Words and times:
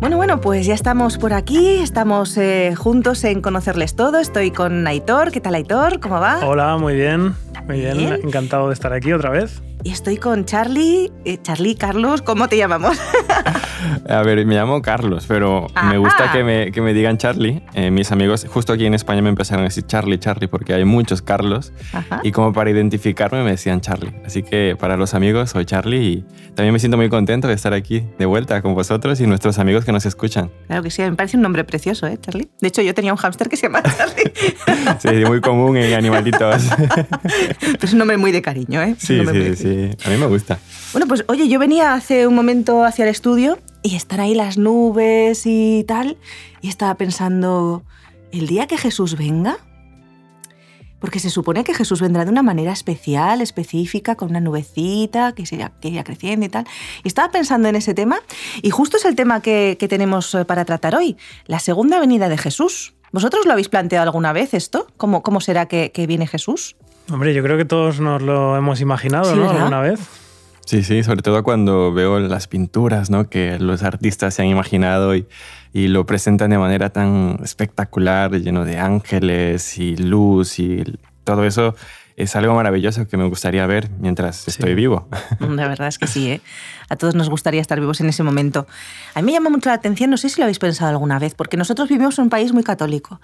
Bueno, 0.00 0.16
bueno, 0.16 0.40
pues 0.40 0.64
ya 0.64 0.74
estamos 0.74 1.18
por 1.18 1.32
aquí, 1.32 1.78
estamos 1.80 2.36
eh, 2.38 2.74
juntos 2.76 3.24
en 3.24 3.42
conocerles 3.42 3.96
todo. 3.96 4.18
Estoy 4.18 4.50
con 4.50 4.86
Aitor. 4.86 5.32
¿Qué 5.32 5.40
tal, 5.40 5.54
Aitor? 5.54 6.00
¿Cómo 6.00 6.20
va? 6.20 6.46
Hola, 6.46 6.76
muy 6.78 6.94
bien, 6.94 7.34
muy 7.66 7.80
bien. 7.80 8.20
Encantado 8.22 8.68
de 8.68 8.74
estar 8.74 8.92
aquí 8.92 9.12
otra 9.12 9.30
vez. 9.30 9.60
Y 9.84 9.92
estoy 9.92 10.16
con 10.16 10.44
Charlie. 10.44 11.12
Eh, 11.24 11.38
Charlie, 11.42 11.76
Carlos, 11.76 12.22
¿cómo 12.22 12.48
te 12.48 12.56
llamamos? 12.56 12.98
A 14.08 14.22
ver, 14.22 14.44
me 14.44 14.54
llamo 14.54 14.82
Carlos, 14.82 15.24
pero 15.28 15.66
me 15.84 15.98
gusta 15.98 16.32
que 16.32 16.42
me, 16.42 16.72
que 16.72 16.80
me, 16.80 16.92
digan 16.92 17.16
Charlie. 17.16 17.62
Eh, 17.74 17.90
mis 17.90 18.10
amigos, 18.10 18.46
justo 18.48 18.72
aquí 18.72 18.86
en 18.86 18.94
España 18.94 19.22
me 19.22 19.28
empezaron 19.28 19.62
a 19.62 19.68
decir 19.68 19.86
Charlie, 19.86 20.18
Charlie, 20.18 20.48
porque 20.48 20.74
hay 20.74 20.84
muchos 20.84 21.22
Carlos. 21.22 21.72
Y 22.22 22.32
como 22.32 22.52
para 22.52 22.70
identificarme 22.70 23.42
me 23.44 23.50
decían 23.50 23.80
Charlie. 23.80 24.12
Así 24.26 24.42
que 24.42 24.76
para 24.78 24.96
los 24.96 25.14
amigos 25.14 25.50
soy 25.50 25.64
Charlie 25.64 25.98
y 25.98 26.24
también 26.54 26.72
me 26.72 26.80
siento 26.80 26.96
muy 26.96 27.08
contento 27.08 27.46
de 27.48 27.54
estar 27.54 27.72
aquí 27.72 28.04
de 28.18 28.26
vuelta 28.26 28.60
con 28.62 28.74
vosotros 28.74 29.20
y 29.20 29.26
nuestros 29.26 29.58
amigos 29.58 29.84
que 29.84 29.92
nos 29.92 30.06
escuchan. 30.06 30.50
Claro 30.66 30.82
que 30.82 30.90
sí, 30.90 31.02
me 31.02 31.12
parece 31.12 31.36
un 31.36 31.42
nombre 31.42 31.64
precioso, 31.64 32.06
¿eh, 32.06 32.18
Charlie? 32.20 32.48
De 32.60 32.68
hecho, 32.68 32.82
yo 32.82 32.94
tenía 32.94 33.12
un 33.12 33.18
hámster 33.18 33.48
que 33.48 33.56
se 33.56 33.68
llama 33.68 33.82
Charlie. 33.82 34.32
sí, 34.98 35.24
muy 35.26 35.40
común 35.40 35.76
en 35.76 35.94
animalitos. 35.94 36.64
es 37.82 37.92
un 37.92 37.98
nombre 37.98 38.16
muy 38.16 38.32
de 38.32 38.42
cariño, 38.42 38.82
¿eh? 38.82 38.96
Sí, 38.98 39.20
sí, 39.24 39.56
sí. 39.56 39.67
A 40.04 40.10
mí 40.10 40.16
me 40.16 40.26
gusta. 40.26 40.58
Bueno, 40.92 41.06
pues 41.06 41.24
oye, 41.28 41.48
yo 41.48 41.58
venía 41.58 41.94
hace 41.94 42.26
un 42.26 42.34
momento 42.34 42.84
hacia 42.84 43.04
el 43.04 43.10
estudio 43.10 43.58
y 43.82 43.96
están 43.96 44.20
ahí 44.20 44.34
las 44.34 44.58
nubes 44.58 45.42
y 45.44 45.84
tal, 45.86 46.16
y 46.60 46.68
estaba 46.68 46.94
pensando, 46.96 47.84
¿el 48.32 48.46
día 48.46 48.66
que 48.66 48.76
Jesús 48.76 49.16
venga? 49.16 49.58
Porque 51.00 51.20
se 51.20 51.30
supone 51.30 51.62
que 51.62 51.74
Jesús 51.74 52.00
vendrá 52.00 52.24
de 52.24 52.30
una 52.30 52.42
manera 52.42 52.72
especial, 52.72 53.40
específica, 53.40 54.16
con 54.16 54.30
una 54.30 54.40
nubecita 54.40 55.32
que, 55.32 55.46
se, 55.46 55.58
que 55.80 55.88
irá 55.88 56.02
creciendo 56.02 56.44
y 56.44 56.48
tal. 56.48 56.66
Y 57.04 57.08
estaba 57.08 57.30
pensando 57.30 57.68
en 57.68 57.76
ese 57.76 57.94
tema, 57.94 58.20
y 58.62 58.70
justo 58.70 58.96
es 58.96 59.04
el 59.04 59.14
tema 59.14 59.40
que, 59.40 59.76
tenemos 59.88 60.34
eh, 60.34 60.44
para 60.44 60.64
tratar 60.64 60.96
hoy, 60.96 61.16
la 61.46 61.60
segunda 61.60 62.00
venida 62.00 62.28
de 62.28 62.36
Jesús. 62.36 62.94
¿Vosotros 63.12 63.46
lo 63.46 63.52
habéis 63.52 63.68
planteado 63.68 64.04
alguna 64.04 64.32
vez 64.32 64.54
esto? 64.54 64.88
¿Cómo, 64.96 65.22
cómo 65.22 65.40
será 65.40 65.66
que, 65.66 66.04
viene 66.08 66.26
Jesús? 66.26 66.76
Hombre, 67.10 67.34
yo 67.34 67.42
creo 67.42 67.56
que 67.56 67.64
todos 67.64 68.00
nos 68.00 68.22
lo 68.22 68.56
hemos 68.56 68.80
imaginado, 68.80 69.34
¿no? 69.34 69.50
Alguna 69.50 69.80
vez. 69.80 70.00
Sí, 70.66 70.82
sí, 70.82 71.02
sobre 71.02 71.22
todo 71.22 71.42
cuando 71.42 71.94
veo 71.94 72.18
las 72.20 72.46
pinturas 72.46 73.08
¿no? 73.08 73.30
que 73.30 73.58
los 73.58 73.82
artistas 73.82 74.34
se 74.34 74.42
han 74.42 74.48
imaginado 74.48 75.16
y, 75.16 75.26
y, 75.72 75.88
lo 75.88 76.04
presentan 76.04 76.50
de 76.50 76.58
manera 76.58 76.90
tan 76.90 77.40
espectacular, 77.42 78.32
lleno 78.32 78.66
de 78.66 78.78
ángeles 78.78 79.78
y 79.78 79.96
luz 79.96 80.58
y 80.58 80.84
todo 81.24 81.44
eso 81.44 81.74
es 82.18 82.34
algo 82.34 82.52
maravilloso 82.52 83.06
que 83.06 83.16
me 83.16 83.28
gustaría 83.28 83.64
ver 83.66 83.88
mientras 84.00 84.48
estoy 84.48 84.74
vivo. 84.74 85.08
La 85.38 85.68
verdad 85.68 85.86
es 85.86 85.98
que 85.98 86.08
sí, 86.08 86.32
¿eh? 86.32 86.40
a 86.90 86.96
todos 86.96 87.14
nos 87.14 87.30
gustaría 87.30 87.60
estar 87.60 87.78
vivos 87.78 88.00
en 88.00 88.08
ese 88.08 88.24
momento. 88.24 88.66
A 89.14 89.22
mí 89.22 89.26
me 89.26 89.32
llama 89.32 89.50
mucho 89.50 89.70
la 89.70 89.76
atención, 89.76 90.10
no 90.10 90.16
sé 90.16 90.28
si 90.28 90.40
lo 90.40 90.44
habéis 90.44 90.58
pensado 90.58 90.90
alguna 90.90 91.20
vez, 91.20 91.34
porque 91.34 91.56
nosotros 91.56 91.88
vivimos 91.88 92.18
en 92.18 92.24
un 92.24 92.30
país 92.30 92.52
muy 92.52 92.64
católico 92.64 93.20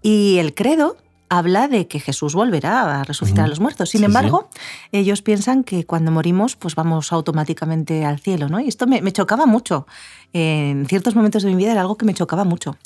y 0.00 0.38
el 0.38 0.54
credo 0.54 0.96
habla 1.30 1.68
de 1.68 1.86
que 1.86 2.00
Jesús 2.00 2.34
volverá 2.34 3.00
a 3.00 3.04
resucitar 3.04 3.44
a 3.44 3.48
los 3.48 3.60
muertos. 3.60 3.90
Sin 3.90 4.02
embargo, 4.02 4.50
ellos 4.90 5.22
piensan 5.22 5.62
que 5.62 5.86
cuando 5.86 6.10
morimos, 6.10 6.56
pues 6.56 6.74
vamos 6.74 7.12
automáticamente 7.12 8.04
al 8.04 8.18
cielo, 8.18 8.48
¿no? 8.48 8.60
Y 8.60 8.66
esto 8.66 8.86
me, 8.88 9.00
chocaba 9.12 9.46
mucho. 9.46 9.86
En 10.32 10.86
ciertos 10.86 11.14
momentos 11.14 11.44
de 11.44 11.50
mi 11.50 11.56
vida 11.56 11.70
era 11.70 11.82
algo 11.82 11.96
que 11.96 12.04
me 12.04 12.14
chocaba 12.14 12.42
mucho. 12.42 12.76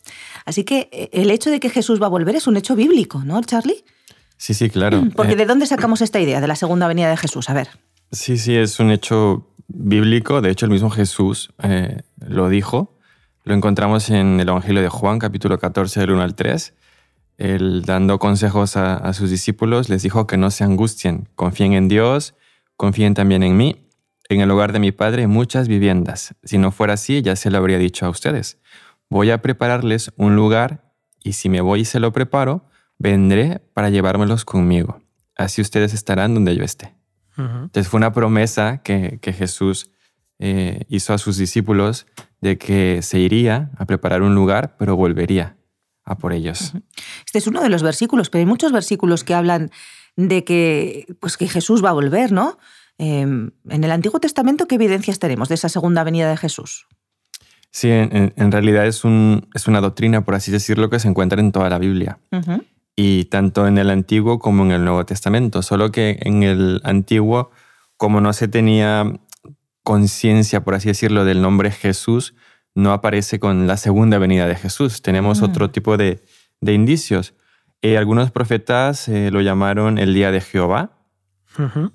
Así 0.45 0.63
que 0.65 0.91
eh, 0.93 1.09
el 1.13 1.31
hecho 1.31 1.51
de 1.51 1.59
que 1.59 1.71
Jesús 1.71 2.01
va 2.01 2.07
a 2.07 2.11
volver 2.11 2.37
es 2.37 2.47
un 2.47 2.59
hecho 2.59 2.77
bíblico, 2.77 3.25
¿no, 3.25 3.43
Charlie? 3.43 3.83
Sí, 4.37 4.53
sí, 4.53 4.69
claro. 4.69 5.05
Porque 5.17 5.33
eh, 5.33 5.37
¿de 5.37 5.47
dónde 5.47 5.67
sacamos 5.67 6.03
esta 6.03 6.21
idea 6.21 6.43
de 6.43 6.47
la 6.47 6.57
segunda 6.57 6.87
venida 6.87 7.09
de 7.09 7.17
Jesús? 7.17 7.49
A 7.49 7.55
ver. 7.55 7.71
Sí, 8.13 8.37
sí, 8.37 8.55
es 8.55 8.79
un 8.79 8.91
hecho 8.91 9.49
bíblico. 9.69 10.43
De 10.43 10.51
hecho, 10.51 10.67
el 10.67 10.73
mismo 10.73 10.91
Jesús 10.91 11.51
eh, 11.63 12.03
lo 12.19 12.51
dijo. 12.51 12.99
Lo 13.45 13.55
encontramos 13.55 14.11
en 14.11 14.39
el 14.39 14.49
Evangelio 14.49 14.83
de 14.83 14.91
Juan, 14.91 15.19
capítulo 15.19 15.59
14, 15.59 16.01
del 16.01 16.11
1 16.11 16.23
al 16.23 16.35
3 16.35 16.75
él 17.37 17.83
dando 17.83 18.19
consejos 18.19 18.77
a, 18.77 19.13
sus 19.13 19.31
discípulos, 19.31 19.89
les 19.89 20.03
dijo 20.03 20.27
que 20.27 20.37
no 20.37 20.51
se 20.51 20.65
angustien, 20.65 21.29
confíen 21.35 21.73
en 21.73 21.89
Dios, 21.89 22.35
confíen 22.77 23.15
también 23.15 23.43
en 23.43 23.57
mí. 23.57 23.81
En 24.29 24.41
el 24.41 24.51
hogar 24.51 24.73
de 24.73 24.79
mi 24.79 24.93
padre 24.93 25.27
muchas 25.27 25.69
viviendas. 25.69 26.35
Si 26.45 26.57
no 26.57 26.73
fuera 26.73 26.95
así, 26.95 27.21
ya 27.23 27.37
se 27.37 27.51
lo 27.51 27.59
habría 27.59 27.79
dicho 27.79 28.07
a 28.07 28.09
ustedes. 28.09 28.59
Voy 29.11 29.31
a 29.31 29.43
prepararles 29.43 30.13
un 30.17 30.35
lugar 30.35 30.93
y 31.23 31.35
si 31.35 31.49
me 31.49 31.61
voy 31.61 31.81
y 31.81 31.85
se 31.85 32.01
lo 32.01 32.13
preparo, 32.13 32.65
vendré 32.99 33.61
para 33.75 33.91
llevármelos 33.91 34.45
conmigo. 34.45 35.01
Así 35.37 35.61
ustedes 35.61 35.93
estarán 35.93 36.35
donde 36.35 36.57
yo 36.57 36.65
esté. 36.65 36.95
Entonces 37.37 37.89
fue 37.89 37.99
una 37.99 38.13
promesa 38.13 38.81
que, 38.83 39.19
Jesús 39.23 39.91
eh, 40.39 40.85
hizo 40.89 41.13
a 41.13 41.19
sus 41.19 41.37
discípulos 41.37 42.07
de 42.41 42.59
que 42.59 43.03
se 43.03 43.19
iría 43.19 43.73
a 43.77 43.87
preparar 43.87 44.23
un 44.23 44.37
lugar, 44.37 44.77
pero 44.79 44.95
volvería 44.95 45.57
a 46.05 46.17
por 46.17 46.33
ellos. 46.33 46.73
Este 47.25 47.39
es 47.39 47.47
uno 47.47 47.63
de 47.63 47.69
los 47.69 47.83
versículos, 47.83 48.31
pero 48.31 48.41
hay 48.41 48.47
muchos 48.47 48.73
versículos 48.73 49.25
que 49.25 49.35
hablan 49.35 49.71
de 50.17 50.45
que, 50.45 51.07
pues 51.21 51.37
que 51.37 51.49
Jesús 51.49 51.85
va 51.85 51.91
a 51.91 51.95
volver, 51.95 52.33
¿no? 52.33 52.59
Em, 52.99 53.51
en 53.69 53.85
el 53.85 53.91
Antiguo 53.91 54.21
Testamento, 54.21 54.67
¿qué 54.67 54.77
evidencias 54.77 55.19
tenemos 55.19 55.49
de 55.49 55.57
esa 55.57 55.69
segunda 55.69 56.05
venida 56.05 56.29
de 56.29 56.37
Jesús? 56.37 56.87
Sí, 57.71 57.91
en, 57.91 58.53
realidad 58.53 58.87
es, 58.87 59.05
un, 59.05 59.49
es, 59.53 59.67
una 59.67 59.81
doctrina, 59.81 60.25
por 60.25 60.37
así 60.37 60.53
decirlo, 60.53 60.91
que 60.91 61.01
se 61.01 61.09
encuentra 61.09 61.41
en 61.41 61.51
toda 61.51 61.69
la 61.69 61.81
Biblia. 61.81 62.21
Y 62.95 63.25
tanto 63.25 63.67
en 63.67 63.79
el 63.79 63.91
Antiguo 63.91 64.39
como 64.39 64.63
en 64.63 64.71
el 64.71 64.85
Nuevo 64.85 65.05
Testamento. 65.05 65.61
Solo 65.61 65.91
que 65.91 66.19
en 66.21 66.45
el 66.45 66.81
Antiguo, 66.85 67.51
como 67.97 68.21
no 68.21 68.33
se 68.33 68.47
tenía 68.47 69.13
conciencia, 69.83 70.63
por 70.63 70.77
así 70.77 70.87
decirlo, 70.87 71.25
del 71.25 71.43
nombre 71.43 71.73
Jesús, 71.73 72.37
no 72.75 72.93
aparece 72.93 73.39
con 73.39 73.67
la 73.67 73.77
segunda 73.77 74.19
venida 74.19 74.47
de 74.47 74.57
Jesús. 74.57 75.03
Tenemos 75.03 75.41
mm. 75.41 75.45
otro 75.45 75.71
tipo 75.71 75.97
de, 75.97 76.23
indicios. 76.61 77.35
Eh, 77.83 77.97
algunos 77.97 78.31
profetas 78.31 79.09
eh, 79.09 79.31
lo 79.31 79.41
llamaron 79.41 79.99
el 79.99 80.15
día 80.15 80.31
de 80.31 80.41
Jehová. 80.41 80.91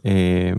Eh, 0.04 0.56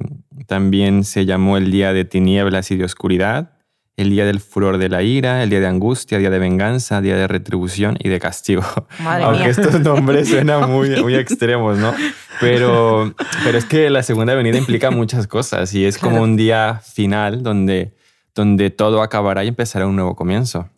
también 0.47 1.04
se 1.04 1.25
llamó 1.25 1.56
el 1.56 1.70
día 1.70 1.94
de 1.94 2.04
tinieblas 2.04 2.70
y 2.70 2.76
de 2.76 2.84
oscuridad, 2.84 3.53
el 3.97 4.10
día 4.10 4.26
del 4.26 4.41
furor 4.41 4.76
de 4.76 4.91
la 4.91 5.03
ira, 5.03 5.42
el 5.42 5.48
día 5.48 5.60
de 5.60 5.69
angustia, 5.69 6.19
día 6.19 6.28
de 6.28 6.38
venganza, 6.38 7.00
día 7.00 7.16
de 7.16 7.26
retribución 7.26 7.97
y 7.98 8.10
de 8.10 8.20
castigo. 8.20 8.62
Aunque 8.98 9.48
estos 9.48 9.80
nombres 9.80 10.28
suenan 10.28 10.70
muy, 10.70 10.91
muy 11.03 11.14
extremos, 11.14 11.78
¿no? 11.78 11.94
Pero, 12.41 13.14
pero 13.42 13.56
es 13.56 13.64
que 13.64 13.88
la 13.88 14.03
segunda 14.03 14.34
venida 14.34 14.59
implica 14.59 14.91
muchas 14.91 15.26
cosas 15.26 15.72
y 15.72 15.86
es 15.86 15.97
como 15.97 16.20
un 16.20 16.36
día 16.36 16.82
final 16.84 17.42
donde 17.42 17.94
donde 18.34 18.70
todo 18.70 19.02
acabará 19.02 19.44
y 19.44 19.48
empezará 19.48 19.86
un 19.86 19.96
nuevo 19.96 20.14
comienzo. 20.14 20.68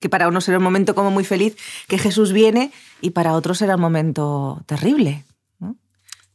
Que 0.00 0.08
para 0.08 0.28
uno 0.28 0.40
será 0.40 0.58
un 0.58 0.64
momento 0.64 0.94
como 0.94 1.10
muy 1.10 1.24
feliz, 1.24 1.56
que 1.88 1.98
Jesús 1.98 2.32
viene, 2.32 2.72
y 3.00 3.10
para 3.10 3.32
otros 3.34 3.58
será 3.58 3.76
un 3.76 3.80
momento 3.80 4.62
terrible. 4.66 5.24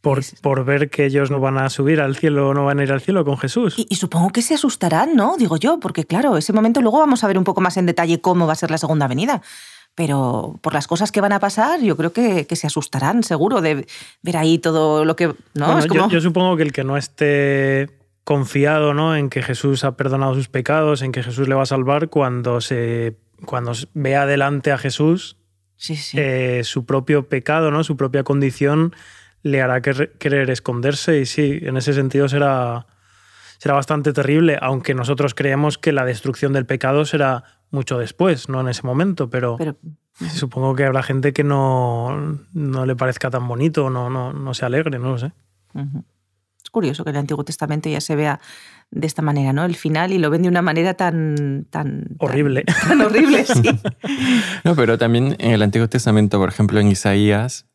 Por, 0.01 0.21
por, 0.41 0.63
ver 0.63 0.89
que 0.89 1.05
ellos 1.05 1.29
no 1.29 1.41
van 1.41 1.57
a 1.57 1.69
subir 1.69 1.99
al 1.99 2.15
cielo, 2.15 2.53
no 2.53 2.63
van 2.63 2.79
a 2.79 2.83
ir 2.83 2.91
al 2.93 3.01
cielo 3.01 3.25
con 3.25 3.37
Jesús. 3.37 3.75
Y, 3.77 3.95
supongo 3.97 4.29
que 4.29 4.41
se 4.41 4.53
asustarán, 4.53 5.13
¿no? 5.13 5.35
Digo 5.37 5.57
yo, 5.57 5.81
porque 5.81 6.05
claro, 6.05 6.37
ese 6.37 6.53
momento 6.53 6.81
luego 6.81 6.99
vamos 6.99 7.25
a 7.25 7.27
ver 7.27 7.37
un 7.37 7.43
poco 7.43 7.59
más 7.59 7.75
en 7.75 7.85
detalle 7.85 8.21
cómo 8.21 8.47
va 8.47 8.53
a 8.53 8.55
ser 8.55 8.71
la 8.71 8.77
segunda 8.77 9.09
venida. 9.09 9.41
Pero 9.95 10.57
por 10.61 10.73
las 10.73 10.87
cosas 10.87 11.11
que 11.11 11.19
van 11.19 11.33
a 11.33 11.41
pasar, 11.41 11.81
yo 11.81 11.97
creo 11.97 12.13
que, 12.13 12.47
se 12.49 12.67
asustarán, 12.67 13.23
seguro, 13.23 13.59
de 13.59 13.85
ver 14.21 14.37
ahí 14.37 14.57
todo 14.57 15.03
lo 15.03 15.17
que. 15.17 15.33
¿no? 15.53 16.07
yo 16.07 16.21
supongo 16.21 16.55
que 16.55 16.63
el 16.63 16.71
que 16.71 16.85
no 16.85 16.95
esté 16.95 17.98
confiado 18.29 18.93
¿no? 18.93 19.15
en 19.15 19.31
que 19.31 19.41
Jesús 19.41 19.83
ha 19.83 19.97
perdonado 19.97 20.35
sus 20.35 20.49
pecados, 20.49 21.01
en 21.01 21.11
que 21.11 21.23
Jesús 21.23 21.47
le 21.47 21.55
va 21.55 21.63
a 21.63 21.65
salvar, 21.65 22.09
cuando, 22.09 22.61
se, 22.61 23.17
cuando 23.43 23.71
ve 23.95 24.15
adelante 24.15 24.71
a 24.71 24.77
Jesús, 24.77 25.37
eh, 26.13 26.61
su 26.63 26.85
propio 26.85 27.27
pecado, 27.27 27.71
¿no? 27.71 27.83
su 27.83 27.97
propia 27.97 28.23
condición, 28.23 28.95
le 29.41 29.63
hará 29.63 29.81
querer 29.81 30.47
esconderse 30.51 31.17
y 31.17 31.25
sí, 31.25 31.57
en 31.63 31.75
ese 31.75 31.93
sentido 31.93 32.29
será, 32.29 32.85
será 33.57 33.73
bastante 33.73 34.13
terrible, 34.13 34.59
aunque 34.61 34.93
nosotros 34.93 35.33
creemos 35.33 35.79
que 35.79 35.91
la 35.91 36.05
destrucción 36.05 36.53
del 36.53 36.67
pecado 36.67 37.05
será 37.05 37.45
mucho 37.71 37.97
después, 37.97 38.47
no 38.47 38.61
en 38.61 38.67
ese 38.67 38.83
momento, 38.83 39.31
pero, 39.31 39.57
supongo 40.13 40.75
que 40.75 40.83
habrá 40.83 41.01
gente 41.01 41.33
que 41.33 41.43
no, 41.43 42.37
no 42.53 42.85
le 42.85 42.95
parezca 42.95 43.31
tan 43.31 43.47
bonito, 43.47 43.89
no, 43.89 44.11
no, 44.11 44.33
no 44.33 44.53
se 44.53 44.65
alegre, 44.65 44.99
no 44.99 45.13
lo 45.13 45.17
sé 45.17 45.31
curioso 46.69 47.03
que 47.03 47.09
en 47.09 47.17
el 47.17 47.21
Antiguo 47.21 47.43
Testamento 47.43 47.89
ya 47.89 48.01
se 48.01 48.15
vea 48.15 48.39
de 48.91 49.05
esta 49.05 49.21
manera, 49.21 49.53
¿no? 49.53 49.65
El 49.65 49.75
final 49.75 50.11
y 50.11 50.17
lo 50.17 50.29
ven 50.29 50.41
de 50.41 50.49
una 50.49 50.61
manera 50.61 50.93
tan... 50.95 51.67
tan 51.69 52.07
horrible. 52.17 52.63
Tan, 52.87 53.01
horrible, 53.01 53.45
sí. 53.45 53.61
no, 54.63 54.75
pero 54.75 54.97
también 54.97 55.35
en 55.39 55.51
el 55.51 55.61
Antiguo 55.61 55.87
Testamento, 55.87 56.39
por 56.39 56.49
ejemplo, 56.49 56.79
en 56.79 56.87
Isaías, 56.87 57.67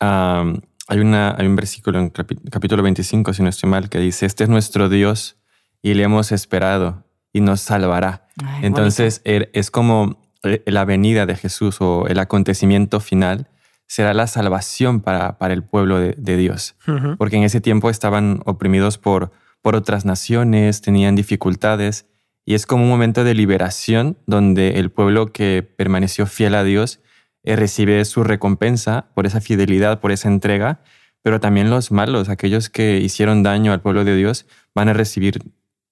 hay, 0.00 0.98
una, 0.98 1.34
hay 1.36 1.46
un 1.46 1.56
versículo 1.56 1.98
en 1.98 2.10
capítulo 2.10 2.82
25, 2.82 3.32
si 3.32 3.42
no 3.42 3.48
estoy 3.48 3.70
mal, 3.70 3.88
que 3.88 3.98
dice, 3.98 4.26
este 4.26 4.44
es 4.44 4.50
nuestro 4.50 4.88
Dios 4.88 5.36
y 5.82 5.94
le 5.94 6.02
hemos 6.02 6.32
esperado 6.32 7.04
y 7.32 7.40
nos 7.40 7.60
salvará. 7.60 8.26
Entonces 8.62 9.20
er, 9.24 9.50
es 9.52 9.70
como 9.70 10.20
eh, 10.42 10.62
la 10.66 10.84
venida 10.84 11.26
de 11.26 11.36
Jesús 11.36 11.76
o 11.80 12.06
el 12.08 12.18
acontecimiento 12.18 13.00
final 13.00 13.48
será 13.90 14.14
la 14.14 14.28
salvación 14.28 15.00
para, 15.00 15.36
para 15.36 15.52
el 15.52 15.64
pueblo 15.64 15.98
de, 15.98 16.36
Dios. 16.36 16.76
Porque 17.18 17.38
en 17.38 17.42
ese 17.42 17.60
tiempo 17.60 17.90
estaban 17.90 18.40
oprimidos 18.44 18.98
por, 18.98 19.32
por 19.62 19.74
otras 19.74 20.04
naciones, 20.04 20.80
tenían 20.80 21.16
dificultades, 21.16 22.06
y 22.44 22.54
es 22.54 22.66
como 22.66 22.84
un 22.84 22.88
momento 22.88 23.24
de 23.24 23.34
liberación 23.34 24.16
donde 24.28 24.78
el 24.78 24.92
pueblo 24.92 25.32
que 25.32 25.68
permaneció 25.76 26.26
fiel 26.26 26.54
a 26.54 26.62
Dios 26.62 27.00
eh, 27.42 27.56
recibe 27.56 28.04
su 28.04 28.22
recompensa 28.22 29.08
por 29.12 29.26
esa 29.26 29.40
fidelidad, 29.40 29.98
por 29.98 30.12
esa 30.12 30.28
entrega, 30.28 30.82
pero 31.20 31.40
también 31.40 31.68
los 31.68 31.90
malos, 31.90 32.28
aquellos 32.28 32.70
que 32.70 32.98
hicieron 32.98 33.42
daño 33.42 33.72
al 33.72 33.80
pueblo 33.80 34.04
de 34.04 34.14
Dios, 34.14 34.46
van 34.72 34.88
a 34.88 34.92
recibir 34.92 35.42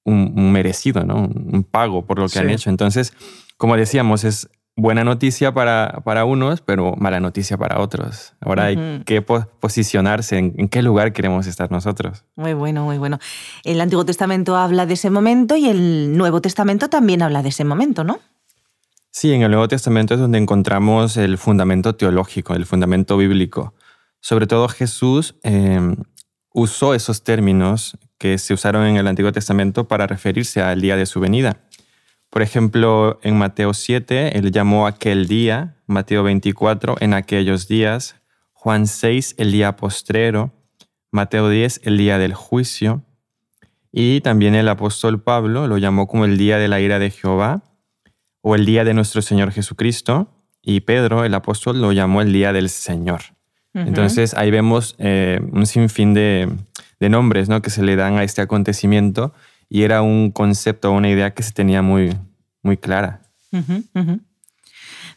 un, 0.04 0.52
merecido, 0.52 1.02
¿no? 1.02 1.16
un 1.16 1.66
pago 1.68 2.06
por 2.06 2.20
lo 2.20 2.28
que 2.28 2.38
han 2.38 2.48
hecho. 2.48 2.70
Entonces, 2.70 3.12
como 3.56 3.76
decíamos, 3.76 4.22
es 4.22 4.48
buena 4.78 5.02
noticia 5.02 5.52
para, 5.52 6.02
para 6.04 6.24
unos, 6.24 6.60
pero 6.60 6.94
mala 6.96 7.18
noticia 7.18 7.58
para 7.58 7.80
otros. 7.80 8.34
Ahora 8.40 8.66
hay 8.66 9.02
que 9.04 9.20
posicionarse 9.22 10.38
en, 10.38 10.68
qué 10.68 10.82
lugar 10.82 11.12
queremos 11.12 11.48
estar 11.48 11.70
nosotros. 11.72 12.24
Muy 12.36 12.54
bueno, 12.54 12.84
muy 12.84 12.96
bueno. 12.96 13.18
El 13.64 13.80
Antiguo 13.80 14.04
Testamento 14.04 14.56
habla 14.56 14.86
de 14.86 14.94
ese 14.94 15.10
momento 15.10 15.56
y 15.56 15.68
el 15.68 16.16
Nuevo 16.16 16.40
Testamento 16.40 16.88
también 16.88 17.22
habla 17.22 17.42
de 17.42 17.48
ese 17.48 17.64
momento, 17.64 18.04
¿no? 18.04 18.20
Sí, 19.10 19.32
en 19.32 19.42
el 19.42 19.50
Nuevo 19.50 19.66
Testamento 19.66 20.14
es 20.14 20.20
donde 20.20 20.38
encontramos 20.38 21.16
el 21.16 21.38
fundamento 21.38 21.96
teológico, 21.96 22.54
el 22.54 22.64
fundamento 22.64 23.16
bíblico. 23.16 23.74
Sobre 24.20 24.46
todo 24.46 24.68
Jesús 24.68 25.34
em, 25.42 25.96
usó 26.52 26.94
esos 26.94 27.24
términos 27.24 27.98
que 28.16 28.38
se 28.38 28.54
usaron 28.54 28.86
en 28.86 28.96
el 28.96 29.08
Antiguo 29.08 29.32
Testamento 29.32 29.88
para 29.88 30.06
referirse 30.06 30.62
al 30.62 30.80
día 30.80 30.94
de 30.94 31.06
su 31.06 31.18
venida. 31.18 31.67
Por 32.30 32.42
ejemplo, 32.42 33.18
en 33.22 33.38
Mateo 33.38 33.72
7, 33.72 34.38
él 34.38 34.52
llamó 34.52 34.86
aquel 34.86 35.26
día, 35.26 35.76
Mateo 35.86 36.22
24, 36.22 36.96
en 37.00 37.14
aquellos 37.14 37.68
días, 37.68 38.16
Juan 38.52 38.86
6, 38.86 39.36
el 39.38 39.52
día 39.52 39.76
postrero, 39.76 40.52
Mateo 41.10 41.48
10, 41.48 41.80
el 41.84 41.96
día 41.96 42.18
del 42.18 42.34
juicio, 42.34 43.02
y 43.90 44.20
también 44.20 44.54
el 44.54 44.68
apóstol 44.68 45.22
Pablo 45.22 45.66
lo 45.66 45.78
llamó 45.78 46.06
como 46.06 46.26
el 46.26 46.36
día 46.36 46.58
de 46.58 46.68
la 46.68 46.80
ira 46.80 46.98
de 46.98 47.10
Jehová 47.10 47.62
o 48.42 48.54
el 48.54 48.66
día 48.66 48.84
de 48.84 48.94
nuestro 48.94 49.22
Señor 49.22 49.50
Jesucristo, 49.52 50.34
y 50.62 50.80
Pedro, 50.80 51.24
el 51.24 51.32
apóstol, 51.32 51.80
lo 51.80 51.92
llamó 51.92 52.20
el 52.20 52.32
día 52.32 52.52
del 52.52 52.68
Señor. 52.68 53.20
Entonces 53.74 54.34
ahí 54.34 54.50
vemos 54.50 54.96
eh, 54.98 55.40
un 55.52 55.64
sinfín 55.64 56.12
de, 56.12 56.48
de 56.98 57.08
nombres 57.08 57.48
¿no? 57.48 57.62
que 57.62 57.70
se 57.70 57.82
le 57.82 57.96
dan 57.96 58.16
a 58.16 58.24
este 58.24 58.42
acontecimiento 58.42 59.32
y 59.68 59.82
era 59.82 60.02
un 60.02 60.30
concepto, 60.30 60.92
una 60.92 61.10
idea 61.10 61.34
que 61.34 61.42
se 61.42 61.52
tenía 61.52 61.82
muy, 61.82 62.16
muy 62.62 62.76
clara. 62.76 63.20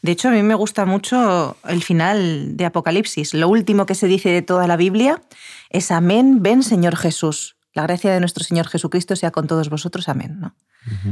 De 0.02 0.12
hecho, 0.12 0.30
a 0.30 0.32
mí 0.32 0.42
me 0.42 0.56
gusta 0.56 0.86
mucho 0.86 1.58
el 1.68 1.84
final 1.84 2.58
de 2.58 2.66
Apocalipsis. 2.66 3.34
Lo 3.34 3.48
último 3.50 3.86
que 3.86 3.96
se 3.96 4.08
dice 4.08 4.30
de 4.30 4.42
toda 4.42 4.68
la 4.68 4.76
Biblia 4.76 5.22
es 5.70 5.92
Amén, 5.92 6.42
ven 6.42 6.64
Señor 6.64 6.96
Jesús. 6.96 7.56
La 7.74 7.84
gracia 7.84 8.12
de 8.12 8.20
nuestro 8.20 8.44
Señor 8.44 8.68
Jesucristo 8.68 9.16
sea 9.16 9.32
con 9.32 9.48
todos 9.48 9.70
vosotros. 9.70 10.10
Amén. 10.10 10.40
¿no? 10.40 10.56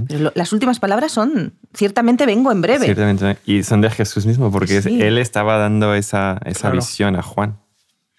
Pero 0.08 0.32
las 0.36 0.52
últimas 0.52 0.80
palabras 0.80 1.12
son, 1.12 1.54
ciertamente 1.74 2.26
vengo 2.26 2.52
en 2.52 2.62
breve. 2.62 2.86
Ciertamente, 2.86 3.38
y 3.46 3.64
son 3.64 3.82
de 3.82 3.90
Jesús 3.90 4.26
mismo, 4.26 4.52
porque 4.52 4.78
él 4.80 5.18
estaba 5.18 5.58
dando 5.58 5.94
esa, 5.94 6.40
esa 6.46 6.72
visión 6.72 7.16
a 7.16 7.22
Juan. 7.22 7.60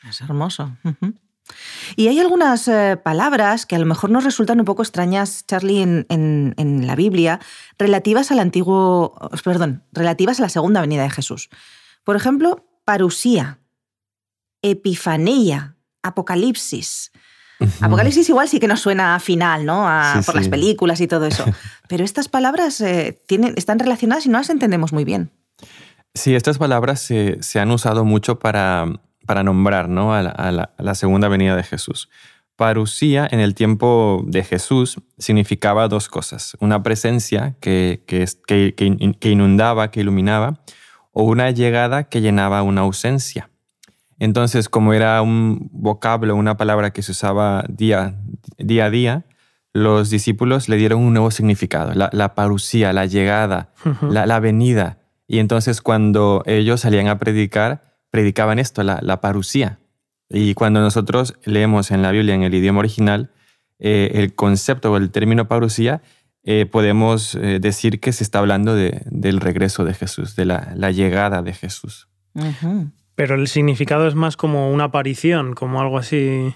Es 0.09 0.21
hermoso. 0.21 0.75
Y 1.97 2.09
hay 2.09 2.21
algunas 2.21 2.69
eh, 2.69 2.97
palabras 3.03 3.67
que 3.67 3.77
a 3.77 3.79
lo 3.79 3.87
mejor 3.87 4.11
nos 4.11 4.25
resultan 4.25 4.61
un 4.61 4.65
poco 4.65 4.83
extrañas, 4.83 5.45
Charlie, 5.47 5.83
en, 5.83 6.87
la 6.87 6.97
Biblia, 6.97 7.41
relativas 7.79 8.31
al 8.31 8.39
antiguo, 8.39 9.15
perdón, 9.45 9.85
relativas 9.93 10.39
a 10.39 10.43
la 10.43 10.49
segunda 10.49 10.81
venida 10.81 11.03
de 11.03 11.11
Jesús. 11.11 11.51
Por 12.05 12.17
ejemplo, 12.17 12.67
parusía, 12.85 13.59
epifanía, 14.63 15.77
apocalipsis. 16.03 17.13
Apocalipsis 17.81 18.29
igual 18.31 18.49
sí 18.49 18.59
que 18.59 18.69
nos 18.69 18.81
suena 18.81 19.15
a 19.15 19.21
final, 19.21 19.67
¿no? 19.67 19.87
por 20.25 20.35
las 20.35 20.49
películas 20.49 21.01
y 21.01 21.07
todo 21.07 21.27
eso. 21.27 21.45
Pero 21.89 22.05
estas 22.05 22.29
palabras 22.29 22.81
eh, 22.81 23.21
tienen, 23.27 23.53
están 23.57 23.79
relacionadas 23.79 24.25
y 24.25 24.31
no 24.31 24.39
las 24.39 24.49
entendemos 24.49 24.93
muy 24.93 25.05
bien. 25.05 25.31
Sí, 26.15 26.35
estas 26.35 26.59
palabras 26.59 27.01
se 27.01 27.61
han 27.61 27.71
usado 27.71 28.05
mucho 28.05 28.39
para 28.39 29.01
para 29.31 29.45
nombrar 29.45 29.89
¿no? 29.89 30.13
a, 30.13 30.23
la, 30.51 30.95
segunda 30.97 31.29
venida 31.29 31.55
de 31.55 31.63
Jesús. 31.63 32.09
Parucía 32.57 33.29
en 33.31 33.39
el 33.39 33.55
tiempo 33.55 34.25
de 34.27 34.43
Jesús 34.43 35.01
significaba 35.19 35.87
dos 35.87 36.09
cosas, 36.09 36.57
una 36.59 36.83
presencia 36.83 37.55
que, 37.61 38.03
que, 38.09 38.27
que, 38.75 39.31
inundaba, 39.31 39.93
que 39.93 40.01
iluminaba, 40.01 40.65
o 41.13 41.23
una 41.23 41.49
llegada 41.53 42.09
que 42.09 42.21
llenaba 42.21 42.65
una 42.65 42.81
ausencia. 42.81 43.51
Entonces, 44.19 44.69
como 44.69 44.95
era 44.95 45.23
un 45.23 45.71
vocablo, 45.71 46.35
una 46.35 46.57
palabra 46.57 46.93
que 46.93 47.03
se 47.03 47.13
usaba 47.13 47.65
día, 47.69 48.17
día 48.59 48.87
a 48.87 48.91
día, 48.91 49.27
los 49.73 50.11
discípulos 50.11 50.69
le 50.69 50.75
dieron 50.75 51.03
un 51.03 51.13
nuevo 51.13 51.31
significado, 51.31 51.95
la, 51.95 52.11
la 52.13 52.35
parucía, 52.35 52.93
la 52.93 53.07
llegada, 53.07 53.71
la, 54.03 54.27
la 54.27 54.41
venida. 54.41 54.99
Y 55.29 55.39
entonces 55.39 55.83
cuando 55.83 56.43
ellos 56.47 56.81
salían 56.81 57.07
a 57.07 57.21
predicar, 57.21 57.90
predicaban 58.11 58.59
esto, 58.59 58.83
la, 58.83 58.99
la 59.03 59.21
parucía. 59.21 59.79
Y 60.29 60.55
cuando 60.55 60.81
nosotros 60.81 61.37
leemos 61.45 61.91
en 61.91 62.03
la 62.03 62.13
Biblia 62.13 62.35
en 62.35 62.45
el 62.45 62.55
idioma 62.55 62.79
original, 62.79 63.31
eh, 63.81 64.13
el 64.15 64.35
concepto 64.35 64.93
o 64.93 64.97
el 64.97 65.11
término 65.11 65.49
parucía, 65.49 66.03
eh, 66.45 66.67
podemos 66.67 67.35
eh, 67.35 67.59
decir 67.61 67.99
que 67.99 68.13
se 68.13 68.23
está 68.23 68.39
hablando 68.39 68.75
de, 68.75 69.03
del 69.07 69.41
regreso 69.41 69.85
de 69.85 69.95
Jesús, 69.95 70.37
de 70.37 70.45
la, 70.45 70.73
la 70.77 70.91
llegada 70.91 71.43
de 71.43 71.55
Jesús. 71.55 72.09
Pero 73.15 73.35
el 73.35 73.49
significado 73.49 74.07
es 74.07 74.15
más 74.15 74.37
como 74.37 74.71
una 74.71 74.85
aparición, 74.85 75.55
como 75.55 75.81
algo 75.81 75.99
así. 75.99 76.55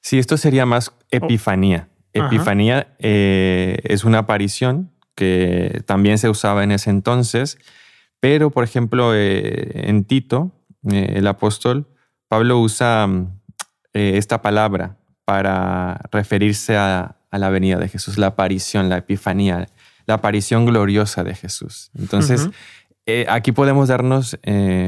Sí, 0.00 0.18
esto 0.18 0.36
sería 0.36 0.66
más 0.66 0.92
epifanía. 1.10 1.88
Epifanía 2.12 2.94
es 2.98 4.04
una 4.04 4.18
aparición 4.18 4.92
que 5.14 5.82
también 5.86 6.18
se 6.18 6.28
usaba 6.28 6.62
en 6.64 6.70
ese 6.70 6.90
entonces 6.90 7.58
pero, 8.24 8.48
por 8.48 8.64
ejemplo, 8.64 9.14
eh, 9.14 9.86
en 9.86 10.04
Tito, 10.04 10.50
eh, 10.90 11.12
el 11.16 11.26
apóstol, 11.26 11.88
Pablo 12.26 12.58
usa 12.58 13.06
mm, 13.06 13.38
eh, 13.92 14.12
esta 14.16 14.40
palabra 14.40 14.96
para 15.26 16.00
referirse 16.10 16.74
a, 16.74 17.18
la 17.30 17.50
venida 17.50 17.76
de 17.76 17.86
Jesús, 17.86 18.16
la 18.16 18.28
aparición, 18.28 18.88
la 18.88 18.96
epifanía, 18.96 19.68
la 20.06 20.14
aparición 20.14 20.64
gloriosa 20.64 21.22
de 21.22 21.34
Jesús. 21.34 21.90
Entonces, 21.98 22.48
aquí 23.28 23.52
podemos 23.52 23.88
darnos 23.88 24.38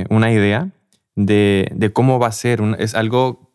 una 0.09 0.33
idea 0.33 0.71
de, 1.15 1.91
cómo 1.93 2.19
va 2.19 2.29
a 2.29 2.33
ser. 2.33 2.63
es 2.79 2.95
algo 2.95 3.53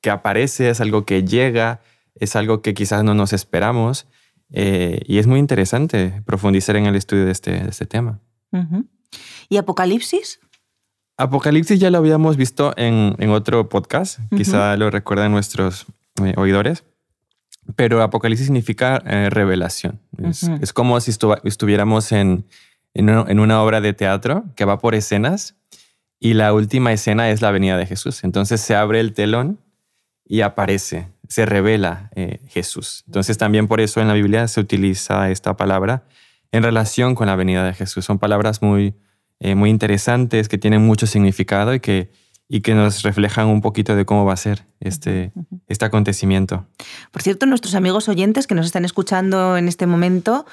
que 0.00 0.10
aparece, 0.10 0.70
es 0.70 0.80
algo 0.80 1.04
que 1.04 1.22
llega, 1.22 1.82
es 2.16 2.34
algo 2.34 2.62
que 2.62 2.74
quizás 2.74 3.04
no 3.04 3.14
nos 3.14 3.32
esperamos. 3.32 4.08
y 4.50 5.18
es 5.18 5.26
muy 5.28 5.38
interesante 5.38 6.20
profundizar 6.24 6.74
en 6.74 6.86
el 6.86 6.96
estudio 6.96 7.26
de 7.26 7.32
este, 7.32 7.68
este 7.68 7.86
tema. 7.86 8.18
¿Y 9.50 9.56
Apocalipsis? 9.56 10.38
Apocalipsis 11.16 11.80
ya 11.80 11.90
lo 11.90 11.98
habíamos 11.98 12.36
visto 12.36 12.72
en, 12.76 13.30
otro 13.30 13.68
podcast, 13.68 14.20
quizá 14.34 14.76
lo 14.76 14.90
recuerdan 14.90 15.32
nuestros 15.32 15.86
eh, 16.24 16.34
oidores, 16.36 16.84
pero 17.74 18.00
Apocalipsis 18.00 18.46
significa 18.46 19.02
eh, 19.04 19.28
revelación. 19.28 20.00
Es, 20.62 20.72
como 20.72 20.98
si 21.00 21.10
estuviéramos 21.10 22.12
en, 22.12 22.46
una 22.94 23.62
obra 23.62 23.80
de 23.80 23.92
teatro 23.92 24.44
que 24.54 24.64
va 24.64 24.78
por 24.78 24.94
escenas 24.94 25.56
y 26.20 26.34
la 26.34 26.54
última 26.54 26.92
escena 26.92 27.28
es 27.28 27.42
la 27.42 27.50
venida 27.50 27.76
de 27.76 27.86
Jesús. 27.86 28.22
Entonces 28.22 28.60
se 28.60 28.76
abre 28.76 29.00
el 29.00 29.14
telón 29.14 29.58
y 30.24 30.42
aparece, 30.42 31.08
se 31.28 31.44
revela 31.44 32.10
eh, 32.14 32.38
Jesús. 32.46 33.02
Entonces 33.08 33.36
también 33.36 33.66
por 33.66 33.80
eso 33.80 34.00
en 34.00 34.06
la 34.06 34.14
Biblia 34.14 34.46
se 34.46 34.60
utiliza 34.60 35.28
esta 35.28 35.56
palabra 35.56 36.04
en 36.52 36.62
relación 36.62 37.16
con 37.16 37.26
la 37.26 37.34
venida 37.34 37.64
de 37.64 37.74
Jesús. 37.74 38.04
Son 38.04 38.18
palabras 38.18 38.62
muy, 38.62 38.94
eh, 39.40 39.54
muy 39.54 39.70
interesantes 39.70 40.48
que 40.48 40.58
tienen 40.58 40.82
mucho 40.82 41.06
significado 41.06 41.74
y 41.74 41.80
que, 41.80 42.10
y 42.48 42.60
que 42.60 42.74
nos 42.74 43.02
reflejan 43.02 43.46
un 43.48 43.62
poquito 43.62 43.96
de 43.96 44.04
cómo 44.04 44.24
va 44.24 44.34
a 44.34 44.36
ser 44.36 44.66
este, 44.80 45.32
este 45.66 45.84
acontecimiento. 45.84 46.66
Por 47.10 47.22
cierto, 47.22 47.46
nuestros 47.46 47.74
amigos 47.74 48.08
oyentes 48.08 48.46
que 48.46 48.54
nos 48.54 48.66
están 48.66 48.84
escuchando 48.84 49.56
en 49.56 49.66
este 49.66 49.86
momento, 49.86 50.46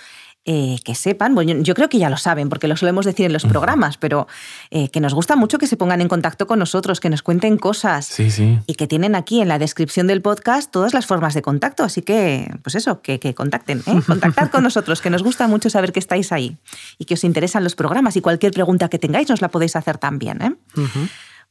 eh, 0.49 0.79
que 0.85 0.95
sepan, 0.95 1.35
bueno, 1.35 1.61
yo 1.61 1.75
creo 1.75 1.89
que 1.89 1.97
ya 1.97 2.09
lo 2.09 2.15
saben 2.15 2.47
porque 2.47 2.69
lo 2.69 2.77
solemos 2.77 3.05
decir 3.05 3.25
en 3.25 3.33
los 3.33 3.43
programas, 3.43 3.97
pero 3.97 4.27
eh, 4.71 4.87
que 4.87 5.01
nos 5.01 5.13
gusta 5.13 5.35
mucho 5.35 5.57
que 5.57 5.67
se 5.67 5.75
pongan 5.75 5.99
en 5.99 6.07
contacto 6.07 6.47
con 6.47 6.57
nosotros, 6.57 7.01
que 7.01 7.09
nos 7.09 7.21
cuenten 7.21 7.57
cosas 7.57 8.05
sí, 8.05 8.31
sí. 8.31 8.57
y 8.65 8.75
que 8.75 8.87
tienen 8.87 9.13
aquí 9.15 9.41
en 9.41 9.49
la 9.49 9.59
descripción 9.59 10.07
del 10.07 10.21
podcast 10.21 10.71
todas 10.71 10.93
las 10.93 11.05
formas 11.05 11.33
de 11.33 11.41
contacto. 11.41 11.83
Así 11.83 12.01
que, 12.01 12.49
pues 12.63 12.75
eso, 12.75 13.01
que, 13.01 13.19
contacten, 13.35 13.83
¿eh? 13.85 14.01
contactad 14.07 14.49
con 14.49 14.63
nosotros, 14.63 15.01
que 15.01 15.09
nos 15.09 15.21
gusta 15.21 15.49
mucho 15.49 15.69
saber 15.69 15.91
que 15.91 15.99
estáis 15.99 16.31
ahí 16.31 16.55
y 16.97 17.03
que 17.03 17.15
os 17.15 17.25
interesan 17.25 17.65
los 17.65 17.75
programas 17.75 18.15
y 18.15 18.21
cualquier 18.21 18.53
pregunta 18.53 18.87
que 18.87 18.99
tengáis 18.99 19.27
nos 19.27 19.41
la 19.41 19.49
podéis 19.49 19.75
hacer 19.75 19.97
también. 19.97 20.59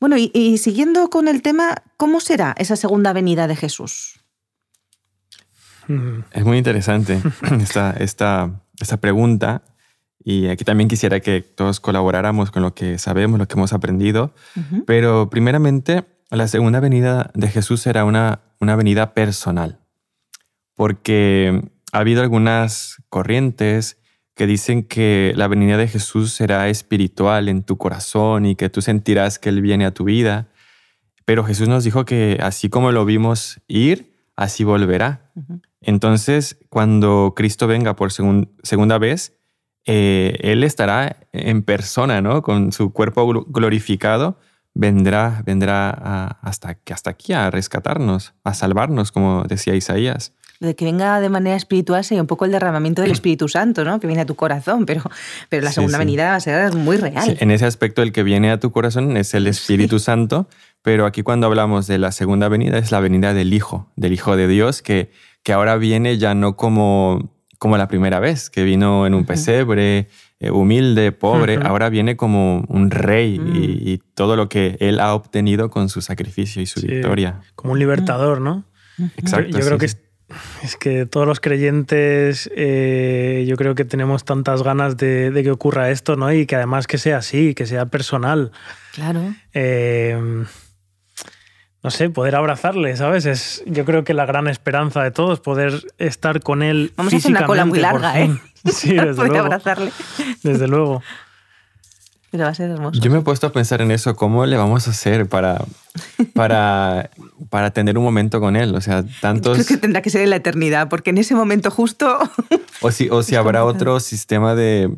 Bueno, 0.00 0.16
y, 0.16 0.56
siguiendo 0.56 1.10
con 1.10 1.28
el 1.28 1.42
tema, 1.42 1.82
¿cómo 1.98 2.20
será 2.20 2.54
esa 2.56 2.76
segunda 2.76 3.12
venida 3.12 3.46
de 3.46 3.56
Jesús? 3.56 4.20
Es 6.32 6.44
muy 6.46 6.56
interesante 6.56 7.20
esta, 7.60 7.90
esta 7.90 8.62
esa 8.80 8.99
pregunta. 8.99 9.62
Y 10.25 10.49
aquí 10.49 10.64
también 10.64 10.88
quisiera 10.88 11.21
que 11.21 11.40
todos 11.40 11.78
colaboráramos 11.80 12.50
con 12.50 12.62
lo 12.62 12.75
que 12.75 12.99
sabemos, 12.99 13.38
lo 13.38 13.47
que 13.47 13.54
hemos 13.54 13.73
aprendido. 13.73 14.33
Pero 14.87 15.30
primeramente, 15.30 16.04
la 16.30 16.49
segunda 16.49 16.80
venida 16.80 17.30
de 17.35 17.49
Jesús 17.49 17.80
será 17.80 18.04
una, 18.04 18.40
una 18.61 18.75
venida 18.76 19.14
personal. 19.14 19.78
porque 20.75 21.62
ha 21.92 21.99
habido 21.99 22.23
algunas 22.23 23.02
corrientes 23.09 23.99
que 24.35 24.47
dicen 24.47 24.83
que 24.83 25.33
la 25.35 25.49
venida 25.49 25.78
de 25.78 25.88
Jesús 25.88 26.33
será 26.33 26.68
espiritual 26.68 27.49
en 27.49 27.62
tu 27.62 27.78
corazón 27.78 28.45
y 28.45 28.54
que 28.54 28.68
tú 28.68 28.83
sentirás 28.83 29.38
que 29.38 29.49
Él 29.49 29.62
viene 29.62 29.87
a 29.87 29.92
tu 29.92 30.04
vida. 30.04 30.49
Pero 31.25 31.42
Jesús 31.45 31.68
nos 31.68 31.85
dijo 31.85 32.04
que 32.04 32.38
así 32.42 32.68
como 32.68 32.92
lo 32.92 33.04
vimos 33.06 33.61
ir, 33.66 34.12
así 34.37 34.62
volverá. 34.62 35.33
Entonces, 35.80 36.59
cuando 36.68 37.35
Cristo 37.37 37.66
venga 37.66 37.97
por 37.97 38.12
segunda 38.12 38.99
vez, 38.99 39.37
eh, 39.85 40.37
Él 40.40 40.64
estará 40.64 41.28
en 41.33 41.62
persona, 41.62 42.21
¿no? 42.21 42.42
Con 42.42 42.73
su 42.73 42.92
cuerpo 42.92 43.45
glorificado, 43.47 44.38
vendrá, 44.75 45.42
vendrá 45.45 45.90
hasta, 46.42 46.78
hasta 46.90 47.11
aquí 47.11 47.33
a 47.33 47.50
rescatarnos, 47.50 48.35
a 48.45 48.54
salvarnos, 48.54 49.12
como 49.12 49.45
decía 49.45 49.75
Isaías 49.75 50.33
de 50.61 50.75
que 50.75 50.85
venga 50.85 51.21
de 51.21 51.28
manera 51.28 51.56
espiritual 51.56 52.04
sería 52.04 52.23
un 52.23 52.26
poco 52.26 52.45
el 52.45 52.52
derramamiento 52.52 53.02
del 53.02 53.11
Espíritu 53.12 53.49
Santo, 53.49 53.85
¿no? 53.85 54.00
Que 54.00 54.06
viene 54.06 54.23
a 54.23 54.26
tu 54.26 54.35
corazón, 54.35 54.87
pero, 54.87 55.02
pero 55.49 55.62
la 55.62 55.73
segunda 55.73 55.99
venida 55.99 56.30
va 56.30 56.37
a 56.37 56.40
ser 56.40 56.75
muy 56.75 56.97
real. 56.97 57.37
en 57.40 57.50
ese 57.50 57.66
aspecto, 57.66 58.02
el 58.02 58.12
que 58.12 58.23
viene 58.23 58.50
a 58.50 58.61
tu 58.61 58.73
corazón 58.73 59.16
es 59.16 59.35
el 59.35 59.47
Espíritu 59.47 59.99
Santo, 59.99 60.49
pero 60.83 61.06
aquí 61.06 61.23
cuando 61.23 61.47
hablamos 61.47 61.87
de 61.87 61.99
la 61.99 62.12
segunda 62.12 62.49
venida 62.49 62.78
es 62.78 62.92
la 62.92 63.00
venida 63.00 63.35
del 63.35 63.52
Hijo, 63.52 63.90
del 63.97 64.12
Hijo 64.12 64.37
de 64.37 64.49
Dios, 64.49 64.83
que, 64.83 65.11
que 65.46 65.52
ahora 65.52 65.76
viene 65.76 66.18
ya 66.18 66.34
no 66.34 66.56
como, 66.56 67.30
como 67.60 67.76
la 67.76 67.86
primera 67.86 68.18
vez, 68.18 68.50
que 68.50 68.64
vino 68.64 69.06
en 69.06 69.14
un 69.14 69.24
pesebre, 69.24 70.08
eh, 70.40 70.50
humilde, 70.50 71.12
pobre, 71.12 71.60
ahora 71.62 71.88
viene 71.88 72.16
como 72.16 72.64
un 72.66 72.90
rey 72.90 73.38
mm. 73.38 73.52
y, 73.54 73.98
todo 74.14 74.34
lo 74.34 74.48
que 74.48 74.76
él 74.80 74.98
ha 74.98 75.14
obtenido 75.14 75.70
con 75.70 75.88
su 75.88 76.00
sacrificio 76.00 76.60
y 76.60 76.66
su 76.66 76.80
victoria. 76.80 77.42
Como 77.54 77.74
un 77.74 77.78
libertador, 77.78 78.40
¿no? 78.40 78.64
Exacto. 79.18 79.56
Yo 79.56 79.64
creo 79.64 79.78
que 79.78 79.84
es 79.86 80.76
que 80.80 81.06
todos 81.06 81.28
los 81.28 81.38
creyentes, 81.38 82.50
eh, 82.56 83.44
yo 83.46 83.54
creo 83.54 83.76
que 83.76 83.84
tenemos 83.84 84.24
tantas 84.24 84.64
ganas 84.64 84.96
de, 84.96 85.30
que 85.44 85.50
ocurra 85.52 85.90
esto, 85.90 86.16
¿no? 86.16 86.32
Y 86.32 86.46
que 86.46 86.56
además 86.56 86.88
que 86.88 86.98
sea 86.98 87.18
así, 87.18 87.54
que 87.54 87.66
sea 87.66 87.86
personal. 87.86 88.50
Claro. 88.94 89.32
Eh, 89.54 90.44
no 91.87 91.90
sé, 91.93 92.11
poder 92.11 92.35
abrazarle, 92.35 92.97
¿sabes? 92.97 93.26
Es, 93.26 93.62
yo 93.64 93.85
creo 93.85 94.02
que 94.02 94.12
la 94.12 94.26
gran 94.26 94.49
esperanza 94.49 95.05
de 95.05 95.12
todos, 95.12 95.38
poder 95.38 95.87
estar 95.99 96.43
con 96.43 96.64
él. 96.64 96.93
Vamos 96.97 97.14
a 97.14 97.19
hacer 97.19 97.31
una 97.31 97.47
cola 97.47 97.64
muy 97.64 97.78
larga, 97.78 98.21
¿eh? 98.21 98.37
Sí, 98.64 98.93
desde 98.93 99.14
luego. 99.28 99.38
abrazarle. 99.38 99.93
Desde 100.43 100.66
luego. 100.66 101.00
Pero 102.33 102.43
va 102.43 102.50
a 102.50 102.55
ser 102.57 102.73
hermoso. 102.73 103.00
Yo 103.00 103.09
me 103.12 103.19
he 103.19 103.21
puesto 103.21 103.47
a 103.47 103.52
pensar 103.52 103.83
en 103.83 103.93
eso, 103.93 104.16
¿cómo 104.16 104.47
le 104.47 104.57
vamos 104.57 104.88
a 104.88 104.90
hacer 104.90 105.28
para, 105.28 105.64
para, 106.35 107.11
para 107.50 107.71
tener 107.71 107.97
un 107.97 108.02
momento 108.02 108.40
con 108.40 108.57
él? 108.57 108.75
O 108.75 108.81
sea, 108.81 109.05
tantos... 109.21 109.52
Creo 109.55 109.66
que 109.69 109.76
tendrá 109.76 110.02
que 110.02 110.11
ser 110.11 110.23
en 110.23 110.31
la 110.31 110.37
eternidad, 110.37 110.88
porque 110.88 111.11
en 111.11 111.19
ese 111.19 111.37
momento 111.37 111.71
justo... 111.71 112.19
o 112.81 112.90
si, 112.90 113.09
o 113.11 113.23
si 113.23 113.37
habrá 113.37 113.64
otro 113.64 114.00
sistema 114.00 114.57
de, 114.57 114.90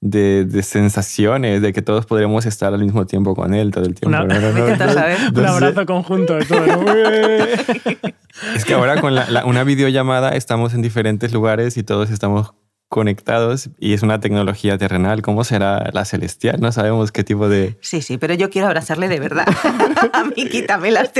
de, 0.00 0.44
de, 0.46 0.62
sensaciones, 0.62 1.60
de 1.60 1.72
que 1.72 1.82
todos 1.82 2.06
podremos 2.06 2.46
estar 2.46 2.72
al 2.72 2.80
mismo 2.80 3.06
tiempo 3.06 3.34
con 3.34 3.52
él 3.54 3.70
todo 3.70 3.84
el 3.84 3.94
tiempo. 3.94 4.18
un 4.18 5.46
abrazo 5.46 5.86
conjunto 5.86 6.34
de 6.34 6.44
todos. 6.46 6.68
es 8.56 8.64
que 8.64 8.74
ahora 8.74 9.00
con 9.00 9.14
la, 9.14 9.44
una 9.44 9.64
videollamada 9.64 10.30
estamos 10.30 10.74
en 10.74 10.82
diferentes 10.82 11.32
lugares 11.32 11.76
y 11.76 11.82
todos 11.82 12.10
estamos 12.10 12.54
conectados 12.90 13.70
y 13.78 13.94
es 13.94 14.02
una 14.02 14.18
tecnología 14.18 14.76
terrenal. 14.76 15.22
¿Cómo 15.22 15.44
será 15.44 15.90
la 15.92 16.04
celestial? 16.04 16.60
No 16.60 16.72
sabemos 16.72 17.12
qué 17.12 17.22
tipo 17.22 17.48
de... 17.48 17.78
Sí, 17.80 18.02
sí, 18.02 18.18
pero 18.18 18.34
yo 18.34 18.50
quiero 18.50 18.66
abrazarle 18.66 19.08
de 19.08 19.20
verdad. 19.20 19.46
A 20.12 20.24
mí 20.24 20.48
quítame 20.48 20.90
las, 20.90 21.12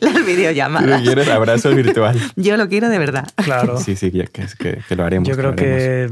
las 0.00 0.24
videollamadas. 0.24 1.00
Tú 1.00 1.04
quieres 1.04 1.28
abrazo 1.28 1.70
virtual. 1.70 2.16
yo 2.36 2.56
lo 2.56 2.68
quiero 2.68 2.88
de 2.88 3.00
verdad. 3.00 3.28
Claro. 3.34 3.76
Sí, 3.78 3.96
sí, 3.96 4.12
que, 4.12 4.28
que, 4.88 4.96
lo 4.96 5.04
haremos. 5.04 5.28
Yo 5.28 5.36
creo 5.36 5.56
que 5.56 6.08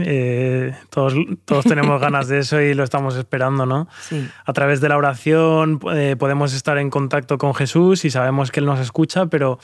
eh, 0.00 0.74
todos, 0.90 1.14
todos 1.44 1.64
tenemos 1.64 2.00
ganas 2.00 2.26
de 2.26 2.40
eso 2.40 2.60
y 2.60 2.74
lo 2.74 2.82
estamos 2.82 3.14
esperando, 3.14 3.66
¿no? 3.66 3.86
Sí. 4.00 4.28
A 4.44 4.52
través 4.52 4.80
de 4.80 4.88
la 4.88 4.96
oración 4.96 5.78
eh, 5.94 6.16
podemos 6.18 6.52
estar 6.52 6.76
en 6.78 6.90
contacto 6.90 7.38
con 7.38 7.54
Jesús 7.54 8.04
y 8.04 8.10
sabemos 8.10 8.50
que 8.50 8.58
Él 8.58 8.66
nos 8.66 8.80
escucha, 8.80 9.26
pero 9.26 9.60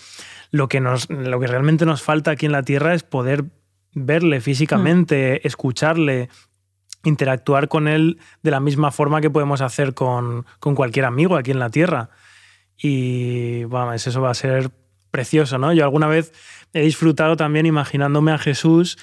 lo 0.52 0.68
que, 0.68 0.80
nos, 0.80 1.10
lo 1.10 1.40
que 1.40 1.48
realmente 1.48 1.86
nos 1.86 2.02
falta 2.02 2.30
aquí 2.30 2.46
en 2.46 2.52
la 2.52 2.62
tierra 2.62 2.94
es 2.94 3.02
poder 3.02 3.46
verle 3.94 4.40
físicamente, 4.40 5.40
mm. 5.42 5.46
escucharle, 5.46 6.28
interactuar 7.04 7.68
con 7.68 7.88
él 7.88 8.18
de 8.42 8.50
la 8.50 8.60
misma 8.60 8.90
forma 8.90 9.20
que 9.20 9.30
podemos 9.30 9.60
hacer 9.60 9.94
con, 9.94 10.46
cualquier 10.60 11.04
amigo 11.04 11.36
aquí 11.36 11.50
en 11.50 11.58
la 11.58 11.70
Tierra. 11.70 12.10
Y 12.76 13.64
vamos, 13.64 14.06
eso 14.06 14.20
va 14.20 14.30
a 14.30 14.34
ser 14.34 14.70
precioso, 15.10 15.58
¿no? 15.58 15.72
Yo 15.72 15.84
alguna 15.84 16.06
vez 16.06 16.32
he 16.72 16.82
disfrutado 16.82 17.36
también 17.36 17.66
imaginándome 17.66 18.32
a 18.32 18.38
Jesús 18.38 18.98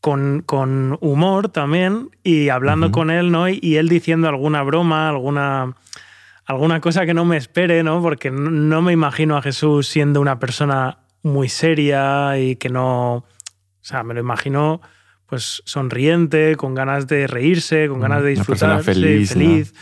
con, 0.00 0.42
con 0.44 0.98
humor 1.00 1.48
también 1.48 2.10
y 2.22 2.48
hablando 2.48 2.90
con 2.90 3.10
él, 3.10 3.30
¿no? 3.30 3.48
Y, 3.48 3.76
él 3.76 3.88
diciendo 3.88 4.28
alguna 4.28 4.62
broma, 4.62 5.08
alguna, 5.08 5.76
alguna 6.44 6.80
cosa 6.80 7.06
que 7.06 7.14
no 7.14 7.24
me 7.24 7.36
espere, 7.36 7.82
¿no? 7.82 8.02
Porque 8.02 8.30
no 8.30 8.82
me 8.82 8.92
imagino 8.92 9.36
a 9.36 9.42
Jesús 9.42 9.86
siendo 9.86 10.20
una 10.20 10.38
persona 10.38 10.98
muy 11.22 11.48
seria 11.48 12.38
y 12.38 12.56
que 12.56 12.68
no 12.68 13.24
o 13.86 13.88
sea, 13.88 14.02
me 14.02 14.14
lo 14.14 14.20
imagino 14.20 14.80
pues 15.26 15.62
sonriente, 15.64 16.56
con 16.56 16.74
ganas 16.74 17.06
de 17.06 17.28
reírse, 17.28 17.86
con 17.86 18.00
ganas 18.00 18.24
de 18.24 18.30
disfrutar, 18.30 18.82
feliz. 18.82 19.32
feliz. 19.32 19.72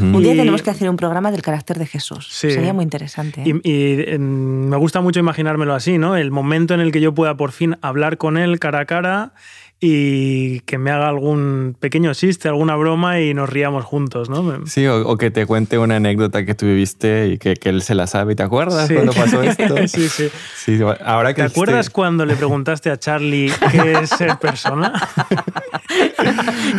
Un 0.00 0.20
día 0.24 0.34
tenemos 0.34 0.60
que 0.60 0.70
hacer 0.70 0.90
un 0.90 0.96
programa 0.96 1.30
del 1.30 1.40
carácter 1.40 1.78
de 1.78 1.86
Jesús. 1.86 2.26
Sería 2.32 2.72
muy 2.72 2.82
interesante. 2.82 3.44
¿eh? 3.46 3.60
Y, 3.62 4.18
me 4.18 4.76
gusta 4.76 5.00
mucho 5.00 5.20
imaginármelo 5.20 5.72
así, 5.72 5.98
¿no? 5.98 6.16
El 6.16 6.32
momento 6.32 6.74
en 6.74 6.80
el 6.80 6.90
que 6.90 7.00
yo 7.00 7.14
pueda 7.14 7.36
por 7.36 7.52
fin 7.52 7.76
hablar 7.80 8.18
con 8.18 8.38
él 8.38 8.58
cara 8.58 8.80
a 8.80 8.86
cara 8.86 9.34
y 9.80 10.60
que 10.60 10.76
me 10.76 10.90
haga 10.90 11.08
algún 11.08 11.76
pequeño 11.78 12.12
chiste, 12.12 12.48
alguna 12.48 12.74
broma 12.74 13.20
y 13.20 13.32
nos 13.32 13.48
riamos 13.48 13.84
juntos, 13.84 14.28
¿no? 14.28 14.66
Sí, 14.66 14.86
o, 14.86 15.16
que 15.16 15.30
te 15.30 15.46
cuente 15.46 15.78
una 15.78 15.96
anécdota 15.96 16.44
que 16.44 16.54
tú 16.54 16.66
viviste 16.66 17.28
y 17.28 17.38
que, 17.38 17.56
él 17.62 17.82
se 17.82 17.94
la 17.94 18.08
sabe. 18.08 18.34
¿Te 18.34 18.42
acuerdas 18.42 18.90
cuando 18.90 19.12
pasó 19.12 19.42
esto? 19.44 19.76
sí, 19.86 20.08
sí. 20.08 20.30
sí 20.56 20.80
ahora 21.04 21.32
que 21.32 21.42
¿Te 21.42 21.48
acuerdas 21.48 21.90
cuando 21.90 22.26
le 22.26 22.34
preguntaste 22.34 22.90
a 22.90 22.98
Charlie 22.98 23.52
qué 23.70 23.92
es 24.02 24.10
ser 24.10 24.36
persona? 24.38 24.92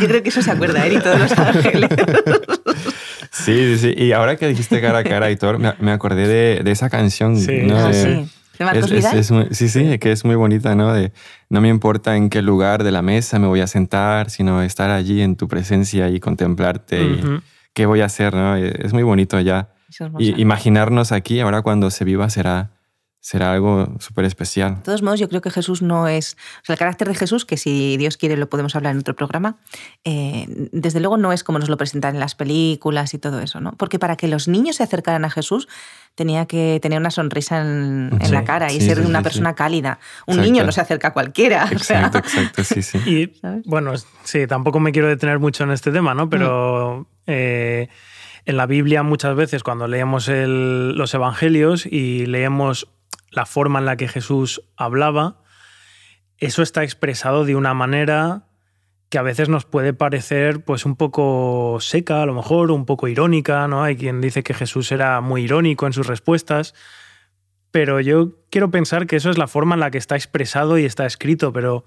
Yo 0.02 0.08
creo 0.08 0.22
que 0.22 0.30
eso 0.30 0.42
se 0.42 0.52
acuerda 0.52 0.86
él 0.86 0.94
y 0.94 1.00
todos 1.00 1.20
los 1.20 1.32
ángeles. 1.38 1.90
Sí, 3.32 3.78
sí, 3.78 3.94
Y 3.96 4.12
ahora 4.12 4.36
que 4.36 4.48
dijiste 4.48 4.82
cara 4.82 5.00
a 5.00 5.04
cara, 5.04 5.32
Hitor, 5.32 5.60
me, 5.60 5.74
me 5.80 5.92
acordé 5.92 6.28
de, 6.64 6.72
esa 6.72 6.90
canción. 6.90 7.38
Sí, 7.38 7.62
ah, 7.72 7.92
sí 7.94 8.28
sí, 9.52 9.70
sí, 9.70 10.00
que 10.00 10.12
es 10.12 10.26
muy 10.26 10.36
bonita, 10.36 10.76
¿no? 10.76 10.94
De 10.94 11.12
no 11.50 11.62
me 11.62 11.70
importa 11.70 12.16
en 12.16 12.30
qué 12.30 12.42
lugar 12.42 12.84
de 12.84 12.92
la 12.92 13.02
mesa 13.02 13.40
me 13.40 13.48
voy 13.48 13.62
a 13.62 13.68
sentar, 13.68 14.30
sino 14.30 14.62
estar 14.62 14.92
allí 14.92 15.22
en 15.22 15.36
tu 15.36 15.48
presencia 15.48 16.10
y 16.10 16.20
contemplarte 16.20 17.04
y 17.04 17.24
qué 17.74 17.86
voy 17.86 18.02
a 18.02 18.06
hacer, 18.06 18.34
¿no? 18.34 18.56
Es 18.56 18.94
muy 18.94 19.04
bonito 19.04 19.40
ya. 19.40 19.70
Y 20.20 20.40
imaginarnos 20.40 21.12
aquí, 21.12 21.40
ahora 21.40 21.62
cuando 21.64 21.90
se 21.90 22.06
viva 22.06 22.30
será 22.30 22.72
será 23.22 23.52
algo 23.52 23.96
súper 24.00 24.26
especial. 24.26 24.76
De 24.76 24.82
todos 24.82 25.02
modos, 25.02 25.20
yo 25.20 25.28
creo 25.28 25.42
que 25.42 25.52
Jesús 25.52 25.82
no 25.82 26.08
es... 26.08 26.38
O 26.62 26.66
sea, 26.66 26.74
el 26.74 26.80
carácter 26.80 27.08
de 27.10 27.16
Jesús, 27.16 27.46
que 27.46 27.58
si 27.58 27.98
Dios 27.98 28.18
quiere 28.18 28.38
lo 28.38 28.50
podemos 28.50 28.76
hablar 28.76 28.94
en 28.94 29.00
otro 29.00 29.16
programa, 29.16 29.58
eh, 30.06 30.46
desde 30.72 31.00
luego 31.00 31.18
no 31.18 31.34
es 31.34 31.44
como 31.44 31.60
nos 31.60 31.70
lo 31.70 31.78
presentan 31.78 32.16
en 32.16 32.20
las 32.22 32.36
películas 32.36 33.14
y 33.14 33.20
todo 33.20 33.42
eso, 33.42 33.60
¿no? 33.60 33.74
Porque 33.74 34.00
para 34.00 34.16
que 34.16 34.28
los 34.28 34.48
niños 34.48 34.78
se 34.78 34.84
acercaran 34.84 35.26
a 35.26 35.30
Jesús 35.30 35.68
tenía 36.16 36.46
que 36.46 36.80
tener 36.82 37.00
una 37.00 37.12
sonrisa 37.12 37.62
en, 37.62 38.10
la 38.32 38.44
cara 38.44 38.72
y 38.72 38.82
ser 38.82 39.00
una 39.02 39.22
persona 39.22 39.56
cálida. 39.56 40.00
Un 40.26 40.42
niño 40.42 40.64
no 40.66 40.72
se 40.72 40.82
acerca 40.82 41.10
a 41.10 41.14
cualquiera. 41.14 41.68
Exacto, 41.72 42.18
exacto, 42.18 42.64
sí, 42.64 42.82
sí. 42.82 42.98
Y 43.06 43.40
bueno, 43.66 43.94
sí, 44.24 44.48
tampoco 44.48 44.80
me 44.80 44.92
quiero 44.92 45.08
detener 45.08 45.40
mucho 45.40 45.64
en 45.64 45.72
este 45.72 45.92
tema, 45.92 46.14
¿no? 46.14 46.30
Pero... 46.30 47.02
Mm. 47.02 47.06
Eh, 47.32 47.90
en 48.46 48.58
la 48.58 48.66
Biblia 48.66 49.04
muchas 49.04 49.36
veces 49.36 49.62
cuando 49.62 49.88
leemos 49.88 50.28
los 50.28 51.14
evangelios 51.14 51.86
y 51.86 52.26
leemos 52.26 52.88
la 53.32 53.46
forma 53.46 53.80
en 53.80 53.86
la 53.86 53.98
que 53.98 54.08
Jesús 54.08 54.62
hablaba, 54.76 55.42
eso 56.38 56.62
está 56.62 56.84
expresado 56.84 57.46
de 57.46 57.56
una 57.56 57.74
manera 57.74 58.46
que 59.10 59.18
a 59.18 59.24
veces 59.24 59.50
nos 59.50 59.66
puede 59.66 59.94
parecer 59.94 60.64
pues 60.64 60.86
un 60.86 60.96
poco 60.96 61.78
seca, 61.82 62.22
a 62.22 62.26
lo 62.26 62.36
mejor, 62.36 62.72
un 62.72 62.86
poco 62.86 63.08
irónica, 63.08 63.68
¿no? 63.68 63.84
Hay 63.84 63.98
quien 63.98 64.22
dice 64.22 64.44
que 64.44 64.54
Jesús 64.54 64.92
era 64.92 65.20
muy 65.20 65.44
irónico 65.44 65.88
en 65.88 65.94
sus 65.94 66.08
respuestas, 66.08 66.76
pero 67.72 68.00
yo 68.00 68.34
quiero 68.52 68.70
pensar 68.70 69.08
que 69.08 69.16
eso 69.16 69.32
es 69.32 69.38
la 69.38 69.48
forma 69.48 69.76
en 69.76 69.80
la 69.80 69.92
que 69.92 69.98
está 69.98 70.16
expresado 70.16 70.78
y 70.78 70.86
está 70.86 71.08
escrito, 71.08 71.52
pero, 71.52 71.86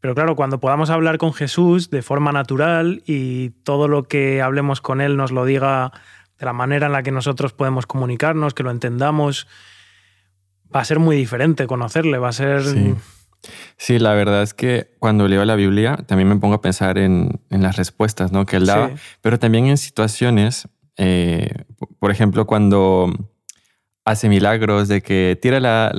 pero 0.00 0.14
claro, 0.14 0.36
cuando 0.36 0.60
podamos 0.60 0.90
hablar 0.90 1.16
con 1.16 1.32
Jesús 1.32 1.88
de 1.90 2.02
forma 2.02 2.32
natural 2.32 3.02
y 3.06 3.50
todo 3.64 3.88
lo 3.88 4.04
que 4.04 4.42
hablemos 4.42 4.82
con 4.82 5.00
Él 5.00 5.16
nos 5.16 5.32
lo 5.32 5.46
diga 5.46 5.92
de 6.38 6.44
la 6.44 6.52
manera 6.52 6.86
en 6.86 6.92
la 6.92 7.02
que 7.02 7.12
nosotros 7.12 7.54
podemos 7.54 7.86
comunicarnos, 7.86 8.52
que 8.52 8.62
lo 8.62 8.70
entendamos, 8.70 9.48
va 10.74 10.80
a 10.80 10.84
ser 10.84 10.98
muy 10.98 11.16
diferente 11.16 11.66
conocerle, 11.66 12.18
va 12.18 12.28
a 12.28 12.32
ser... 12.32 12.62
Sí. 13.76 13.98
la 13.98 14.14
verdad 14.14 14.42
es 14.42 14.54
que 14.54 14.94
cuando 14.98 15.26
leo 15.26 15.44
la 15.44 15.56
Biblia 15.56 15.96
también 16.06 16.28
me 16.28 16.36
pongo 16.36 16.54
a 16.54 16.60
pensar 16.60 16.98
en, 16.98 17.40
las 17.50 17.76
respuestas 17.76 18.32
¿no? 18.32 18.46
que 18.46 18.56
él 18.56 18.66
daba, 18.66 18.90
pero 19.20 19.38
también 19.38 19.66
en 19.66 19.78
situaciones, 19.78 20.68
eh, 20.96 21.50
por 21.98 22.10
ejemplo, 22.10 22.46
cuando 22.46 23.12
hace 24.04 24.28
milagros 24.28 24.88
de 24.88 25.00
que 25.02 25.38
tira 25.40 25.60
la, 25.60 25.90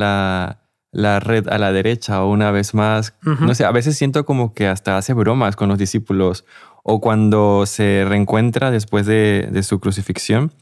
la 0.93 1.19
red 1.19 1.47
a 1.49 1.57
la 1.57 1.73
derecha 1.73 2.23
o 2.23 2.29
una 2.29 2.51
vez 2.51 2.73
más. 2.73 3.15
No 3.23 3.53
sé, 3.55 3.65
a 3.65 3.71
veces 3.71 3.97
siento 3.97 4.25
como 4.25 4.53
que 4.53 4.67
hasta 4.67 4.95
hace 4.95 5.13
bromas 5.13 5.55
con 5.57 5.67
los 5.67 5.77
discípulos 5.77 6.45
o 6.83 7.01
cuando 7.01 7.65
se 7.65 8.05
reencuentra 8.07 8.71
después 8.71 9.05
de, 9.05 9.61
su 9.63 9.79
crucifixión, 9.79 10.53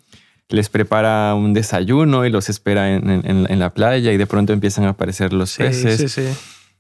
les 0.52 0.70
prepara 0.70 1.34
un 1.36 1.54
desayuno 1.54 2.26
y 2.26 2.30
los 2.30 2.50
espera 2.50 2.94
en, 2.94 3.60
la 3.60 3.74
playa 3.74 4.12
y 4.12 4.18
de 4.18 4.28
pronto 4.28 4.54
empiezan 4.54 4.86
a 4.86 4.90
aparecer 4.90 5.34
los 5.34 5.58
peces. 5.58 5.98
Sí, 6.00 6.08
sí. 6.10 6.38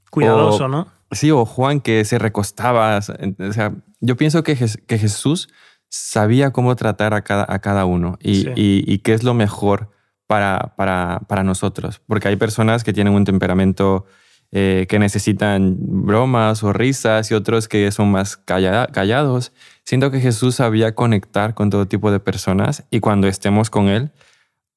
Cuidadoso, 0.09 0.67
¿no? 0.67 0.87
Sí, 1.11 1.31
o 1.31 1.45
Juan 1.45 1.81
que 1.81 2.05
se 2.05 2.19
recostaba. 2.19 2.97
O 2.97 3.53
sea, 3.53 3.73
yo 3.99 4.15
pienso 4.17 4.43
que, 4.43 4.55
que 4.55 4.97
Jesús 4.97 5.49
sabía 5.89 6.51
cómo 6.51 6.75
tratar 6.75 7.13
a 7.13 7.21
cada, 7.21 7.45
a 7.47 7.59
cada 7.59 7.85
uno 7.85 8.17
y, 8.21 8.47
y, 8.55 8.99
qué 8.99 9.13
es 9.13 9.23
lo 9.23 9.33
mejor 9.33 9.91
para, 10.25 10.73
para, 10.77 11.19
para, 11.27 11.43
nosotros. 11.43 12.01
Porque 12.07 12.29
hay 12.29 12.37
personas 12.37 12.85
que 12.85 12.93
tienen 12.93 13.13
un 13.13 13.25
temperamento 13.25 14.05
eh, 14.51 14.85
que 14.89 14.99
necesitan 14.99 15.77
bromas 15.79 16.63
o 16.63 16.73
risas 16.73 17.31
y 17.31 17.33
otros 17.33 17.67
que 17.67 17.91
son 17.91 18.11
más 18.11 18.37
callados. 18.37 19.51
Siento 19.85 20.11
que 20.11 20.19
Jesús 20.19 20.55
sabía 20.55 20.93
conectar 20.93 21.53
con 21.53 21.69
todo 21.69 21.87
tipo 21.87 22.11
de 22.11 22.19
personas 22.19 22.83
y 22.89 22.99
cuando 22.99 23.27
estemos 23.27 23.69
con 23.69 23.87
Él, 23.87 24.11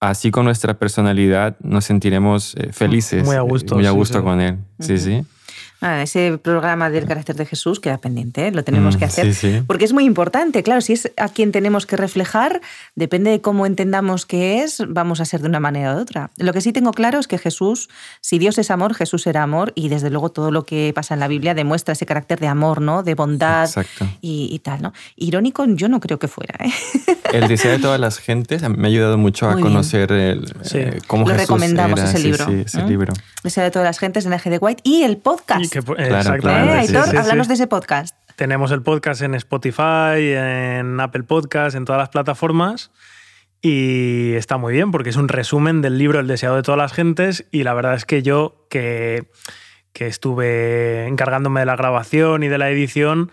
así 0.01 0.31
con 0.31 0.45
nuestra 0.45 0.79
personalidad, 0.79 1.57
nos 1.61 1.85
sentiremos 1.85 2.55
eh, 2.57 2.73
felices. 2.73 3.25
Muy 3.25 3.37
a 3.37 3.41
gusto. 3.41 3.75
Muy 3.75 3.87
a 3.87 3.91
gusto 3.91 4.23
con 4.23 4.41
Él. 4.41 4.59
Sí, 4.79 4.99
sí 4.99 5.25
ese 5.81 6.39
programa 6.39 6.89
del 6.89 7.07
carácter 7.07 7.37
de 7.37 7.45
Jesús 7.45 7.79
queda 7.79 7.99
pendiente, 7.99 8.47
¿eh? 8.47 8.51
lo 8.53 8.65
tenemos 8.65 8.97
mm, 8.97 8.99
que 8.99 9.05
hacer. 9.05 9.65
Porque 9.67 9.85
es 9.85 9.93
muy 9.93 10.05
importante, 10.05 10.63
claro, 10.63 10.81
si 10.81 10.95
es 10.95 11.13
a 11.17 11.29
quien 11.29 11.53
tenemos 11.53 11.85
que 11.87 11.97
reflejar, 11.97 12.61
depende 12.95 13.31
de 13.31 13.41
cómo 13.41 13.67
entendamos 13.67 14.25
qué 14.25 14.63
es, 14.63 14.83
vamos 14.89 15.21
a 15.21 15.25
ser 15.25 15.43
de 15.43 15.49
una 15.49 15.61
manera 15.61 15.95
u 15.95 16.01
otra. 16.01 16.31
Lo 16.39 16.53
que 16.53 16.61
sí 16.61 16.73
tengo 16.73 16.93
claro 16.93 17.19
es 17.19 17.29
que 17.29 17.39
Jesús, 17.39 17.91
si 18.21 18.39
Dios 18.39 18.57
es 18.59 18.71
amor, 18.71 18.95
Jesús 18.95 19.23
será 19.23 19.43
amor 19.43 19.73
y 19.75 19.89
desde 19.89 20.11
luego 20.11 20.31
todo 20.31 20.51
lo 20.51 20.65
que 20.65 20.93
pasa 20.95 21.15
en 21.15 21.21
la 21.21 21.29
Biblia 21.29 21.55
demuestra 21.55 21.93
ese 21.93 22.07
carácter 22.07 22.41
de 22.41 22.47
amor, 22.47 22.81
¿no? 22.81 23.03
De 23.03 23.15
bondad 23.15 23.69
y, 24.21 24.59
tal, 24.61 24.83
¿no? 24.83 24.93
Irónico 25.17 25.65
yo 25.67 25.89
no 25.89 26.01
creo 26.01 26.19
que 26.19 26.29
fuera. 26.29 26.55
¿eh? 26.65 26.73
El 27.35 27.49
deseo 27.49 27.73
de 27.73 27.79
todas 27.81 27.99
las 27.99 28.19
gentes 28.19 28.63
me 28.69 28.87
ha 28.87 28.91
ayudado 28.91 29.19
mucho 29.19 29.49
a 29.49 29.59
conocer 29.59 30.13
el, 30.13 30.53
eh, 30.73 31.01
cómo 31.09 31.29
lo 31.29 31.35
recomendamos 31.35 32.01
ese 32.01 32.21
libro. 32.21 32.47
Sí, 32.47 32.63
ese 32.65 32.83
libro. 32.85 33.13
Deseo 33.43 33.65
de 33.65 33.73
todas 33.73 33.87
las 33.87 33.99
gentes 33.99 34.25
en 34.25 34.33
G 34.33 34.51
de 34.51 34.59
White 34.59 34.83
y 34.85 35.03
el 35.03 35.17
podcast. 35.17 35.73
Que, 35.73 35.81
háblanos 37.19 37.49
de 37.49 37.55
ese 37.55 37.67
podcast. 37.67 38.17
Tenemos 38.37 38.71
el 38.71 38.83
podcast 38.83 39.23
en 39.23 39.35
Spotify, 39.35 40.17
en 40.19 41.01
Apple 41.01 41.25
Podcast, 41.25 41.75
en 41.75 41.85
todas 41.85 41.99
las 42.01 42.09
plataformas. 42.11 42.93
Y 43.61 44.35
está 44.35 44.57
muy 44.57 44.73
bien 44.73 44.93
porque 44.93 45.11
es 45.11 45.17
un 45.17 45.29
resumen 45.29 45.83
del 45.83 45.99
libro 45.99 46.21
El 46.21 46.29
deseado 46.29 46.55
de 46.55 46.63
todas 46.63 46.79
las 46.79 46.93
gentes. 46.93 47.47
Y 47.51 47.65
la 47.65 47.75
verdad 47.75 47.95
es 47.95 48.05
que 48.05 48.23
yo, 48.23 48.67
que, 48.71 49.29
que 49.93 50.07
estuve 50.07 51.09
encargándome 51.09 51.61
de 51.61 51.67
la 51.67 51.75
grabación 51.75 52.45
y 52.45 52.49
de 52.49 52.59
la 52.59 52.71
edición, 52.71 53.33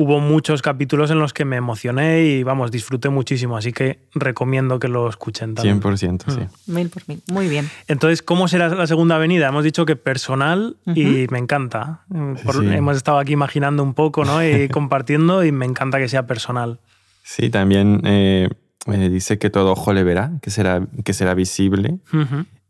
hubo 0.00 0.18
muchos 0.18 0.62
capítulos 0.62 1.10
en 1.10 1.18
los 1.18 1.34
que 1.34 1.44
me 1.44 1.56
emocioné 1.56 2.22
y, 2.22 2.42
vamos, 2.42 2.70
disfruté 2.70 3.10
muchísimo. 3.10 3.58
Así 3.58 3.70
que 3.70 3.98
recomiendo 4.14 4.78
que 4.78 4.88
lo 4.88 5.06
escuchen 5.06 5.54
también. 5.54 5.78
100%, 5.78 6.22
sí. 6.26 6.40
Mm. 6.66 6.74
Mil 6.74 6.88
por 6.88 7.06
mil. 7.06 7.22
Muy 7.30 7.48
bien. 7.48 7.68
Entonces, 7.86 8.22
¿cómo 8.22 8.48
será 8.48 8.70
la 8.70 8.86
segunda 8.86 9.16
avenida? 9.16 9.48
Hemos 9.48 9.62
dicho 9.62 9.84
que 9.84 9.96
personal 9.96 10.78
y 10.86 11.26
me 11.30 11.38
encanta. 11.38 12.00
Hemos 12.10 12.96
estado 12.96 13.18
aquí 13.18 13.34
imaginando 13.34 13.82
un 13.82 13.92
poco 13.92 14.24
¿no? 14.24 14.42
y 14.42 14.68
compartiendo 14.70 15.44
y 15.44 15.52
me 15.52 15.66
encanta 15.66 15.98
que 15.98 16.08
sea 16.08 16.26
personal. 16.26 16.80
Sí, 17.22 17.50
también 17.50 18.00
eh, 18.04 18.48
dice 18.86 19.38
que 19.38 19.50
todo 19.50 19.72
ojo 19.72 19.92
le 19.92 20.02
verá, 20.02 20.32
que 20.40 20.50
será, 20.50 20.80
que 21.04 21.12
será 21.12 21.34
visible. 21.34 21.98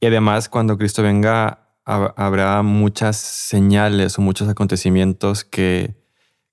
Y 0.01 0.07
además, 0.07 0.49
cuando 0.49 0.77
Cristo 0.77 1.05
venga, 1.05 1.61
habrá 1.85 2.63
muchas 2.63 3.17
señales 3.19 4.19
o 4.19 4.23
muchos 4.23 4.49
acontecimientos 4.49 5.45
que 5.45 6.00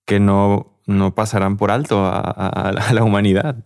que 0.08 0.22
no, 0.22 0.80
no 0.88 1.14
pasarán 1.14 1.58
por 1.58 1.70
alto 1.70 2.06
a, 2.06 2.72
la 2.94 3.04
humanidad. 3.04 3.58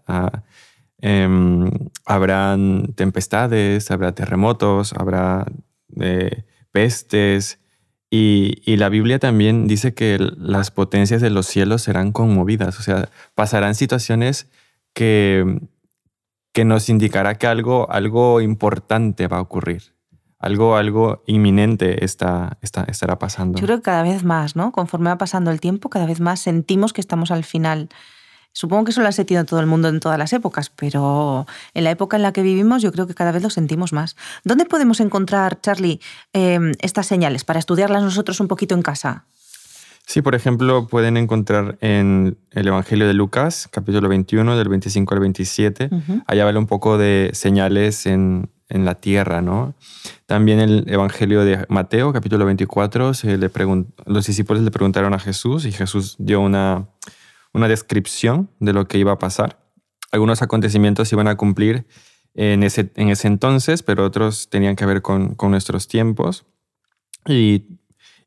Em, 0.97 1.69
habrán 2.05 2.93
tempestades, 2.95 3.91
habrá 3.91 4.13
terremotos, 4.13 4.93
habrá 4.93 5.45
eh, 5.99 6.43
pestes. 6.71 7.59
Y, 8.09 8.75
la 8.75 8.89
Biblia 8.89 9.19
también 9.19 9.67
dice 9.67 9.93
que 9.93 10.17
las 10.19 10.71
potencias 10.71 11.21
de 11.21 11.29
los 11.29 11.45
cielos 11.45 11.83
serán 11.83 12.11
conmovidas, 12.11 12.79
o 12.79 12.81
sea, 12.83 13.09
pasarán 13.35 13.75
situaciones 13.75 14.49
que, 14.93 15.61
que 16.53 16.65
nos 16.65 16.89
indicará 16.89 17.35
que 17.35 17.47
algo, 17.47 17.89
algo 17.91 18.41
importante 18.41 19.27
va 19.27 19.37
a 19.37 19.41
ocurrir 19.41 19.93
algo, 20.41 20.75
algo 20.75 21.23
inminente 21.27 22.03
está, 22.03 22.57
está, 22.61 22.83
estará 22.83 23.19
pasando. 23.19 23.59
Yo 23.59 23.65
creo 23.65 23.77
que 23.77 23.83
cada 23.83 24.03
vez 24.03 24.23
más, 24.23 24.55
¿no? 24.55 24.71
Conforme 24.71 25.09
va 25.09 25.17
pasando 25.17 25.51
el 25.51 25.59
tiempo, 25.59 25.89
cada 25.89 26.05
vez 26.05 26.19
más 26.19 26.39
sentimos 26.39 26.93
que 26.93 27.01
estamos 27.01 27.31
al 27.31 27.43
final. 27.43 27.89
Supongo 28.53 28.83
que 28.83 28.91
eso 28.91 29.01
lo 29.01 29.07
ha 29.07 29.13
sentido 29.13 29.45
todo 29.45 29.61
el 29.61 29.65
mundo 29.65 29.87
en 29.87 29.99
todas 29.99 30.17
las 30.17 30.33
épocas, 30.33 30.69
pero 30.69 31.45
en 31.73 31.83
la 31.85 31.91
época 31.91 32.17
en 32.17 32.23
la 32.23 32.33
que 32.33 32.41
vivimos 32.41 32.81
yo 32.81 32.91
creo 32.91 33.07
que 33.07 33.13
cada 33.13 33.31
vez 33.31 33.43
lo 33.43 33.49
sentimos 33.49 33.93
más. 33.93 34.17
¿Dónde 34.43 34.65
podemos 34.65 34.99
encontrar, 34.99 35.61
Charlie, 35.61 36.01
em, 36.33 36.73
estas 36.79 37.07
señales 37.07 37.45
para 37.45 37.59
estudiarlas 37.59 38.03
nosotros 38.03 38.39
un 38.41 38.47
poquito 38.47 38.75
en 38.75 38.81
casa? 38.81 39.25
Sí, 40.05 40.21
por 40.21 40.35
ejemplo, 40.35 40.87
pueden 40.87 41.15
encontrar 41.15 41.77
en 41.79 42.37
el 42.51 42.67
Evangelio 42.67 43.07
de 43.07 43.13
Lucas, 43.13 43.69
capítulo 43.71 44.09
21, 44.09 44.57
del 44.57 44.67
25 44.67 45.13
al 45.13 45.19
27. 45.21 45.89
Allá 46.27 46.43
vale 46.43 46.57
un 46.57 46.67
poco 46.67 46.97
de 46.97 47.29
señales 47.33 48.05
en, 48.05 48.49
en 48.71 48.85
la 48.85 48.95
tierra, 48.95 49.41
¿no? 49.41 49.75
También 50.25 50.59
el 50.59 50.85
Evangelio 50.87 51.43
de 51.43 51.65
Mateo, 51.67 52.13
capítulo 52.13 52.45
24, 52.45 53.13
se 53.13 53.37
le 53.37 53.51
los 54.05 54.25
discípulos 54.25 54.63
le 54.63 54.71
preguntaron 54.71 55.13
a 55.13 55.19
Jesús 55.19 55.65
y 55.65 55.71
Jesús 55.71 56.15
dio 56.17 56.39
una, 56.39 56.87
una 57.53 57.67
descripción 57.67 58.49
de 58.59 58.73
lo 58.73 58.87
que 58.87 58.97
iba 58.97 59.11
a 59.11 59.19
pasar. 59.19 59.59
Algunos 60.11 60.41
acontecimientos 60.41 61.09
se 61.09 61.15
iban 61.15 61.27
a 61.27 61.35
cumplir 61.35 61.85
en 62.33 62.63
ese, 62.63 62.91
en 62.95 63.09
ese 63.09 63.27
entonces, 63.27 63.83
pero 63.83 64.05
otros 64.05 64.49
tenían 64.49 64.77
que 64.77 64.85
ver 64.85 65.01
con, 65.01 65.35
con 65.35 65.51
nuestros 65.51 65.89
tiempos. 65.89 66.45
Y, 67.27 67.65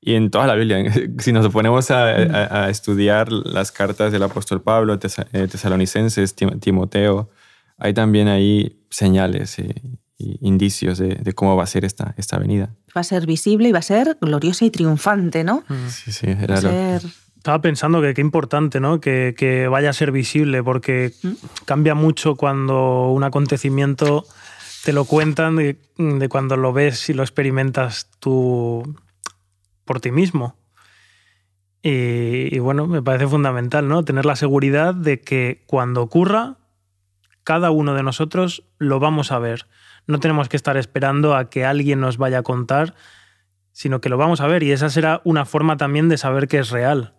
y, 0.01 0.15
en 0.15 0.31
toda 0.31 0.47
la 0.47 0.55
Biblia, 0.55 0.85
si 1.19 1.33
nos 1.33 1.49
ponemos 1.49 1.91
a, 1.91 2.65
a, 2.65 2.71
estudiar 2.71 3.33
las 3.33 3.73
cartas 3.73 4.13
del 4.13 4.23
apóstol 4.23 4.61
Pablo, 4.63 4.99
eh, 5.33 5.49
tesalonicenses, 5.49 6.35
Timoteo, 6.35 7.31
hay 7.79 7.95
también 7.95 8.29
ahí 8.29 8.85
señales 8.91 9.59
indicios 10.19 10.99
de, 10.99 11.33
cómo 11.35 11.57
va 11.57 11.65
a 11.65 11.67
ser 11.67 11.85
esta, 11.85 12.15
esta 12.17 12.37
avenida. 12.37 12.75
Va 12.97 13.01
a 13.01 13.05
ser 13.05 13.27
visible 13.27 13.69
y 13.69 13.73
va 13.73 13.81
a 13.81 13.83
ser 13.83 14.17
gloriosa 14.21 14.65
y 14.65 14.71
triunfante, 14.71 15.45
¿no? 15.45 15.65
Mm. 15.69 15.89
Sí, 15.89 16.13
sí, 16.13 16.27
era 16.29 16.57
ser... 16.59 17.03
Estaba 17.37 17.61
pensando 17.61 18.01
que 18.01 18.15
qué 18.15 18.23
importante, 18.23 18.81
¿no? 18.81 19.01
Que, 19.01 19.35
que, 19.37 19.69
vaya 19.69 19.91
a 19.91 19.93
ser 19.93 20.13
visible, 20.13 20.63
porque 20.63 21.13
mm. 21.23 21.33
cambia 21.67 21.95
mucho 21.95 22.37
cuando 22.37 23.11
un 23.11 23.23
acontecimiento 23.23 24.25
te 24.83 24.93
lo 24.93 25.05
cuentan 25.05 25.57
de, 25.57 25.79
de, 25.99 26.29
cuando 26.29 26.57
lo 26.57 26.73
ves 26.73 27.11
y 27.11 27.15
lo 27.15 27.23
experimentas 27.23 28.09
tú 28.19 28.97
por 29.85 30.01
ti 30.01 30.11
mismo. 30.11 30.57
Y, 31.83 32.55
y, 32.55 32.59
bueno, 32.61 32.87
me 32.87 33.03
parece 33.03 33.27
fundamental, 33.27 33.89
¿no? 33.89 34.05
Tener 34.05 34.25
la 34.25 34.37
seguridad 34.37 34.95
de 34.95 35.21
que 35.21 35.65
cuando 35.67 36.01
ocurra, 36.01 36.57
cada 37.43 37.71
uno 37.71 37.95
de 37.95 38.03
nosotros 38.03 38.65
lo 38.79 39.01
vamos 39.01 39.33
a 39.33 39.39
ver 39.39 39.67
no 40.07 40.21
tenemos 40.21 40.49
que 40.49 40.57
estar 40.57 40.77
esperando 40.77 41.35
a 41.35 41.51
que 41.51 41.65
alguien 41.65 42.01
nos 42.01 42.19
vaya 42.19 42.39
a 42.39 42.43
contar, 42.43 42.95
sino 43.73 44.01
que 44.01 44.09
lo 44.09 44.17
vamos 44.17 44.41
a 44.41 44.47
ver 44.47 44.63
y 44.63 44.71
esa 44.71 44.89
será 44.89 45.21
una 45.25 45.45
forma 45.45 45.77
también 45.77 46.09
de 46.09 46.17
saber 46.17 46.47
que 46.47 46.59
es 46.59 46.71
real. 46.71 47.15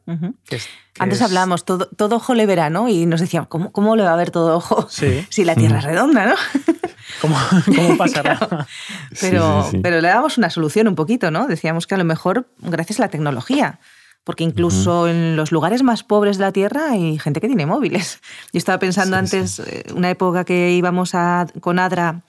Antes 0.97 1.21
hablábamos, 1.21 1.65
todo, 1.65 1.87
todo, 1.89 2.15
ojo 2.15 2.33
le 2.33 2.45
verá, 2.45 2.69
¿no? 2.69 2.87
Y 2.87 3.05
nos 3.05 3.19
decían, 3.19 3.45
¿cómo, 3.45 3.73
¿cómo, 3.73 3.97
le 3.97 4.03
va 4.03 4.13
a 4.13 4.15
ver 4.15 4.31
todo 4.31 4.55
ojo 4.55 4.87
si 5.29 5.43
la 5.43 5.55
Tierra 5.55 5.79
es 5.79 5.83
redonda, 5.83 6.27
¿no? 6.27 6.35
¿Cómo, 7.21 7.35
pasará? 7.97 8.39
Pero, 9.21 9.69
pero 9.81 10.01
le 10.01 10.07
damos 10.07 10.37
una 10.37 10.49
solución 10.49 10.87
un 10.87 10.95
poquito, 10.95 11.31
¿no? 11.31 11.47
Decíamos 11.47 11.87
que 11.87 11.95
a 11.95 11.97
lo 11.97 12.03
mejor 12.03 12.49
gracias 12.59 12.99
a 12.99 13.03
la 13.03 13.09
tecnología, 13.09 13.79
porque 14.23 14.43
incluso 14.43 15.07
en 15.07 15.35
los 15.35 15.51
lugares 15.51 15.83
más 15.83 16.03
pobres 16.03 16.37
de 16.37 16.43
la 16.43 16.51
Tierra 16.51 16.91
hay 16.91 17.17
gente 17.19 17.39
que 17.39 17.47
tiene 17.47 17.65
móviles. 17.65 18.19
Yo 18.51 18.57
estaba 18.57 18.79
pensando 18.79 19.17
antes, 19.17 19.59
eh, 19.59 19.85
una 19.95 20.09
época 20.09 20.43
que 20.43 20.71
íbamos 20.71 21.15
a, 21.15 21.47
con 21.61 21.79
Adra 21.79 22.23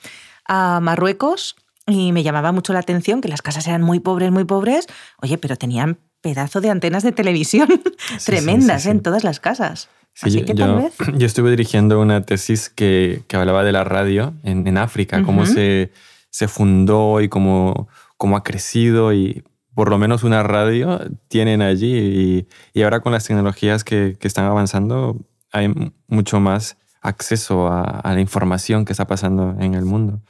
a 0.48 0.80
Marruecos 0.80 1.56
y 1.86 2.12
me 2.12 2.22
llamaba 2.22 2.52
mucho 2.52 2.72
la 2.72 2.80
atención 2.80 3.20
que 3.20 3.28
las 3.28 3.42
casas 3.42 3.66
eran 3.66 3.82
muy 3.82 4.00
pobres, 4.00 4.32
muy 4.32 4.44
pobres, 4.44 4.86
oye, 5.22 5.38
pero 5.38 5.56
tenían 5.56 5.98
pedazo 6.20 6.60
de 6.60 6.70
antenas 6.70 7.02
de 7.02 7.12
televisión 7.12 7.68
tremendas 8.24 8.86
en 8.86 9.00
todas 9.00 9.22
las 9.22 9.38
casas. 9.38 9.88
Así 10.20 10.40
yo, 10.40 10.46
que 10.46 10.54
tal 10.54 10.76
vez... 10.76 10.94
yo, 11.16 11.26
estuve 11.26 11.50
dirigiendo 11.50 12.00
una 12.00 12.24
tesis 12.24 12.68
que, 12.68 13.22
que 13.28 13.36
hablaba 13.36 13.62
de 13.64 13.72
la 13.72 13.84
radio 13.84 14.34
en, 14.42 14.66
en 14.66 14.78
África, 14.78 15.22
cómo 15.22 15.46
se, 15.46 15.92
se, 16.30 16.48
fundó 16.48 17.20
y 17.20 17.28
cómo, 17.28 17.88
cómo 18.16 18.36
ha 18.36 18.42
crecido 18.42 19.12
y 19.12 19.44
por 19.74 19.90
lo 19.90 19.98
menos 19.98 20.24
una 20.24 20.42
radio 20.42 21.00
tienen 21.28 21.60
allí 21.60 21.94
y, 21.94 22.48
y 22.72 22.82
ahora 22.82 23.00
con 23.00 23.12
las 23.12 23.24
tecnologías 23.24 23.84
que, 23.84 24.16
que, 24.18 24.26
están 24.26 24.46
avanzando 24.46 25.18
hay 25.52 25.72
mucho 26.08 26.40
más 26.40 26.78
acceso 27.02 27.68
a, 27.68 28.02
la 28.04 28.20
información 28.20 28.84
que 28.84 28.92
está 28.92 29.06
pasando 29.06 29.56
en 29.60 29.74
el 29.74 29.84
mundo. 29.84 30.20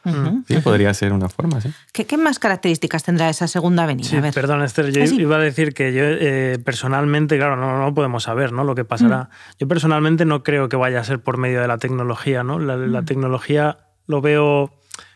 Sí, 0.46 0.58
podría 0.58 0.92
ser 0.94 1.12
una 1.12 1.28
forma, 1.28 1.60
sí. 1.60 1.70
¿Qué, 1.92 2.16
más 2.16 2.38
características 2.38 3.02
tendrá 3.02 3.28
esa 3.30 3.48
segunda 3.48 3.86
venida? 3.86 4.30
perdón, 4.32 4.62
Esther, 4.62 4.92
yo 4.92 5.02
¿Ah, 5.02 5.06
iba 5.06 5.36
a 5.36 5.40
decir 5.40 5.74
que 5.74 5.92
yo 5.92 6.02
eh, 6.04 6.58
personalmente, 6.64 7.36
claro, 7.36 7.56
no, 7.56 7.78
no, 7.78 7.94
podemos 7.94 8.24
saber 8.24 8.52
¿no? 8.52 8.64
lo 8.64 8.74
que 8.74 8.84
pasará. 8.84 9.24
Mm. 9.24 9.28
Yo 9.60 9.68
personalmente 9.68 10.24
no 10.24 10.42
creo 10.42 10.68
que 10.68 10.76
vaya 10.76 11.00
a 11.00 11.04
ser 11.04 11.20
por 11.20 11.38
medio 11.38 11.60
de 11.60 11.68
la 11.68 11.78
tecnología. 11.78 12.42
¿no? 12.42 12.58
La, 12.58 12.76
la 12.76 13.02
mm. 13.02 13.04
tecnología 13.04 13.78
lo 14.06 14.20
veo 14.20 14.72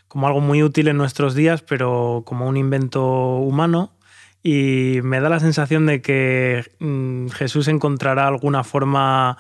como 0.09 0.27
algo 0.27 0.41
muy 0.41 0.63
útil 0.63 0.89
en 0.89 0.97
nuestros 0.97 1.35
días, 1.35 1.63
pero 1.63 2.23
como 2.27 2.49
un 2.49 2.57
invento 2.57 3.37
humano. 3.37 3.93
Y 4.43 5.01
me 5.03 5.21
da 5.21 5.29
la 5.29 5.39
sensación 5.39 5.87
de 5.87 6.01
que 6.01 6.65
mm, 6.81 7.29
Jesús 7.29 7.69
encontrará 7.69 8.27
alguna 8.27 8.65
forma 8.65 9.37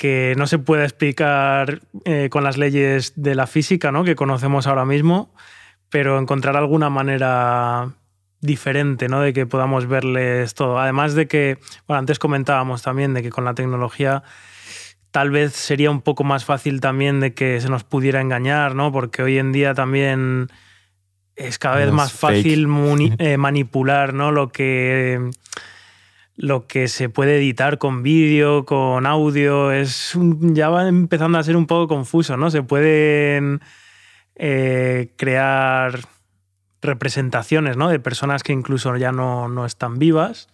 que 0.00 0.32
no 0.38 0.46
se 0.46 0.58
puede 0.58 0.84
explicar 0.84 1.82
eh, 2.06 2.30
con 2.30 2.42
las 2.42 2.56
leyes 2.56 3.12
de 3.16 3.34
la 3.34 3.46
física 3.46 3.92
¿no? 3.92 4.02
que 4.02 4.16
conocemos 4.16 4.66
ahora 4.66 4.86
mismo, 4.86 5.30
pero 5.90 6.18
encontrar 6.18 6.56
alguna 6.56 6.88
manera 6.88 7.90
diferente 8.40 9.08
¿no? 9.10 9.20
de 9.20 9.34
que 9.34 9.44
podamos 9.44 9.86
verles 9.86 10.54
todo. 10.54 10.78
Además 10.78 11.12
de 11.12 11.28
que, 11.28 11.58
bueno, 11.86 11.98
antes 11.98 12.18
comentábamos 12.18 12.80
también 12.80 13.12
de 13.12 13.22
que 13.22 13.28
con 13.28 13.44
la 13.44 13.52
tecnología 13.52 14.22
tal 15.10 15.28
vez 15.28 15.52
sería 15.52 15.90
un 15.90 16.00
poco 16.00 16.24
más 16.24 16.46
fácil 16.46 16.80
también 16.80 17.20
de 17.20 17.34
que 17.34 17.60
se 17.60 17.68
nos 17.68 17.84
pudiera 17.84 18.22
engañar, 18.22 18.74
¿no? 18.74 18.92
porque 18.92 19.22
hoy 19.22 19.36
en 19.36 19.52
día 19.52 19.74
también 19.74 20.48
es 21.36 21.58
cada 21.58 21.76
vez 21.76 21.92
más 21.92 22.10
fácil 22.10 22.66
eh, 23.18 23.36
manipular 23.36 24.14
¿no? 24.14 24.32
lo 24.32 24.48
que 24.48 25.30
lo 26.40 26.66
que 26.66 26.88
se 26.88 27.10
puede 27.10 27.36
editar 27.36 27.76
con 27.76 28.02
vídeo, 28.02 28.64
con 28.64 29.04
audio, 29.04 29.72
es 29.72 30.18
ya 30.40 30.70
va 30.70 30.88
empezando 30.88 31.36
a 31.36 31.42
ser 31.42 31.54
un 31.54 31.66
poco 31.66 31.86
confuso, 31.86 32.38
¿no? 32.38 32.50
Se 32.50 32.62
pueden 32.62 33.60
eh, 34.36 35.12
crear 35.16 36.00
representaciones 36.80 37.76
¿no? 37.76 37.90
de 37.90 38.00
personas 38.00 38.42
que 38.42 38.54
incluso 38.54 38.96
ya 38.96 39.12
no, 39.12 39.66
están 39.66 39.98
vivas 39.98 40.48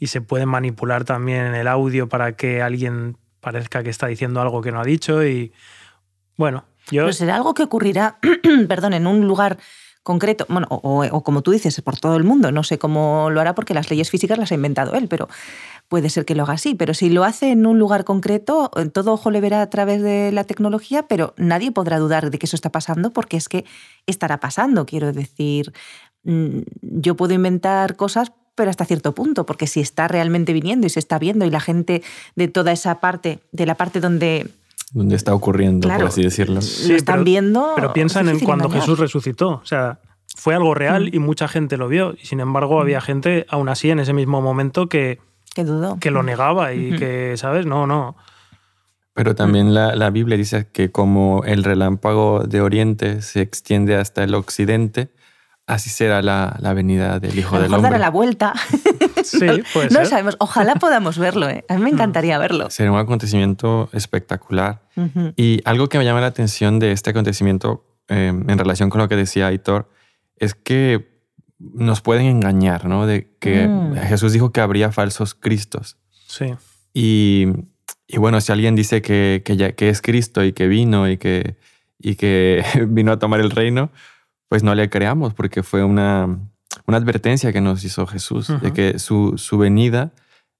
y 0.00 0.08
se 0.08 0.20
puede 0.20 0.44
manipular 0.44 1.04
también 1.04 1.54
el 1.54 1.68
audio 1.68 2.08
para 2.08 2.32
que 2.34 2.62
alguien 2.62 3.16
parezca 3.38 3.84
que 3.84 3.90
está 3.90 4.08
diciendo 4.08 4.40
algo 4.40 4.60
que 4.60 4.72
no 4.72 4.80
ha 4.80 4.84
dicho 4.84 5.24
y 5.24 5.52
bueno, 6.36 6.64
yo... 6.90 7.02
Pero 7.02 7.12
será 7.12 7.36
algo 7.36 7.54
que 7.54 7.62
ocurrirá, 7.62 8.18
perdón, 8.68 8.92
en 8.94 9.06
un 9.06 9.28
lugar 9.28 9.58
concreto, 10.02 10.46
bueno, 10.48 10.66
o, 10.70 11.22
como 11.22 11.42
tú 11.42 11.52
dices, 11.52 11.80
por 11.82 11.98
todo 11.98 12.16
el 12.16 12.24
mundo. 12.24 12.50
No 12.52 12.62
sé 12.62 12.78
cómo 12.78 13.30
lo 13.30 13.40
hará 13.40 13.54
porque 13.54 13.74
las 13.74 13.90
leyes 13.90 14.10
físicas 14.10 14.38
las 14.38 14.50
ha 14.52 14.54
inventado 14.54 14.94
él, 14.94 15.08
pero 15.08 15.28
puede 15.88 16.10
ser 16.10 16.24
que 16.24 16.34
lo 16.34 16.42
haga 16.42 16.54
así. 16.54 16.74
Pero 16.74 16.94
si 16.94 17.10
lo 17.10 17.24
hace 17.24 17.50
en 17.50 17.66
un 17.66 17.78
lugar 17.78 18.04
concreto, 18.04 18.70
todo 18.92 19.12
ojo 19.12 19.30
le 19.30 19.40
verá 19.40 19.62
a 19.62 19.70
través 19.70 20.02
de 20.02 20.32
la 20.32 20.44
tecnología, 20.44 21.06
pero 21.06 21.34
nadie 21.36 21.70
podrá 21.70 21.98
dudar 21.98 22.30
de 22.30 22.38
que 22.38 22.46
eso 22.46 22.56
está 22.56 22.70
pasando 22.70 23.12
porque 23.12 23.36
es 23.36 23.48
que 23.48 23.64
estará 24.06 24.40
pasando. 24.40 24.86
Quiero 24.86 25.12
decir, 25.12 25.72
mm, 26.24 26.60
yo 26.80 27.16
puedo 27.16 27.34
inventar 27.34 27.96
cosas, 27.96 28.32
pero 28.54 28.70
hasta 28.70 28.84
cierto 28.84 29.14
punto, 29.14 29.46
porque 29.46 29.66
si 29.66 29.80
está 29.80 30.08
realmente 30.08 30.52
viniendo 30.52 30.86
y 30.86 30.90
se 30.90 30.98
está 30.98 31.18
viendo 31.18 31.46
y 31.46 31.50
la 31.50 31.60
gente 31.60 32.02
de 32.36 32.48
toda 32.48 32.72
esa 32.72 33.00
parte, 33.00 33.40
de 33.52 33.66
la 33.66 33.76
parte 33.76 34.00
donde 34.00 34.50
donde 34.92 35.16
está 35.16 35.34
ocurriendo, 35.34 35.88
por 35.88 36.04
así 36.04 36.22
decirlo. 36.22 36.60
lo 36.60 36.94
están 36.94 37.24
viendo. 37.24 37.72
Pero 37.74 37.92
piensa 37.92 38.20
en 38.20 38.40
cuando 38.40 38.68
Jesús 38.68 38.98
resucitó. 38.98 39.60
O 39.62 39.64
sea, 39.64 40.00
fue 40.36 40.54
algo 40.54 40.74
real 40.74 41.04
mm. 41.04 41.14
y 41.14 41.18
mucha 41.18 41.48
gente 41.48 41.76
lo 41.76 41.88
vio. 41.88 42.14
Y 42.20 42.26
sin 42.26 42.40
embargo, 42.40 42.80
había 42.80 42.98
mm. 42.98 43.02
gente, 43.02 43.46
aún 43.48 43.68
así, 43.68 43.90
en 43.90 44.00
ese 44.00 44.12
mismo 44.12 44.40
momento 44.42 44.88
que, 44.88 45.18
que, 45.54 45.64
dudó. 45.64 45.98
que 45.98 46.10
lo 46.10 46.22
negaba 46.22 46.74
y 46.74 46.96
que, 46.96 47.34
¿sabes? 47.36 47.66
No, 47.66 47.86
no. 47.86 48.16
Pero 49.14 49.34
también 49.34 49.74
la, 49.74 49.94
la, 49.94 50.08
Biblia 50.08 50.38
dice 50.38 50.68
que 50.72 50.90
como 50.90 51.44
el 51.44 51.64
relámpago 51.64 52.44
de 52.46 52.62
Oriente 52.62 53.20
se 53.20 53.42
extiende 53.42 53.96
hasta 53.96 54.24
el 54.24 54.34
Occidente, 54.34 55.12
así 55.66 55.90
será 55.90 56.22
la, 56.22 56.56
la 56.60 56.72
venida 56.72 57.18
del 57.20 57.38
Hijo 57.38 57.56
del 57.60 57.74
Hombre. 57.74 57.90
dará 57.90 57.98
la 57.98 58.10
vuelta. 58.10 58.54
Sí, 59.24 59.38
puede 59.72 59.90
No 59.90 60.04
sabemos. 60.04 60.36
Ojalá 60.38 60.76
podamos 60.76 61.18
verlo. 61.18 61.48
¿eh? 61.48 61.64
A 61.68 61.74
mí 61.74 61.82
me 61.82 61.90
mm. 61.90 61.94
encantaría 61.94 62.38
verlo. 62.38 62.70
Sería 62.70 62.92
un 62.92 62.98
acontecimiento 62.98 63.88
espectacular. 63.92 64.82
Y 65.36 65.60
algo 65.64 65.88
que 65.88 65.98
me 65.98 66.04
llama 66.04 66.20
la 66.20 66.26
atención 66.26 66.78
de 66.78 66.92
este 66.92 67.10
acontecimiento 67.10 67.86
em, 68.08 68.48
en 68.48 68.58
relación 68.58 68.90
con 68.90 69.00
lo 69.00 69.08
que 69.08 69.16
decía 69.16 69.46
Aitor 69.46 69.88
es 70.36 70.54
que 70.54 71.12
nos 71.58 72.00
pueden 72.00 72.26
engañar, 72.26 72.86
¿no? 72.86 73.06
De 73.06 73.30
que 73.38 73.68
mm. 73.68 73.94
Jesús 74.08 74.32
dijo 74.32 74.52
que 74.52 74.60
habría 74.60 74.92
falsos 74.92 75.34
cristos. 75.34 75.96
Sí. 76.26 76.54
Y, 76.92 77.46
y 78.06 78.18
bueno, 78.18 78.40
si 78.40 78.52
alguien 78.52 78.74
dice 78.74 79.00
que, 79.00 79.42
que, 79.44 79.56
ya, 79.56 79.72
que 79.72 79.88
es 79.88 80.02
Cristo 80.02 80.44
y 80.44 80.52
que 80.52 80.68
vino 80.68 81.08
y 81.08 81.16
que, 81.16 81.56
y 81.98 82.16
que 82.16 82.64
vino 82.88 83.12
a 83.12 83.18
tomar 83.18 83.40
el 83.40 83.50
reino, 83.50 83.90
pues 84.48 84.62
no 84.62 84.74
le 84.74 84.90
creamos 84.90 85.32
porque 85.32 85.62
fue 85.62 85.82
una, 85.84 86.28
una 86.86 86.96
advertencia 86.96 87.52
que 87.52 87.60
nos 87.60 87.84
hizo 87.84 88.06
Jesús, 88.06 88.48
de 88.60 88.72
que 88.72 88.98
su, 88.98 89.34
su 89.36 89.58
venida 89.58 90.12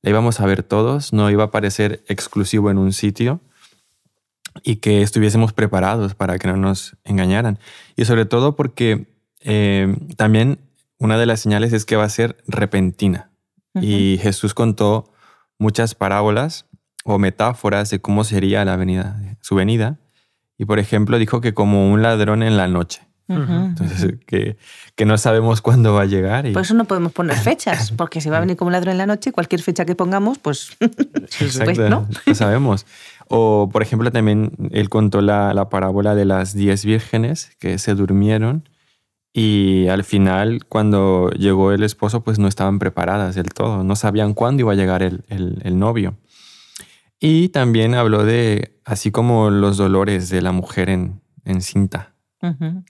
la 0.03 0.11
íbamos 0.11 0.41
a 0.41 0.47
ver 0.47 0.63
todos, 0.63 1.13
no 1.13 1.31
iba 1.31 1.45
a 1.45 1.51
parecer 1.51 2.03
exclusivo 2.09 2.71
en 2.71 2.79
un 2.79 2.93
sitio 2.93 3.41
y 4.63 4.77
que 4.77 5.03
estuviésemos 5.03 5.53
preparados 5.53 6.15
para 6.15 6.39
que 6.39 6.49
no 6.49 6.57
nos 6.57 6.97
engañaran. 7.05 7.59
Y 7.97 8.05
sobre 8.05 8.27
todo 8.27 8.57
porque 8.57 9.07
eh, 9.41 9.95
también 10.17 10.59
una 10.99 11.19
de 11.19 11.27
las 11.27 11.41
señales 11.41 11.73
es 11.73 11.85
que 11.85 11.97
va 11.97 12.05
a 12.05 12.09
ser 12.09 12.37
repentina. 12.47 13.31
Y 13.81 14.19
Jesús 14.21 14.53
contó 14.53 15.11
muchas 15.59 15.95
parábolas 15.95 16.67
o 17.05 17.19
metáforas 17.19 17.89
de 17.89 18.01
cómo 18.01 18.23
sería 18.23 18.65
la 18.67 18.77
venida, 18.77 19.19
su 19.41 19.55
venida. 19.55 19.99
Y 20.59 20.67
por 20.67 20.79
ejemplo 20.79 21.19
dijo 21.19 21.41
que 21.41 21.55
como 21.55 21.91
un 21.91 22.03
ladrón 22.03 22.43
en 22.43 22.59
la 22.59 22.69
noche. 22.69 23.01
Entonces, 23.35 24.15
que, 24.27 24.57
que, 24.95 25.05
no 25.05 25.19
sabemos 25.19 25.61
cuándo 25.61 25.95
va 25.95 26.03
a 26.03 26.07
llegar. 26.07 26.51
Por 26.53 26.63
eso 26.63 26.75
no 26.75 26.85
podemos 26.85 27.13
poner 27.13 27.37
fechas, 27.37 27.93
porque 27.93 28.21
si 28.21 28.29
va 28.29 28.39
a 28.39 28.41
venir 28.41 28.57
como 28.57 28.69
un 28.69 28.73
ladrón 28.73 28.93
en 28.93 28.99
la 28.99 29.07
noche, 29.07 29.33
cualquier 29.33 29.63
fecha 29.63 29.85
que 29.85 29.95
pongamos, 29.95 30.39
pues, 30.39 30.77
pues 31.39 31.59
no. 31.91 32.09
sabemos. 32.35 32.87
O, 33.29 33.69
por 33.73 33.83
ejemplo, 33.83 34.11
también 34.11 34.53
él 34.73 34.89
contó 34.89 35.21
la, 35.21 35.55
la 35.55 35.69
parábola 35.69 36.15
de 36.15 36.25
las 36.25 36.55
diez 36.55 36.85
vírgenes 36.85 37.57
que 37.59 37.79
se 37.79 37.95
durmieron 37.95 38.65
y 39.33 39.89
al 39.89 40.05
final, 40.05 40.67
cuando 40.67 41.31
llegó 41.31 41.73
el 41.73 41.83
esposo, 41.83 42.23
pues 42.23 42.39
no 42.39 42.49
estaban 42.49 42.79
preparadas 42.79 43.35
del 43.35 43.47
todo, 43.47 43.83
no 43.83 43.97
sabían 43.97 44.35
cuándo 44.35 44.61
iba 44.61 44.73
a 44.73 44.77
llegar 44.77 45.03
el, 45.03 45.25
el, 45.29 45.79
novio. 45.79 46.19
Y 47.19 47.49
también 47.49 47.95
habló 47.95 48.25
de, 48.25 48.79
así 48.85 49.11
como 49.11 49.49
los 49.49 49.79
dolores 49.79 50.29
de 50.29 50.43
la 50.43 50.53
mujer 50.53 50.91
en, 50.91 51.23
en 51.47 51.63
cinta. 51.63 52.12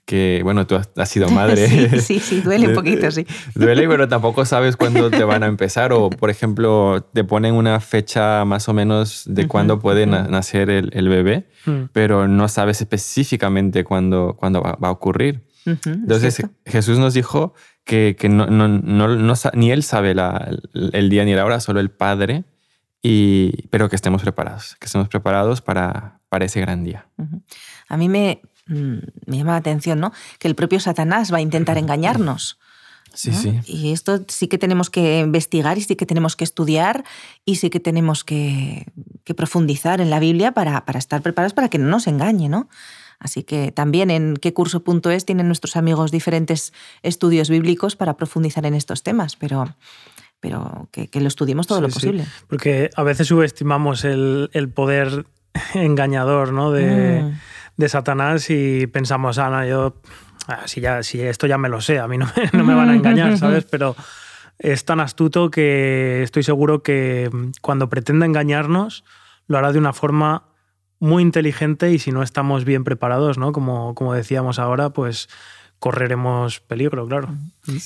Que 0.05 0.41
bueno, 0.43 0.65
tú 0.65 0.75
has, 0.75 1.09
sido 1.09 1.29
madre. 1.29 1.67
sí, 1.67 1.99
sí, 1.99 2.19
sí, 2.19 2.41
duele 2.41 2.67
un 2.69 2.73
poquito, 2.73 3.11
sí. 3.11 3.25
Duele, 3.55 3.87
pero 3.87 4.07
tampoco 4.07 4.45
sabes 4.45 4.75
cuándo 4.77 5.11
te 5.11 5.23
van 5.23 5.43
a 5.43 5.47
empezar. 5.47 5.93
O, 5.93 6.09
por 6.09 6.29
ejemplo, 6.29 7.07
te 7.13 7.23
ponen 7.23 7.53
una 7.53 7.79
fecha 7.79 8.45
más 8.45 8.67
o 8.67 8.73
menos 8.73 9.23
de 9.27 9.47
cuándo 9.47 9.79
puede 9.79 10.07
nacer 10.07 10.69
el, 10.69 10.89
el 10.93 11.07
bebé, 11.07 11.47
mm. 11.65 11.83
pero 11.93 12.27
no 12.27 12.47
sabes 12.47 12.81
específicamente 12.81 13.83
cuándo, 13.83 14.35
cuándo 14.37 14.61
va, 14.61 14.77
a 14.81 14.91
ocurrir. 14.91 15.47
Entonces 15.65 16.45
Jesús 16.65 16.99
nos 16.99 17.13
dijo 17.13 17.53
que, 17.85 18.17
que 18.19 18.27
no, 18.27 18.47
no, 18.47 18.67
no, 18.67 19.33
ni 19.53 19.71
Él 19.71 19.83
sabe 19.83 20.13
la, 20.13 20.49
el 20.73 21.09
día 21.09 21.23
ni 21.23 21.33
la 21.35 21.45
hora, 21.45 21.61
solo 21.61 21.79
el 21.79 21.89
Padre, 21.89 22.43
y, 23.01 23.67
pero 23.69 23.87
que 23.87 23.95
estemos 23.95 24.21
preparados, 24.23 24.75
que 24.79 24.87
estemos 24.87 25.07
preparados 25.07 25.61
para, 25.61 26.19
para 26.27 26.45
ese 26.45 26.59
gran 26.59 26.83
día. 26.83 27.07
A 27.87 27.95
mí 27.95 28.09
me, 28.09 28.41
mm, 28.67 28.97
me 29.25 29.37
llama 29.37 29.51
la 29.51 29.57
atención 29.57 29.99
¿no? 29.99 30.11
que 30.39 30.47
el 30.47 30.55
propio 30.55 30.79
Satanás 30.79 31.33
va 31.33 31.37
a 31.37 31.41
intentar 31.41 31.77
engañarnos. 31.83 32.59
Sí, 33.13 33.31
sí. 33.31 33.59
Y 33.67 33.91
esto 33.91 34.25
sí 34.27 34.47
que 34.47 34.57
tenemos 34.57 34.89
que 34.89 35.19
investigar 35.19 35.77
y 35.77 35.81
sí 35.81 35.95
que 35.95 36.07
tenemos 36.07 36.35
que 36.35 36.43
estudiar 36.43 37.03
y 37.45 37.57
sí 37.57 37.69
que 37.69 37.79
tenemos 37.79 38.23
que, 38.23 38.87
que 39.23 39.35
profundizar 39.35 40.01
en 40.01 40.09
la 40.09 40.19
Biblia 40.19 40.53
para, 40.53 40.83
para, 40.85 40.97
estar 40.97 41.21
preparados 41.21 41.53
para 41.53 41.69
que 41.69 41.77
no 41.77 41.87
nos 41.87 42.07
engañe, 42.07 42.49
¿no? 42.49 42.69
Así 43.19 43.43
que 43.43 43.71
también 43.71 44.11
en 44.11 44.35
qué 44.35 44.53
curso.es 44.53 45.25
tienen 45.25 45.47
nuestros 45.47 45.75
amigos 45.77 46.11
diferentes 46.11 46.73
estudios 47.03 47.49
bíblicos 47.49 47.95
para 47.95 48.17
profundizar 48.17 48.65
en 48.65 48.73
estos 48.73 49.01
temas, 49.01 49.37
pero, 49.37 49.75
pero 50.39 50.89
que, 50.91 51.09
lo 51.13 51.27
estudiemos 51.27 51.67
todo 51.67 51.79
lo 51.79 51.89
posible. 51.89 52.25
Porque 52.47 52.89
a 52.95 53.03
veces 53.03 53.27
subestimamos 53.27 54.03
el, 54.03 54.49
poder 54.73 55.25
engañador 55.73 56.51
¿no? 56.51 56.71
de, 56.71 57.23
mm. 57.23 57.39
De, 57.77 57.89
Satanás 57.89 58.49
y 58.49 58.87
pensamos, 58.87 59.37
no, 59.37 59.65
yo, 59.65 60.01
ah, 60.47 60.61
si, 60.65 60.81
ya, 60.81 61.03
si 61.03 61.21
esto 61.21 61.47
ya 61.47 61.57
me 61.57 61.69
lo 61.69 61.81
sé, 61.81 61.99
a 61.99 62.07
mí 62.07 62.17
no 62.17 62.27
me, 62.35 62.49
no 62.57 62.63
me 62.63 62.73
van 62.75 62.89
a 62.89 62.95
engañar, 62.95 63.37
¿sabes? 63.39 63.65
Pero 63.65 63.95
es 64.59 64.85
tan 64.85 64.99
astuto 64.99 65.49
que 65.51 66.23
estoy 66.23 66.43
seguro 66.43 66.83
que 66.83 67.29
cuando 67.61 67.89
pretenda 67.89 68.25
engañarnos, 68.25 69.03
lo 69.47 69.57
hará 69.57 69.71
de 69.71 69.79
una 69.79 69.93
forma 69.93 70.45
muy 70.99 71.21
inteligente 71.21 71.91
y 71.91 71.99
si 71.99 72.11
no 72.11 72.23
estamos 72.23 72.63
bien 72.63 72.83
preparados, 72.83 73.37
¿no? 73.37 73.51
Como, 73.51 73.93
como 73.93 74.13
decíamos 74.13 74.57
ahora, 74.57 74.91
pues 74.91 75.27
correremos 75.83 76.61
peligro, 76.61 77.05
claro. 77.09 77.35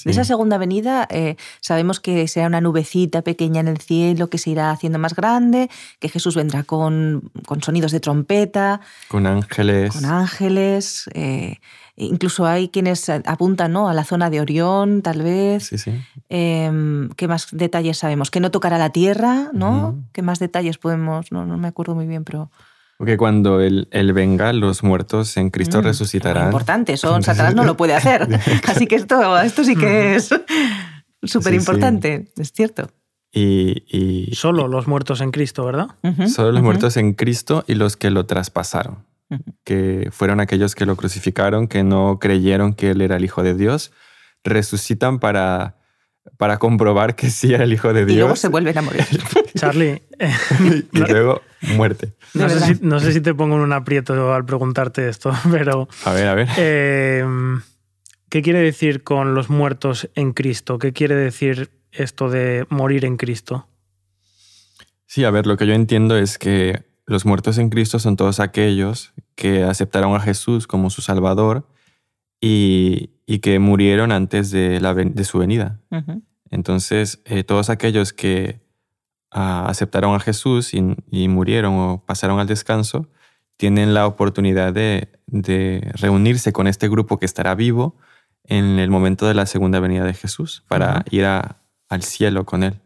Esa 0.05 0.23
segunda 0.23 0.59
venida 0.59 1.07
eh, 1.09 1.35
sabemos 1.61 1.99
que 1.99 2.27
será 2.27 2.45
una 2.45 2.61
nubecita 2.61 3.23
pequeña 3.23 3.59
en 3.59 3.67
el 3.67 3.79
cielo 3.79 4.29
que 4.29 4.37
se 4.37 4.51
irá 4.51 4.69
haciendo 4.69 4.99
más 4.99 5.15
grande, 5.15 5.67
que 5.97 6.07
Jesús 6.07 6.35
vendrá 6.35 6.61
con, 6.61 7.31
con 7.47 7.63
sonidos 7.63 7.91
de 7.91 7.99
trompeta. 7.99 8.81
Con 9.07 9.25
ángeles. 9.25 9.95
Con 9.95 10.05
ángeles. 10.05 11.09
Eh, 11.15 11.55
incluso 11.95 12.45
hay 12.45 12.69
quienes 12.69 13.09
apuntan 13.09 13.71
¿no? 13.71 13.89
a 13.89 13.95
la 13.95 14.03
zona 14.03 14.29
de 14.29 14.41
Orión, 14.41 15.01
tal 15.01 15.23
vez. 15.23 15.65
Sí, 15.65 15.79
sí. 15.79 15.99
Em, 16.29 17.09
¿Qué 17.15 17.27
más 17.27 17.47
detalles 17.51 17.97
sabemos? 17.97 18.29
Que 18.29 18.39
no 18.39 18.51
tocará 18.51 18.77
la 18.77 18.91
tierra, 18.91 19.49
¿no? 19.53 19.97
¿Qué 20.11 20.21
más 20.21 20.37
detalles 20.37 20.77
podemos? 20.77 21.31
No, 21.31 21.47
no 21.47 21.57
me 21.57 21.67
acuerdo 21.67 21.95
muy 21.95 22.05
bien, 22.05 22.23
pero... 22.23 22.51
Porque 22.97 23.15
cuando 23.15 23.61
él, 23.61 23.87
venga, 24.13 24.51
los 24.53 24.83
muertos 24.83 25.37
en 25.37 25.51
Cristo 25.51 25.79
mm, 25.79 25.83
resucitarán. 25.83 26.45
importante, 26.47 26.93
eso 26.93 27.21
Satanás 27.21 27.53
no 27.53 27.63
lo 27.63 27.77
puede 27.77 27.93
hacer. 27.95 28.27
Así 28.67 28.87
que 28.87 28.95
esto, 28.95 29.37
esto 29.39 29.63
sí 29.63 29.75
que 29.75 30.15
es 30.15 30.29
súper 31.23 31.53
importante, 31.53 32.31
es 32.37 32.51
cierto. 32.51 32.89
Y, 33.31 34.31
Solo 34.33 34.67
los 34.67 34.87
muertos 34.87 35.21
en 35.21 35.31
Cristo, 35.31 35.63
¿verdad? 35.65 35.89
Solo 36.27 36.51
los 36.51 36.63
muertos 36.63 36.97
en 36.97 37.13
Cristo 37.13 37.63
y 37.67 37.75
los 37.75 37.95
que 37.95 38.09
lo 38.09 38.25
traspasaron, 38.25 39.05
que 39.63 40.09
fueron 40.11 40.39
aquellos 40.39 40.73
que 40.73 40.87
lo 40.87 40.95
crucificaron, 40.95 41.67
que 41.67 41.83
no 41.83 42.17
creyeron 42.19 42.73
que 42.73 42.91
él 42.91 43.01
era 43.01 43.17
el 43.17 43.25
Hijo 43.25 43.43
de 43.43 43.53
Dios, 43.53 43.91
resucitan 44.43 45.19
para 45.19 45.76
para 46.37 46.57
comprobar 46.57 47.15
que 47.15 47.29
sí 47.29 47.53
era 47.53 47.63
el 47.63 47.73
Hijo 47.73 47.93
de 47.93 48.05
Dios. 48.05 48.15
Y 48.15 48.19
luego 48.19 48.35
se 48.35 48.47
vuelven 48.49 48.77
a 48.77 48.81
morir. 48.81 49.05
Charlie. 49.55 50.03
y 50.91 50.99
luego 50.99 51.41
muerte. 51.75 52.13
No 52.33 52.49
sé, 52.99 53.13
si, 53.13 53.21
te 53.21 53.33
pongo 53.33 53.55
en 53.55 53.61
un 53.61 53.73
aprieto 53.73 54.33
al 54.33 54.45
preguntarte 54.45 55.07
esto, 55.07 55.31
pero... 55.51 55.87
A 56.05 56.13
ver, 56.13 56.27
a 56.27 56.35
ver. 56.35 56.47
Em, 56.57 57.61
¿Qué 58.29 58.41
quiere 58.41 58.59
decir 58.59 59.03
con 59.03 59.33
los 59.33 59.49
muertos 59.49 60.09
en 60.15 60.33
Cristo? 60.33 60.79
¿Qué 60.79 60.91
quiere 60.93 61.15
decir 61.15 61.71
esto 61.91 62.29
de 62.29 62.65
morir 62.69 63.05
en 63.05 63.17
Cristo? 63.17 63.67
Sí, 65.05 65.23
a 65.23 65.31
ver, 65.31 65.47
lo 65.47 65.55
que 65.55 65.65
yo 65.65 65.73
entiendo 65.73 66.17
es 66.17 66.37
que 66.37 66.83
los 67.05 67.25
muertos 67.25 67.57
en 67.57 67.69
Cristo 67.69 67.99
son 67.99 68.17
todos 68.17 68.41
aquellos 68.41 69.13
que 69.35 69.63
aceptaron 69.63 70.13
a 70.13 70.19
Jesús 70.19 70.67
como 70.67 70.89
su 70.89 71.01
Salvador 71.01 71.65
y, 72.39 73.09
que 73.41 73.59
murieron 73.59 74.11
antes 74.11 74.51
de, 74.51 74.79
la, 74.79 74.93
de 74.93 75.23
su 75.23 75.39
venida. 75.39 75.79
Entonces, 76.49 77.21
eh, 77.25 77.43
todos 77.43 77.69
aquellos 77.69 78.13
que 78.13 78.61
ah, 79.31 79.65
aceptaron 79.67 80.15
a 80.15 80.19
Jesús 80.19 80.73
y, 80.73 81.27
murieron 81.27 81.73
o 81.75 82.03
pasaron 82.05 82.39
al 82.39 82.47
descanso, 82.47 83.09
tienen 83.57 83.93
la 83.93 84.07
oportunidad 84.07 84.73
de, 84.73 85.09
reunirse 85.93 86.53
con 86.53 86.67
este 86.67 86.87
grupo 86.87 87.17
que 87.17 87.25
estará 87.25 87.55
vivo 87.55 87.97
en 88.43 88.79
el 88.79 88.89
momento 88.89 89.27
de 89.27 89.33
la 89.33 89.45
segunda 89.45 89.79
venida 89.79 90.05
de 90.05 90.13
Jesús 90.13 90.63
para 90.67 91.03
ir 91.11 91.25
al 91.25 92.03
cielo 92.03 92.45
con 92.45 92.63
él. 92.63 92.79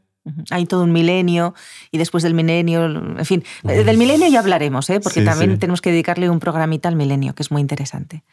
Hay 0.51 0.65
todo 0.65 0.83
un 0.83 0.91
milenio 0.91 1.55
y 1.91 1.97
después 1.97 2.23
del 2.23 2.35
milenio, 2.35 2.85
en 2.85 3.25
fin, 3.25 3.43
del 3.63 3.97
milenio 3.97 4.27
ya 4.27 4.39
hablaremos, 4.39 4.89
¿eh? 4.91 4.99
porque 4.99 5.23
también 5.23 5.57
tenemos 5.57 5.81
que 5.81 5.89
dedicarle 5.89 6.29
un 6.29 6.39
programita 6.39 6.89
al 6.89 6.95
milenio, 6.95 7.33
que 7.33 7.41
es 7.41 7.51
muy 7.51 7.61
interesante. 7.61 8.23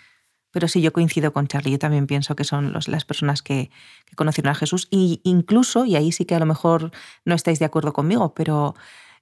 Pero 0.50 0.68
sí, 0.68 0.80
yo 0.80 0.92
coincido 0.92 1.32
con 1.32 1.46
Charlie. 1.46 1.72
Yo 1.72 1.78
también 1.78 2.06
pienso 2.06 2.34
que 2.34 2.44
son 2.44 2.72
las 2.72 3.04
personas 3.04 3.42
que, 3.42 3.70
conocieron 4.16 4.50
a 4.50 4.54
Jesús. 4.54 4.88
Y 4.90 5.20
incluso, 5.24 5.84
y 5.84 5.96
ahí 5.96 6.12
sí 6.12 6.24
que 6.24 6.34
a 6.34 6.38
lo 6.38 6.46
mejor 6.46 6.90
no 7.24 7.34
estáis 7.34 7.58
de 7.58 7.66
acuerdo 7.66 7.92
conmigo, 7.92 8.34
pero 8.34 8.74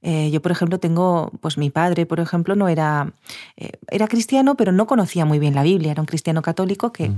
eh, 0.03 0.31
yo, 0.31 0.41
por 0.41 0.53
ejemplo, 0.53 0.79
tengo, 0.79 1.33
pues 1.41 1.59
mi 1.59 1.71
padre, 1.71 2.07
por 2.07 2.21
ejemplo, 2.21 2.55
no 2.55 2.69
era, 2.69 3.13
eh, 3.57 3.73
era 3.91 4.07
cristiano, 4.07 4.57
pero 4.57 4.73
no 4.73 4.87
conocía 4.87 5.25
muy 5.25 5.39
bien 5.39 5.55
la 5.55 5.65
Biblia. 5.65 5.91
Era 5.91 6.03
un 6.03 6.07
cristiano 6.07 6.43
católico 6.43 6.93
que, 6.93 7.11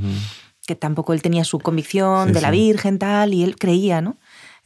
que 0.67 0.75
tampoco 0.75 1.13
él 1.13 1.23
tenía 1.23 1.45
su 1.45 1.59
convicción 1.59 2.33
de 2.33 2.41
la 2.41 2.51
Virgen, 2.51 2.99
tal, 2.99 3.35
y 3.35 3.45
él 3.45 3.57
creía, 3.57 4.01
¿no? 4.01 4.17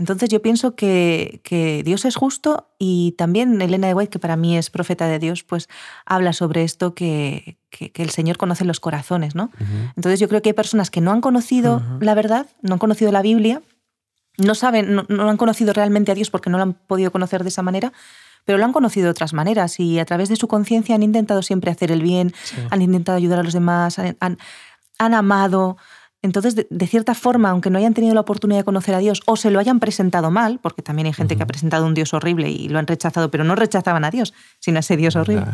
Entonces 0.02 0.28
yo 0.30 0.42
pienso 0.42 0.74
que, 0.74 1.40
que, 1.44 1.84
Dios 1.84 2.04
es 2.04 2.16
justo 2.16 2.66
y 2.76 3.12
también 3.12 3.62
Elena 3.62 3.86
de 3.86 3.94
White, 3.94 4.10
que 4.10 4.18
para 4.18 4.34
mí 4.34 4.56
es 4.58 4.68
profeta 4.68 5.06
de 5.06 5.20
Dios, 5.20 5.44
pues 5.44 5.68
habla 6.04 6.32
sobre 6.32 6.64
esto 6.64 6.92
que, 6.96 7.56
que, 7.70 7.92
el 7.94 8.10
Señor 8.10 8.36
conoce 8.36 8.64
los 8.64 8.80
corazones, 8.80 9.36
¿no? 9.36 9.52
Entonces 9.94 10.18
yo 10.18 10.28
creo 10.28 10.42
que 10.42 10.48
hay 10.48 10.54
personas 10.54 10.90
que 10.90 11.00
no 11.00 11.12
han 11.12 11.20
conocido 11.20 11.80
la 12.00 12.14
verdad, 12.14 12.48
no 12.62 12.72
han 12.72 12.78
conocido 12.80 13.12
la 13.12 13.22
Biblia, 13.22 13.62
no 14.38 14.56
saben, 14.56 14.92
no, 14.92 15.30
han 15.30 15.36
conocido 15.36 15.72
realmente 15.72 16.10
a 16.10 16.16
Dios 16.16 16.30
porque 16.30 16.50
no 16.50 16.56
lo 16.56 16.64
han 16.64 16.72
podido 16.72 17.12
conocer 17.12 17.44
de 17.44 17.50
esa 17.50 17.62
manera, 17.62 17.92
pero 18.44 18.58
lo 18.58 18.64
han 18.64 18.72
conocido 18.72 19.04
de 19.04 19.10
otras 19.12 19.34
maneras 19.34 19.78
y 19.78 20.00
a 20.00 20.04
través 20.04 20.28
de 20.28 20.34
su 20.34 20.48
conciencia 20.48 20.96
han 20.96 21.04
intentado 21.04 21.42
siempre 21.42 21.70
hacer 21.70 21.92
el 21.92 22.02
bien, 22.02 22.34
han 22.70 22.82
intentado 22.82 23.16
ayudar 23.16 23.38
a 23.38 23.44
los 23.44 23.52
demás, 23.52 24.00
han, 24.00 24.38
han 24.98 25.14
amado, 25.14 25.76
entonces, 26.22 26.54
de, 26.70 26.86
cierta 26.86 27.14
forma, 27.16 27.50
aunque 27.50 27.68
no 27.68 27.78
hayan 27.78 27.94
tenido 27.94 28.14
la 28.14 28.20
oportunidad 28.20 28.60
de 28.60 28.64
conocer 28.64 28.94
a 28.94 28.98
Dios 28.98 29.22
o 29.26 29.36
se 29.36 29.50
lo 29.50 29.58
hayan 29.58 29.80
presentado 29.80 30.30
mal, 30.30 30.60
porque 30.62 30.80
también 30.80 31.06
hay 31.06 31.12
gente 31.12 31.36
que 31.36 31.42
ha 31.42 31.46
presentado 31.46 31.84
un 31.84 31.94
Dios 31.94 32.14
horrible 32.14 32.48
y 32.48 32.68
lo 32.68 32.78
han 32.78 32.86
rechazado, 32.86 33.28
pero 33.28 33.42
no 33.42 33.56
rechazaban 33.56 34.04
a 34.04 34.10
Dios, 34.12 34.32
sino 34.60 34.76
a 34.76 34.80
ese 34.80 34.96
Dios 34.96 35.16
horrible. 35.16 35.46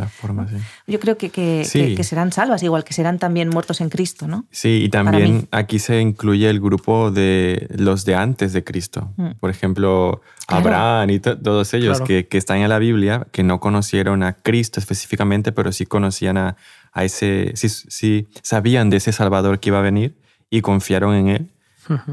Yo 0.86 1.00
creo 1.00 1.16
que, 1.16 1.30
que, 1.30 2.04
serán 2.04 2.32
salvas, 2.32 2.62
igual 2.62 2.84
que 2.84 2.92
serán 2.92 3.18
también 3.18 3.48
muertos 3.48 3.80
en 3.80 3.88
Cristo, 3.88 4.28
¿no? 4.28 4.44
Sí, 4.50 4.82
y 4.84 4.88
también 4.90 5.48
aquí 5.52 5.78
se 5.78 6.02
incluye 6.02 6.50
el 6.50 6.60
grupo 6.60 7.10
de 7.10 7.66
los 7.70 8.04
de 8.04 8.14
antes 8.14 8.52
de 8.52 8.62
Cristo. 8.62 9.10
Mm. 9.16 9.30
Por 9.40 9.48
ejemplo, 9.48 10.20
Abraham 10.48 11.08
y 11.08 11.18
todos 11.18 11.72
ellos 11.72 12.02
que, 12.02 12.28
están 12.32 12.58
en 12.58 12.68
la 12.68 12.78
Biblia, 12.78 13.26
que 13.32 13.42
no 13.42 13.58
conocieron 13.58 14.22
a 14.22 14.34
Cristo 14.34 14.80
específicamente, 14.80 15.50
pero 15.50 15.72
sí 15.72 15.86
conocían 15.86 16.36
a, 16.36 16.56
a 16.92 17.04
ese, 17.04 17.52
sí, 17.54 17.70
sí 17.70 18.28
sabían 18.42 18.90
de 18.90 18.98
ese 18.98 19.12
Salvador 19.12 19.60
que 19.60 19.70
iba 19.70 19.78
a 19.78 19.82
venir 19.82 20.27
y 20.50 20.60
confiaron 20.60 21.14
en 21.14 21.28
Él. 21.28 21.50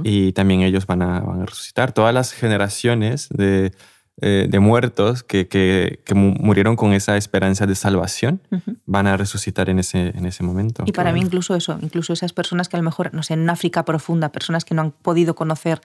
Y 0.03 0.31
también 0.31 0.61
ellos 0.61 0.85
van 0.85 1.01
a, 1.01 1.19
van 1.19 1.41
a, 1.41 1.45
resucitar. 1.45 1.91
Todas 1.91 2.13
las 2.13 2.31
generaciones 2.31 3.27
de, 3.29 3.73
eh, 4.21 4.47
de 4.49 4.59
muertos 4.59 5.23
que, 5.23 5.49
que, 5.49 5.99
que, 6.05 6.15
murieron 6.15 6.77
con 6.77 6.93
esa 6.93 7.17
esperanza 7.17 7.65
de 7.65 7.75
salvación 7.75 8.39
van 8.85 9.07
a 9.07 9.17
resucitar 9.17 9.69
en 9.69 9.79
ese, 9.79 10.17
en 10.17 10.25
ese 10.25 10.41
momento. 10.41 10.85
Y 10.85 10.93
para 10.93 11.11
mí 11.11 11.19
incluso 11.19 11.53
eso, 11.53 11.77
incluso 11.81 12.13
esas 12.13 12.31
personas 12.31 12.69
que 12.69 12.77
a 12.77 12.79
lo 12.79 12.85
mejor, 12.85 13.13
no 13.13 13.23
sé, 13.23 13.33
en 13.33 13.49
África 13.49 13.83
profunda, 13.83 14.31
personas 14.31 14.63
que 14.63 14.73
no 14.73 14.83
han 14.83 14.91
podido 14.91 15.35
conocer, 15.35 15.81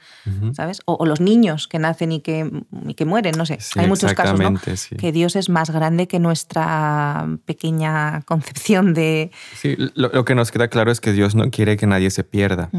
¿sabes? 0.53 0.81
O, 0.85 1.05
los 1.07 1.21
niños 1.21 1.67
que 1.67 1.81
nacen 1.81 2.13
y 2.13 2.21
que, 2.21 2.49
y 2.87 2.95
que 2.95 3.05
mueren, 3.05 3.35
no 3.37 3.47
sé. 3.47 3.59
Hay 3.75 3.89
muchos 3.89 4.15
casos, 4.15 4.39
¿no? 4.39 4.55
Que 4.97 5.11
Dios 5.11 5.35
es 5.35 5.49
más 5.49 5.71
grande 5.71 6.07
que 6.07 6.21
nuestra 6.21 7.27
pequeña 7.47 8.23
concepción 8.23 8.95
de... 8.95 9.33
Sí, 9.57 9.77
lo, 9.95 10.25
que 10.25 10.37
nos 10.37 10.53
queda 10.53 10.69
claro 10.69 10.93
es 10.93 11.01
que 11.01 11.13
Dios 11.13 11.35
no 11.35 11.51
quiere 11.51 11.77
que 11.77 11.89
nadie 11.89 12.11
se 12.11 12.23
pierda. 12.23 12.71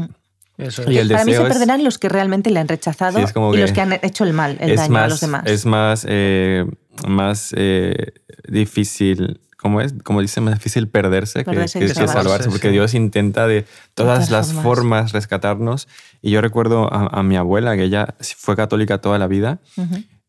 Mm. 0.58 0.90
Y 0.90 1.08
Para 1.08 1.24
mí 1.24 1.32
se 1.32 1.42
perderán 1.42 1.84
los 1.84 1.98
que 1.98 2.08
realmente 2.08 2.50
le 2.50 2.60
han 2.60 2.68
rechazado 2.68 3.18
y 3.18 3.56
los 3.56 3.72
que 3.72 3.80
han 3.80 3.92
hecho 4.02 4.24
el 4.24 4.32
mal, 4.32 4.56
el 4.60 4.76
daño 4.76 4.98
a 4.98 5.08
los 5.08 5.20
demás. 5.20 5.44
Es 5.46 5.66
más, 5.66 6.06
eh, 6.08 6.66
más 7.06 7.54
eh, 7.56 8.12
difícil, 8.48 9.40
¿cómo 9.56 9.80
es? 9.80 9.94
Como 10.04 10.20
dice, 10.20 10.40
más 10.40 10.54
difícil 10.54 10.88
perderse, 10.88 11.44
que, 11.44 11.88
salvarse, 11.94 12.50
porque 12.50 12.70
Dios 12.70 12.94
intenta 12.94 13.46
de 13.46 13.64
todas, 13.94 14.30
las 14.30 14.52
formas. 14.52 15.12
rescatarnos. 15.12 15.88
Y 16.20 16.30
yo 16.30 16.40
recuerdo 16.40 16.92
a, 16.92 17.22
mi 17.22 17.36
abuela, 17.36 17.74
que 17.76 17.84
ella 17.84 18.14
fue 18.36 18.54
católica 18.54 18.98
toda 18.98 19.18
la 19.18 19.26
vida, 19.26 19.60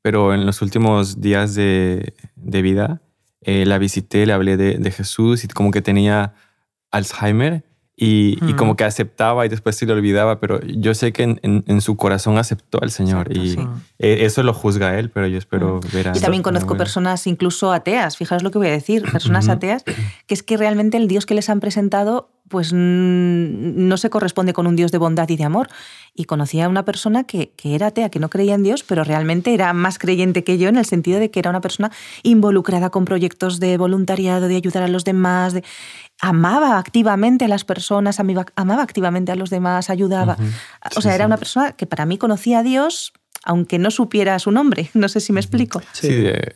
pero 0.02 0.34
en 0.34 0.46
los 0.46 0.62
últimos 0.62 1.22
días 1.22 1.54
de, 1.54 2.14
de 2.36 2.62
vida 2.62 3.02
eh, 3.42 3.66
la 3.66 3.78
visité, 3.78 4.26
le 4.26 4.34
hablé 4.34 4.56
de, 4.56 4.78
de 4.78 4.92
Jesús 4.92 5.44
y 5.44 5.48
como 5.50 5.72
que 5.72 5.82
tenía 5.82 6.34
Alzheimer 6.92 7.64
y, 7.96 8.54
como 8.54 8.76
que 8.76 8.84
aceptaba 8.84 9.46
y 9.46 9.50
después 9.50 9.76
se 9.76 9.86
le 9.86 9.94
olvidaba, 9.94 10.40
pero 10.40 10.60
yo 10.62 10.94
sé 10.96 11.14
que 11.14 11.38
en, 11.42 11.82
su 11.82 11.96
corazón 11.96 12.38
aceptó 12.38 12.82
al 12.82 12.90
Señor 12.90 13.36
y 13.36 13.56
e, 14.00 14.26
eso 14.26 14.42
lo 14.42 14.54
juzga 14.54 14.98
él, 14.98 15.10
pero 15.10 15.28
yo 15.28 15.38
espero 15.38 15.80
ver 15.94 16.10
a... 16.10 16.18
Y 16.18 16.20
también 16.20 16.42
conozco 16.44 16.76
personas 16.76 17.28
incluso 17.28 17.72
ateas, 17.72 18.18
fijaos 18.18 18.42
lo 18.42 18.52
que 18.52 18.58
voy 18.58 18.68
a 18.68 18.72
decir, 18.72 19.04
personas 19.12 19.48
ateas, 19.48 19.84
que 19.84 20.34
es 20.34 20.42
que 20.42 20.58
realmente 20.58 20.98
el 20.98 21.08
Dios 21.08 21.26
que 21.26 21.36
les 21.36 21.50
han 21.50 21.60
presentado 21.60 22.32
pues 22.50 22.72
no 22.74 23.98
se 23.98 24.10
corresponde 24.10 24.54
con 24.54 24.68
un 24.68 24.76
Dios 24.76 24.92
de 24.92 24.98
bondad 24.98 25.30
y 25.30 25.38
de 25.38 25.44
amor. 25.44 25.70
Y 26.14 26.26
conocía 26.26 26.66
a 26.66 26.70
una 26.70 26.86
persona 26.86 27.24
que, 27.24 27.52
que, 27.52 27.74
era 27.74 27.88
atea, 27.88 28.10
que 28.10 28.20
no 28.20 28.30
creía 28.30 28.54
en 28.54 28.64
Dios, 28.64 28.84
pero 28.84 29.04
realmente 29.04 29.54
era 29.54 29.74
más 29.74 29.98
creyente 29.98 30.44
que 30.44 30.58
yo 30.58 30.70
en 30.70 30.78
el 30.78 30.86
sentido 30.86 31.20
de 31.20 31.32
que 31.32 31.40
era 31.40 31.50
una 31.50 31.62
persona 31.62 31.92
involucrada 32.22 32.90
con 32.90 33.06
proyectos 33.06 33.60
de 33.60 33.78
voluntariado, 33.78 34.48
de 34.48 34.56
ayudar 34.56 34.84
a 34.84 34.88
los 34.88 35.06
demás, 35.06 35.54
de 35.54 35.64
amaba 36.22 36.78
activamente 36.78 37.46
a 37.46 37.48
las 37.48 37.66
personas, 37.66 38.20
amaba, 38.20 38.84
activamente 38.84 39.32
a 39.32 39.36
los 39.36 39.50
demás, 39.50 39.90
ayudaba. 39.90 40.38
o 40.96 41.02
sea, 41.02 41.16
era 41.16 41.26
una 41.26 41.38
persona 41.38 41.72
que 41.72 41.88
para 41.88 42.06
mí 42.06 42.18
conocía 42.18 42.60
a 42.60 42.64
Dios 42.64 43.14
aunque 43.44 43.78
no 43.78 43.92
supiera 43.92 44.40
su 44.40 44.52
nombre. 44.52 44.90
No 45.04 45.10
sé 45.10 45.20
si 45.20 45.34
me 45.34 45.42
explico. 45.42 45.82
Sí, 45.92 46.08
eh, 46.10 46.54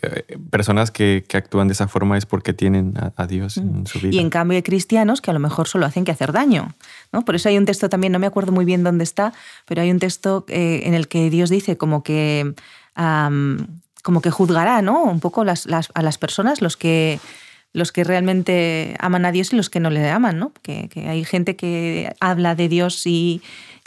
personas 0.50 0.90
que, 0.90 1.26
actúan 1.34 1.68
de 1.68 1.74
esa 1.74 1.90
forma 1.90 2.18
es 2.18 2.26
porque 2.26 2.54
tienen 2.54 2.94
a, 3.16 3.28
Dios 3.28 3.58
en 3.58 3.86
su 3.86 4.00
vida. 4.00 4.16
Y 4.16 4.20
en 4.20 4.30
cambio 4.30 4.56
hay 4.56 4.64
cristianos 4.64 5.20
que 5.20 5.32
a 5.32 5.34
lo 5.34 5.40
mejor 5.40 5.68
solo 5.68 5.86
hacen 5.86 6.06
que 6.06 6.12
hacer 6.12 6.32
daño. 6.32 6.74
¿no? 7.12 7.26
Por 7.26 7.36
eso 7.36 7.50
hay 7.50 7.58
un 7.58 7.66
texto 7.66 7.90
también, 7.90 8.14
no 8.14 8.20
me 8.20 8.28
acuerdo 8.28 8.54
muy 8.54 8.64
bien 8.64 8.84
dónde 8.84 9.04
está, 9.04 9.34
pero 9.66 9.82
hay 9.82 9.92
un 9.92 10.00
texto 10.00 10.46
eh, 10.48 10.84
en 10.86 10.94
el 10.94 11.10
que 11.10 11.30
Dios 11.30 11.50
dice 11.50 11.78
como 11.78 12.04
que, 12.04 12.54
como 12.96 14.22
que 14.22 14.32
juzgará 14.32 14.82
¿no? 14.82 15.04
un 15.04 15.20
poco 15.20 15.42
a 15.42 15.46
las 15.46 16.18
personas, 16.18 16.62
los 16.62 16.78
que 16.78 17.20
los 17.78 17.92
que 17.92 18.04
realmente 18.04 18.96
aman 19.00 19.26
a 19.26 19.32
Dios 19.32 19.54
y 19.54 19.56
los 19.56 19.70
que 19.70 19.80
no 19.80 19.90
le 19.90 20.10
aman, 20.10 20.40
¿no? 20.40 20.52
Que, 20.64 20.90
hay 21.08 21.24
gente 21.24 21.56
que 21.56 22.12
habla 22.20 22.56
de 22.56 22.70
Dios 22.70 23.06
y 23.06 23.42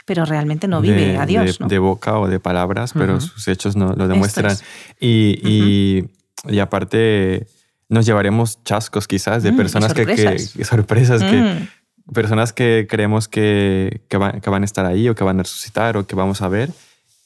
pero 0.05 0.25
realmente 0.25 0.67
no 0.67 0.81
vive 0.81 1.17
a 1.17 1.25
Dios. 1.25 1.59
De, 1.59 1.79
boca 1.79 2.19
o 2.19 2.27
de 2.27 2.39
palabras, 2.39 2.93
pero 2.93 3.19
sus 3.19 3.47
hechos 3.47 3.75
no 3.75 3.93
lo 3.93 4.07
demuestran. 4.07 4.57
Y, 4.99 6.07
y, 6.47 6.59
aparte 6.59 7.47
nos 7.89 8.05
llevaremos 8.05 8.63
chascos 8.63 9.05
quizás 9.05 9.43
de 9.43 9.51
mm, 9.51 9.57
personas 9.57 9.93
que, 9.93 10.39
sorpresas 10.63 11.21
que 11.21 11.41
mm. 11.41 12.13
personas 12.13 12.53
que 12.53 12.87
creemos 12.89 13.27
que, 13.27 14.01
que, 14.07 14.15
van, 14.15 14.39
que 14.39 14.49
van 14.49 14.61
a 14.61 14.65
estar 14.65 14.85
ahí 14.85 15.09
o 15.09 15.15
que 15.15 15.25
van 15.25 15.39
a 15.39 15.43
resucitar 15.43 15.97
o 15.97 16.07
que 16.07 16.15
vamos 16.15 16.41
a 16.41 16.47
ver 16.47 16.71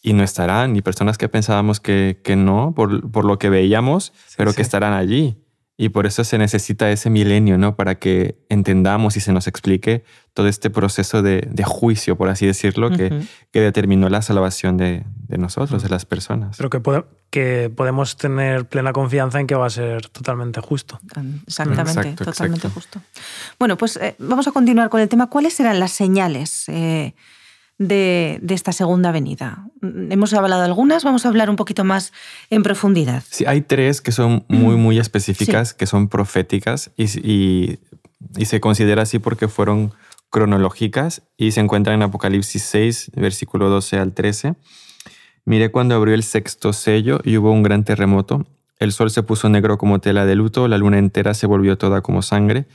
y 0.06 0.14
no 0.14 0.24
estarán, 0.24 0.76
y 0.76 0.84
personas 0.84 1.18
que 1.18 1.28
pensábamos 1.30 1.80
que, 1.80 2.20
que 2.24 2.36
no, 2.36 2.74
por, 2.76 3.10
por, 3.10 3.26
lo 3.26 3.40
que 3.40 3.50
veíamos, 3.50 4.14
pero 4.38 4.54
que 4.54 4.62
estarán 4.62 4.94
allí. 4.94 5.36
Y 5.78 5.90
por 5.90 6.06
eso 6.06 6.24
se 6.24 6.38
necesita 6.38 6.90
ese 6.90 7.10
milenio, 7.10 7.58
¿no? 7.58 7.76
Para 7.76 7.96
que 7.96 8.38
entendamos 8.48 9.18
y 9.18 9.20
se 9.20 9.34
nos 9.34 9.48
explique 9.48 10.06
todo 10.34 10.48
este 10.48 10.70
proceso 10.70 11.22
de, 11.22 11.48
de 11.52 11.64
juicio, 11.66 12.16
por 12.18 12.30
así 12.30 12.46
decirlo, 12.46 12.92
que, 12.92 13.24
que, 13.52 13.60
determinó 13.60 14.08
la 14.08 14.22
salvación 14.22 14.78
de, 14.78 15.04
de 15.28 15.38
nosotros, 15.38 15.84
de 15.84 15.90
las 15.90 16.06
personas. 16.06 16.56
Pero 16.56 16.70
que, 16.70 16.82
que 17.30 17.70
podemos 17.76 18.16
tener 18.16 18.70
plena 18.70 18.94
confianza 18.94 19.42
en 19.42 19.48
que 19.48 19.56
va 19.56 19.66
a 19.66 19.70
ser 19.70 20.08
totalmente 20.08 20.62
justo. 20.62 21.00
Exactamente, 21.46 22.24
totalmente 22.24 22.70
justo. 22.70 23.02
Bueno, 23.60 23.76
pues 23.76 23.98
eh, 23.98 24.16
vamos 24.20 24.48
a 24.48 24.54
continuar 24.54 24.90
con 24.90 25.02
el 25.02 25.10
tema. 25.10 25.28
¿Cuáles 25.28 25.56
serán 25.56 25.82
las 25.82 25.92
señales? 25.92 26.70
Eh, 26.70 27.16
de, 27.78 28.42
esta 28.50 28.72
segunda 28.72 29.12
venida. 29.12 29.68
Hemos 29.82 30.34
hablado 30.34 30.62
de 30.62 30.68
algunas, 30.68 31.04
vamos 31.04 31.26
a 31.26 31.30
hablar 31.30 31.50
un 31.50 31.56
poquito 31.56 31.84
más 31.84 32.14
en 32.50 32.64
profundidad. 32.64 33.24
Sí, 33.30 33.46
hay 33.46 33.62
tres 33.62 34.02
que 34.02 34.12
son 34.12 34.46
muy, 34.48 34.76
muy 34.76 35.00
específicas, 35.00 35.74
que 35.74 35.86
son 35.86 36.08
proféticas 36.08 36.92
y, 36.96 37.06
y, 37.20 37.80
se 38.46 38.60
considera 38.60 39.04
así 39.04 39.20
porque 39.20 39.48
fueron 39.48 39.94
cronológicas 40.30 41.22
y 41.38 41.52
se 41.52 41.62
encuentran 41.62 41.96
en 41.96 42.04
Apocalipsis 42.04 42.64
6, 42.64 43.12
versículo 43.16 43.70
12 43.70 43.98
al 44.00 44.14
13. 44.14 44.56
Mire 45.46 45.70
cuando 45.70 45.96
abrió 45.96 46.16
el 46.16 46.24
sexto 46.24 46.74
sello 46.74 47.20
y 47.24 47.38
hubo 47.38 47.52
un 47.52 47.64
gran 47.64 47.84
terremoto. 47.84 48.46
El 48.80 48.92
sol 48.92 49.12
se 49.12 49.24
puso 49.24 49.48
negro 49.48 49.78
como 49.78 50.00
tela 50.00 50.26
de 50.26 50.36
luto, 50.36 50.68
la 50.68 50.78
luna 50.78 50.98
entera 50.98 51.34
se 51.34 51.48
volvió 51.48 51.78
toda 51.78 52.02
como 52.02 52.22
sangre 52.22 52.66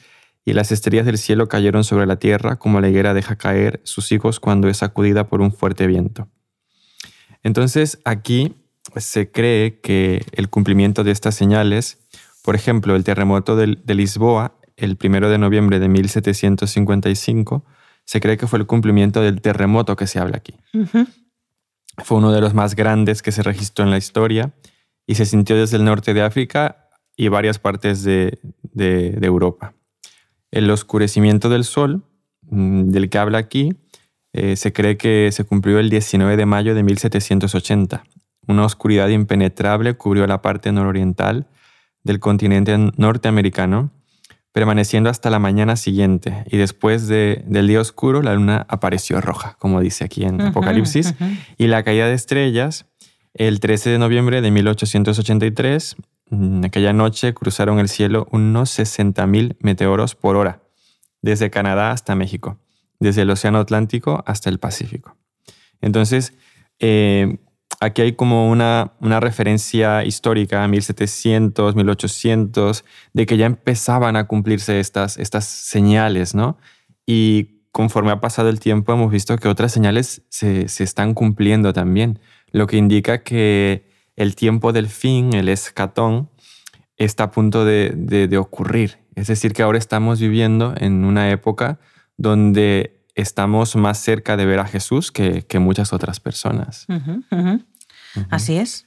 y 0.45 0.53
las 0.53 0.73
estrellas 0.73 1.07
del 1.07 1.19
cielo 1.19 1.49
cayeron 1.49 1.85
sobre 1.85 2.07
la 2.07 2.17
tierra 2.17 2.57
como 2.57 2.81
la 2.81 2.89
higuera 2.89 3.15
deja 3.15 3.37
caer 3.37 3.81
sus 3.85 4.11
hijos 4.13 4.41
cuando 4.41 4.69
es 4.69 4.79
sacudida 4.79 5.29
por 5.29 5.41
un 5.41 5.53
fuerte 5.53 5.87
viento. 5.87 6.29
Entonces 7.43 8.01
aquí 8.05 8.55
se 8.97 9.31
cree 9.31 9.81
que 9.81 10.25
el 10.33 10.49
cumplimiento 10.49 11.05
de 11.05 11.11
estas 11.11 11.35
señales, 11.35 11.99
por 12.43 12.55
ejemplo, 12.55 12.97
el 12.97 13.05
terremoto 13.05 13.57
de, 13.57 13.79
Lisboa, 13.95 14.59
el 14.77 14.97
primero 14.97 15.29
de 15.31 15.39
noviembre 15.39 15.79
de 15.79 15.89
1755, 15.89 17.65
se 18.05 18.21
cree 18.21 18.37
que 18.37 18.47
fue 18.47 18.59
el 18.59 18.67
cumplimiento 18.67 19.21
del 19.21 19.41
terremoto 19.41 19.95
que 19.97 20.07
se 20.07 20.19
habla 20.19 20.39
aquí. 20.39 20.55
Fue 21.99 22.19
uno 22.19 22.33
de 22.33 22.41
los 22.41 22.55
más 22.55 22.75
grandes 22.75 23.23
que 23.23 23.31
se 23.31 23.43
registró 23.43 23.85
en 23.85 23.91
la 23.91 23.99
historia 23.99 24.53
y 25.07 25.17
se 25.17 25.27
sintió 25.27 25.57
desde 25.57 25.77
el 25.77 25.85
norte 25.85 26.15
de 26.15 26.23
África 26.23 26.89
y 27.15 27.29
varias 27.29 27.59
partes 27.59 28.03
de 28.03 28.39
Europa. 29.21 29.75
El 30.51 30.71
oscurecimiento 30.71 31.49
del 31.49 31.65
sol, 31.65 32.03
mm, 32.51 32.91
del 32.91 33.09
que 33.09 33.19
habla 33.19 33.39
aquí, 33.39 33.75
eh, 34.33 34.57
se 34.57 34.73
cree 34.73 34.97
que 34.97 35.31
se 35.33 35.45
cumplió 35.45 35.79
el 35.79 35.91
19 35.91 36.37
de 36.37 36.47
mayo 36.47 36.75
de 36.75 36.83
1780. 36.83 38.05
Una 38.47 38.65
oscuridad 38.65 39.09
impenetrable 39.09 39.95
cubrió 39.95 40.27
la 40.27 40.43
parte 40.43 40.73
nororiental 40.73 41.47
del 42.05 42.21
continente 42.21 42.77
norteamericano, 42.97 43.91
permaneciendo 44.53 45.11
hasta 45.11 45.31
la 45.31 45.39
mañana 45.39 45.77
siguiente. 45.77 46.45
Y 46.51 46.57
después 46.57 47.07
del 47.07 47.67
día 47.67 47.81
oscuro, 47.81 48.23
la 48.23 48.35
luna 48.35 48.67
apareció 48.69 49.21
roja, 49.21 49.57
como 49.59 49.81
dice 49.81 50.05
aquí 50.05 50.25
en 50.25 50.41
Apocalipsis. 50.41 51.15
Y 51.59 51.69
la 51.69 51.83
caída 51.85 52.07
de 52.07 52.15
estrellas, 52.15 52.87
el 53.35 53.61
13 53.61 53.91
de 53.91 53.99
noviembre 53.99 54.41
de 54.41 54.51
1883, 54.51 55.97
Mm, 55.97 56.20
aquella 56.65 56.93
noche 56.93 57.35
cruzaron 57.35 57.79
el 57.79 57.89
cielo 57.89 58.29
unos 58.31 58.79
60.000 58.79 59.57
meteoros 59.61 60.15
por 60.15 60.37
hora, 60.37 60.63
desde 61.23 61.51
Canadá 61.51 61.91
hasta 61.91 62.15
México, 62.15 62.59
desde 62.99 63.23
el 63.23 63.31
Océano 63.31 63.59
Atlántico 63.59 64.23
hasta 64.27 64.49
el 64.49 64.59
Pacífico. 64.59 65.17
Entonces, 65.81 66.35
eh, 66.79 67.39
aquí 67.81 68.03
hay 68.03 68.13
como 68.13 68.49
una, 68.51 68.93
una 69.01 69.19
referencia 69.19 70.05
histórica, 70.05 70.67
1700, 70.69 71.75
1800, 71.75 72.85
de 73.13 73.27
que 73.27 73.37
ya 73.37 73.47
empezaban 73.47 74.17
a 74.17 74.27
cumplirse 74.27 74.79
estas, 74.79 75.19
estas 75.19 75.47
señales, 75.47 76.35
¿no? 76.35 76.59
Y 77.07 77.65
conforme 77.73 78.13
ha 78.13 78.21
pasado 78.21 78.51
el 78.51 78.61
tiempo 78.61 78.93
hemos 78.93 79.11
visto 79.11 79.37
que 79.37 79.49
otras 79.49 79.73
señales 79.73 80.23
se, 80.29 80.69
se 80.69 80.85
están 80.85 81.15
cumpliendo 81.15 81.73
también, 81.73 82.21
lo 82.53 82.67
que 82.67 82.77
indica 82.77 83.23
que 83.23 83.90
el 84.21 84.37
tiempo 84.37 84.75
del 84.75 84.89
fin, 84.89 85.33
el 85.33 85.49
escatón, 85.49 86.29
está 86.99 87.25
a 87.25 87.31
punto 87.31 87.65
de, 87.65 88.37
ocurrir. 88.39 88.99
Es 89.15 89.29
decir, 89.29 89.55
que 89.55 89.63
ahora 89.63 89.79
estamos 89.79 90.21
viviendo 90.21 90.75
en 90.77 91.07
una 91.07 91.31
época 91.31 91.79
donde 92.19 93.01
estamos 93.15 93.77
más 93.77 93.97
cerca 93.97 94.37
de 94.37 94.45
ver 94.45 94.59
a 94.59 94.67
Jesús 94.67 95.11
que, 95.11 95.47
muchas 95.59 95.95
otras 95.95 96.21
personas. 96.21 96.87
Así 98.29 98.59
es. 98.59 98.87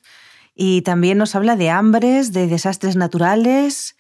Y 0.54 0.84
también 0.84 1.18
nos 1.18 1.34
habla 1.34 1.56
de 1.56 1.72
hambres, 1.72 2.32
de 2.32 2.46
desastres 2.46 2.96
naturales, 2.96 3.96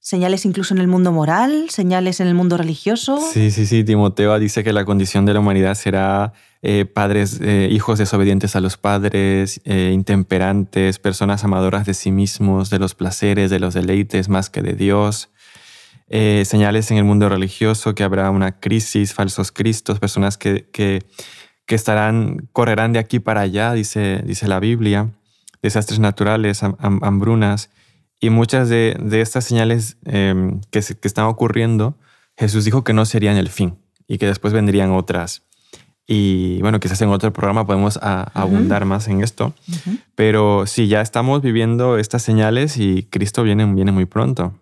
señales 0.00 0.44
incluso 0.44 0.74
en 0.74 0.80
el 0.80 0.88
mundo 0.88 1.12
moral, 1.12 1.70
señales 1.70 2.18
en 2.18 2.26
el 2.26 2.34
mundo 2.34 2.56
religioso. 2.56 3.20
Sí, 3.32 3.52
sí, 3.52 3.64
sí. 3.66 3.84
Timoteo 3.84 4.36
dice 4.40 4.64
que 4.64 4.72
la 4.72 4.84
condición 4.84 5.24
de 5.24 5.34
la 5.34 5.38
humanidad 5.38 5.76
será 5.76 6.32
eh, 6.66 6.86
padres, 6.86 7.42
eh, 7.42 7.68
hijos 7.70 7.98
desobedientes 7.98 8.56
a 8.56 8.60
los 8.60 8.78
padres, 8.78 9.60
eh, 9.66 9.90
intemperantes, 9.92 10.98
personas 10.98 11.44
amadoras 11.44 11.84
de 11.84 11.92
sí 11.92 12.10
mismos, 12.10 12.70
de 12.70 12.78
los 12.78 12.94
placeres, 12.94 13.50
de 13.50 13.60
los 13.60 13.74
deleites 13.74 14.30
más 14.30 14.48
que 14.48 14.62
de 14.62 14.72
Dios. 14.72 15.28
señales 16.08 16.90
en 16.90 16.96
el 16.96 17.04
mundo 17.04 17.28
religioso 17.28 17.94
que 17.94 18.02
habrá 18.02 18.30
una 18.30 18.60
crisis, 18.60 19.12
falsos 19.12 19.52
cristos, 19.52 19.98
personas 19.98 20.38
que, 20.38 20.70
que, 20.72 21.02
estarán, 21.68 22.48
correrán 22.52 22.94
de 22.94 22.98
aquí 22.98 23.18
para 23.18 23.42
allá, 23.42 23.74
dice, 23.74 24.22
dice 24.24 24.48
la 24.48 24.58
Biblia, 24.58 25.10
desastres 25.60 25.98
naturales, 25.98 26.62
hambrunas. 26.62 27.68
Y 28.20 28.30
muchas 28.30 28.70
de, 28.70 28.96
estas 29.10 29.44
señales 29.44 29.98
em, 30.06 30.62
que, 30.70 30.80
que 30.80 31.08
están 31.08 31.26
ocurriendo, 31.26 31.98
Jesús 32.38 32.64
dijo 32.64 32.84
que 32.84 32.94
no 32.94 33.04
serían 33.04 33.36
el 33.36 33.50
fin 33.50 33.76
y 34.08 34.16
que 34.16 34.26
después 34.26 34.54
vendrían 34.54 34.92
otras 34.92 35.42
y 36.06 36.60
bueno, 36.60 36.80
quizás 36.80 37.00
en 37.00 37.08
otro 37.08 37.32
programa 37.32 37.66
podemos 37.66 37.98
abundar 38.02 38.84
más 38.84 39.08
en 39.08 39.22
esto. 39.22 39.54
Pero 40.14 40.66
sí, 40.66 40.88
ya 40.88 41.00
estamos 41.00 41.40
viviendo 41.40 41.98
estas 41.98 42.22
señales 42.22 42.76
y 42.76 43.04
Cristo 43.04 43.42
viene, 43.42 43.64
viene 43.72 43.92
muy 43.92 44.04
pronto. 44.04 44.52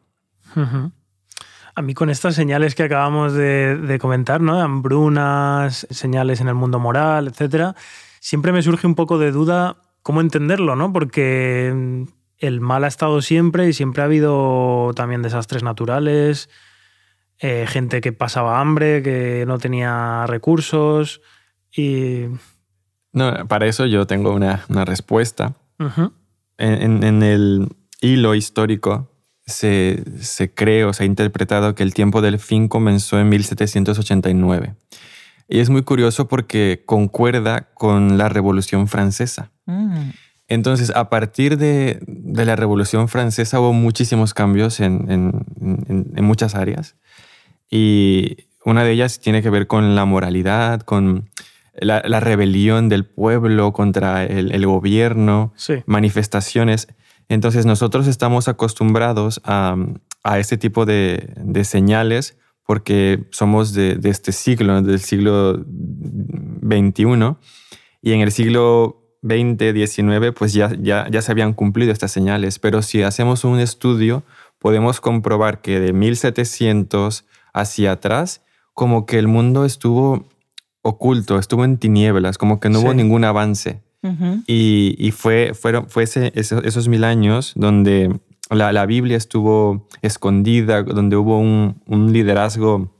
A 1.74 1.82
mí 1.82 1.94
con 1.94 2.10
estas 2.10 2.34
señales 2.34 2.74
que 2.74 2.84
acabamos 2.84 3.32
de, 3.32 3.98
comentar, 4.00 4.40
¿no? 4.40 4.60
hambrunas, 4.60 5.86
señales 5.90 6.40
en 6.40 6.48
el 6.48 6.54
mundo 6.54 6.78
moral, 6.78 7.28
etcétera, 7.28 7.74
siempre 8.20 8.52
me 8.52 8.62
surge 8.62 8.86
un 8.86 8.94
poco 8.94 9.18
de 9.18 9.32
duda 9.32 9.76
cómo 10.02 10.20
entenderlo, 10.20 10.76
¿no? 10.76 10.92
Porque 10.92 12.06
el 12.38 12.60
mal 12.60 12.84
ha 12.84 12.88
estado 12.88 13.22
siempre 13.22 13.68
y 13.68 13.72
siempre 13.72 14.02
ha 14.02 14.06
habido 14.06 14.92
también 14.94 15.22
desastres 15.22 15.62
naturales, 15.62 16.50
eh, 17.42 17.66
gente 17.68 18.00
que 18.00 18.12
pasaba 18.12 18.60
hambre, 18.60 19.02
que 19.02 19.44
no 19.46 19.58
tenía 19.58 20.24
recursos 20.26 21.20
y... 21.70 22.26
No, 23.12 23.46
para 23.46 23.66
eso 23.66 23.84
yo 23.84 24.06
tengo 24.06 24.32
una, 24.32 24.64
respuesta. 24.86 25.54
en, 26.56 27.22
el 27.22 27.68
hilo 28.00 28.34
histórico 28.34 29.10
se, 29.44 30.02
se 30.18 30.54
cree 30.54 30.84
o 30.84 30.94
se 30.94 31.02
ha 31.02 31.06
interpretado 31.06 31.74
que 31.74 31.82
el 31.82 31.92
tiempo 31.92 32.22
del 32.22 32.38
fin 32.38 32.68
comenzó 32.68 33.18
en 33.20 33.28
1789. 33.28 34.74
Y 35.48 35.60
es 35.60 35.68
muy 35.68 35.82
curioso 35.82 36.28
porque 36.28 36.82
concuerda 36.86 37.68
con 37.74 38.16
la 38.16 38.30
Revolución 38.30 38.88
Francesa. 38.88 39.50
Mm. 39.66 40.10
Entonces, 40.48 40.92
a 40.94 41.08
partir 41.08 41.58
de, 41.58 42.00
la 42.06 42.56
Revolución 42.56 43.08
Francesa 43.08 43.60
hubo 43.60 43.72
muchísimos 43.72 44.34
cambios 44.34 44.80
en, 44.80 45.06
en, 45.10 46.24
muchas 46.24 46.54
áreas. 46.54 46.96
Y 47.72 48.48
una 48.66 48.84
de 48.84 48.92
ellas 48.92 49.18
tiene 49.18 49.42
que 49.42 49.48
ver 49.48 49.66
con 49.66 49.94
la 49.94 50.04
moralidad, 50.04 50.82
con 50.82 51.30
la, 51.74 52.20
rebelión 52.20 52.90
del 52.90 53.06
pueblo 53.06 53.72
contra 53.72 54.24
el, 54.24 54.66
gobierno, 54.66 55.54
manifestaciones. 55.86 56.88
Entonces 57.30 57.64
nosotros 57.64 58.06
estamos 58.08 58.46
acostumbrados 58.46 59.40
a, 59.44 59.76
a 60.22 60.38
este 60.38 60.58
tipo 60.58 60.84
de, 60.84 61.32
de, 61.36 61.64
señales 61.64 62.36
porque 62.66 63.24
somos 63.30 63.72
de, 63.72 63.94
de, 63.94 64.10
este 64.10 64.32
siglo, 64.32 64.82
del 64.82 65.00
siglo 65.00 65.54
XXI, 65.54 67.36
y 68.02 68.12
en 68.12 68.20
el 68.20 68.32
siglo 68.32 69.02
XX, 69.22 69.72
XIX, 69.94 70.32
pues 70.36 70.52
ya, 70.52 70.70
ya, 70.78 71.08
ya 71.10 71.22
se 71.22 71.32
habían 71.32 71.54
cumplido 71.54 71.90
estas 71.90 72.12
señales. 72.12 72.58
Pero 72.58 72.82
si 72.82 73.02
hacemos 73.02 73.44
un 73.44 73.60
estudio 73.60 74.24
podemos 74.58 75.00
comprobar 75.00 75.60
que 75.60 75.80
de 75.80 75.92
1700 75.92 77.24
hacia 77.52 77.92
atrás, 77.92 78.42
como 78.74 79.06
que 79.06 79.18
el 79.18 79.28
mundo 79.28 79.64
estuvo 79.64 80.26
oculto, 80.82 81.38
estuvo 81.38 81.64
en 81.64 81.78
tinieblas, 81.78 82.36
como 82.38 82.60
que 82.60 82.68
no 82.68 82.80
hubo 82.80 82.94
ningún 82.94 83.24
avance. 83.24 83.80
Y, 84.46 85.12
fue, 85.16 85.54
fueron, 85.54 85.88
fue 85.88 86.02
esos, 86.02 86.88
mil 86.88 87.04
años 87.04 87.52
donde 87.54 88.18
la, 88.50 88.86
Biblia 88.86 89.16
estuvo 89.16 89.88
escondida, 90.02 90.82
donde 90.82 91.16
hubo 91.16 91.38
un, 91.38 91.80
liderazgo 92.12 92.92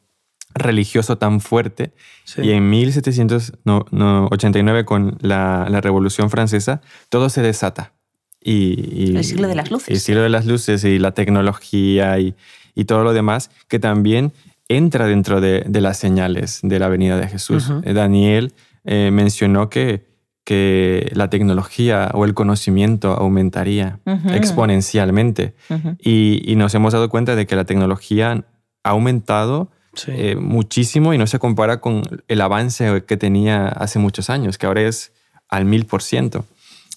religioso 0.54 1.18
tan 1.18 1.40
fuerte. 1.40 1.92
Y 2.36 2.50
en 2.50 2.70
1789, 2.70 4.84
con 4.84 5.18
la, 5.20 5.80
Revolución 5.80 6.30
Francesa, 6.30 6.80
todo 7.08 7.28
se 7.28 7.42
desata. 7.42 7.94
Y, 8.40 9.16
el 9.16 9.24
siglo 9.24 9.48
de 9.48 9.56
las 9.56 9.72
luces. 9.72 9.88
El 9.88 9.98
siglo 9.98 10.22
de 10.22 10.28
las 10.28 10.46
luces 10.46 10.84
y 10.84 11.00
la 11.00 11.10
tecnología 11.12 12.20
y, 12.20 12.36
todo 12.84 13.04
lo 13.04 13.12
demás, 13.12 13.50
que 13.68 13.78
también 13.78 14.32
entra 14.68 15.06
dentro 15.06 15.40
de, 15.40 15.64
las 15.68 15.98
señales 15.98 16.60
de 16.62 16.78
la 16.78 16.88
venida 16.88 17.18
de 17.18 17.28
Jesús. 17.28 17.70
Eh, 17.84 17.92
Daniel 17.92 18.54
eh, 18.84 19.10
mencionó 19.12 19.68
que, 19.68 20.06
que 20.44 21.10
la 21.14 21.30
tecnología 21.30 22.10
o 22.14 22.24
el 22.24 22.34
conocimiento 22.34 23.12
aumentaría 23.12 24.00
exponencialmente. 24.32 25.54
y, 25.98 26.54
nos 26.56 26.74
hemos 26.74 26.92
dado 26.92 27.08
cuenta 27.08 27.36
de 27.36 27.46
que 27.46 27.56
la 27.56 27.64
tecnología 27.64 28.44
ha 28.84 28.90
aumentado 28.90 29.70
eh, 30.06 30.36
muchísimo 30.36 31.12
y 31.12 31.18
no 31.18 31.26
se 31.26 31.38
compara 31.38 31.80
con 31.80 32.02
el 32.26 32.40
avance 32.40 33.04
que 33.04 33.16
tenía 33.16 33.68
hace 33.68 33.98
muchos 33.98 34.30
años, 34.30 34.56
que 34.56 34.66
ahora 34.66 34.82
es 34.82 35.12
al 35.48 35.66
mil 35.66 35.84
por 35.84 36.02
ciento. 36.02 36.46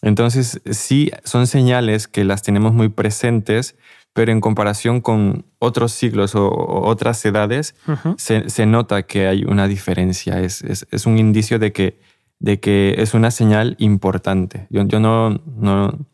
Entonces, 0.02 0.62
sí, 0.72 1.12
son 1.24 1.48
señales 1.48 2.08
que 2.08 2.24
las 2.24 2.42
tenemos 2.42 2.74
muy 2.74 2.90
presentes, 2.90 3.76
pero 4.16 4.32
en 4.32 4.40
comparación 4.40 5.02
con 5.02 5.46
otros 5.60 5.92
siglos 5.92 6.36
o, 6.36 6.50
otras 6.50 7.24
edades, 7.26 7.76
se, 8.16 8.66
nota 8.66 9.04
que 9.04 9.28
hay 9.28 9.44
una 9.44 9.68
diferencia. 9.68 10.40
Es, 10.40 10.62
es, 10.64 11.06
un 11.06 11.20
indicio 11.20 11.60
de 11.60 11.74
que, 11.74 12.00
de 12.40 12.62
que 12.62 12.96
es 12.98 13.14
una 13.14 13.30
señal 13.30 13.76
importante. 13.78 14.68
Yo, 14.70 14.88
yo 14.88 15.02
no, 15.02 15.32
no, 15.58 16.08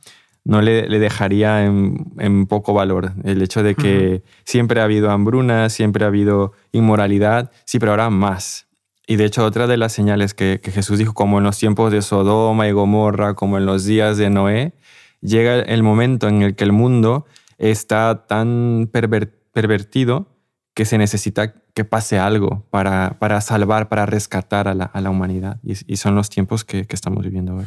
no 0.44 0.62
le, 0.64 0.90
le 0.90 0.98
dejaría 0.98 1.64
en, 1.64 2.12
en, 2.18 2.48
poco 2.48 2.74
valor 2.74 3.14
el 3.24 3.40
hecho 3.40 3.62
de 3.62 3.76
que 3.76 4.24
siempre 4.46 4.82
ha 4.82 4.86
habido 4.86 5.12
hambruna, 5.12 5.70
siempre 5.70 6.04
ha 6.04 6.08
habido 6.08 6.54
inmoralidad, 6.72 7.52
sí, 7.66 7.78
pero 7.78 7.92
ahora 7.92 8.10
más. 8.10 8.66
Y 9.06 9.18
de 9.18 9.26
hecho, 9.26 9.46
otra 9.46 9.68
de 9.68 9.78
las 9.78 9.94
señales 9.94 10.34
que, 10.34 10.60
que 10.60 10.72
Jesús 10.72 10.98
dijo, 10.98 11.14
como 11.14 11.38
en 11.38 11.44
los 11.44 11.60
tiempos 11.60 11.92
de 11.92 12.02
Sodoma 12.02 12.68
y 12.68 12.72
Gomorra, 12.72 13.36
como 13.36 13.60
en 13.60 13.68
los 13.68 13.86
días 13.86 14.18
de 14.18 14.32
Noé, 14.32 14.74
llega 15.22 15.60
el 15.60 15.84
momento 15.84 16.28
en 16.28 16.42
el 16.42 16.56
que 16.56 16.64
el 16.64 16.72
mundo 16.72 17.28
está 17.62 18.26
tan 18.26 18.90
pervertido 18.92 20.28
que 20.74 20.86
se 20.86 20.98
necesita 20.98 21.54
que 21.74 21.86
pase 21.86 22.18
algo 22.18 22.66
para, 22.70 23.18
para 23.20 23.40
salvar, 23.40 23.88
para 23.88 24.06
rescatar 24.06 24.68
a 24.68 24.74
la, 24.74 24.86
a 24.86 25.00
la 25.00 25.10
humanidad. 25.10 25.60
Y, 25.64 25.98
son 25.98 26.16
los 26.16 26.30
tiempos 26.30 26.66
que, 26.66 26.86
que 26.86 26.96
estamos 26.96 27.24
viviendo 27.24 27.56
hoy. 27.56 27.66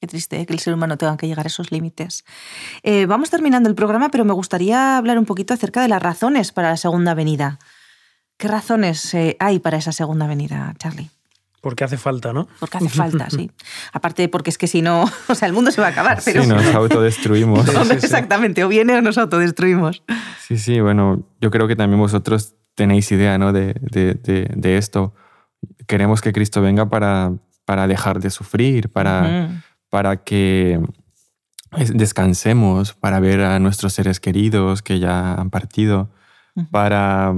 Qué 0.00 0.06
triste 0.06 0.40
¿eh? 0.40 0.46
que 0.46 0.52
el 0.52 0.58
ser 0.58 0.74
humano 0.74 0.98
tenga 0.98 1.16
que 1.16 1.28
llegar 1.28 1.46
a 1.46 1.48
esos 1.48 1.70
límites. 1.70 2.24
Eh, 2.82 3.06
vamos 3.06 3.30
terminando 3.30 3.68
el 3.68 3.74
programa, 3.74 4.10
pero 4.10 4.24
me 4.24 4.32
gustaría 4.32 4.98
hablar 4.98 5.18
un 5.18 5.24
poquito 5.24 5.54
acerca 5.54 5.80
de 5.82 5.88
las 5.88 6.02
razones 6.02 6.52
para 6.52 6.70
la 6.70 6.76
segunda 6.76 7.14
venida. 7.14 7.58
¿Qué 8.36 8.48
razones 8.48 9.14
eh, 9.14 9.36
hay 9.38 9.60
para 9.60 9.78
esa 9.78 9.92
segunda 9.92 10.26
venida, 10.26 10.74
Charlie? 10.78 11.10
Porque 11.66 11.82
hace 11.82 11.96
falta, 11.96 12.32
¿no? 12.32 12.46
Porque 12.60 12.76
hace 12.76 12.88
falta, 12.88 13.28
sí. 13.28 13.50
Aparte, 13.92 14.28
porque 14.28 14.50
es 14.50 14.56
que 14.56 14.68
si 14.68 14.82
no, 14.82 15.02
o 15.28 15.34
sea, 15.34 15.48
el 15.48 15.52
mundo 15.52 15.72
se 15.72 15.80
va 15.80 15.88
a 15.88 15.90
acabar. 15.90 16.22
Pero... 16.24 16.42
Sí, 16.44 16.48
nos 16.48 16.64
autodestruimos. 16.76 17.68
Exactamente, 17.90 18.62
o 18.62 18.68
viene 18.68 18.94
o 18.94 19.02
nos 19.02 19.18
autodestruimos. 19.18 20.04
Sí, 20.46 20.58
sí, 20.58 20.80
bueno, 20.80 21.26
yo 21.40 21.50
creo 21.50 21.66
que 21.66 21.74
también 21.74 21.98
vosotros 21.98 22.54
tenéis 22.76 23.10
idea, 23.10 23.36
¿no? 23.36 23.52
De, 23.52 23.74
de, 23.80 24.14
de, 24.54 24.76
esto. 24.78 25.12
Queremos 25.88 26.20
que 26.20 26.32
Cristo 26.32 26.62
venga 26.62 26.88
para, 26.88 27.32
para 27.64 27.88
dejar 27.88 28.20
de 28.20 28.30
sufrir, 28.30 28.88
para, 28.88 29.64
para 29.90 30.18
que 30.18 30.80
descansemos, 31.94 32.94
para 32.94 33.18
ver 33.18 33.40
a 33.40 33.58
nuestros 33.58 33.92
seres 33.92 34.20
queridos 34.20 34.82
que 34.82 35.00
ya 35.00 35.34
han 35.34 35.50
partido, 35.50 36.10
para, 36.70 37.34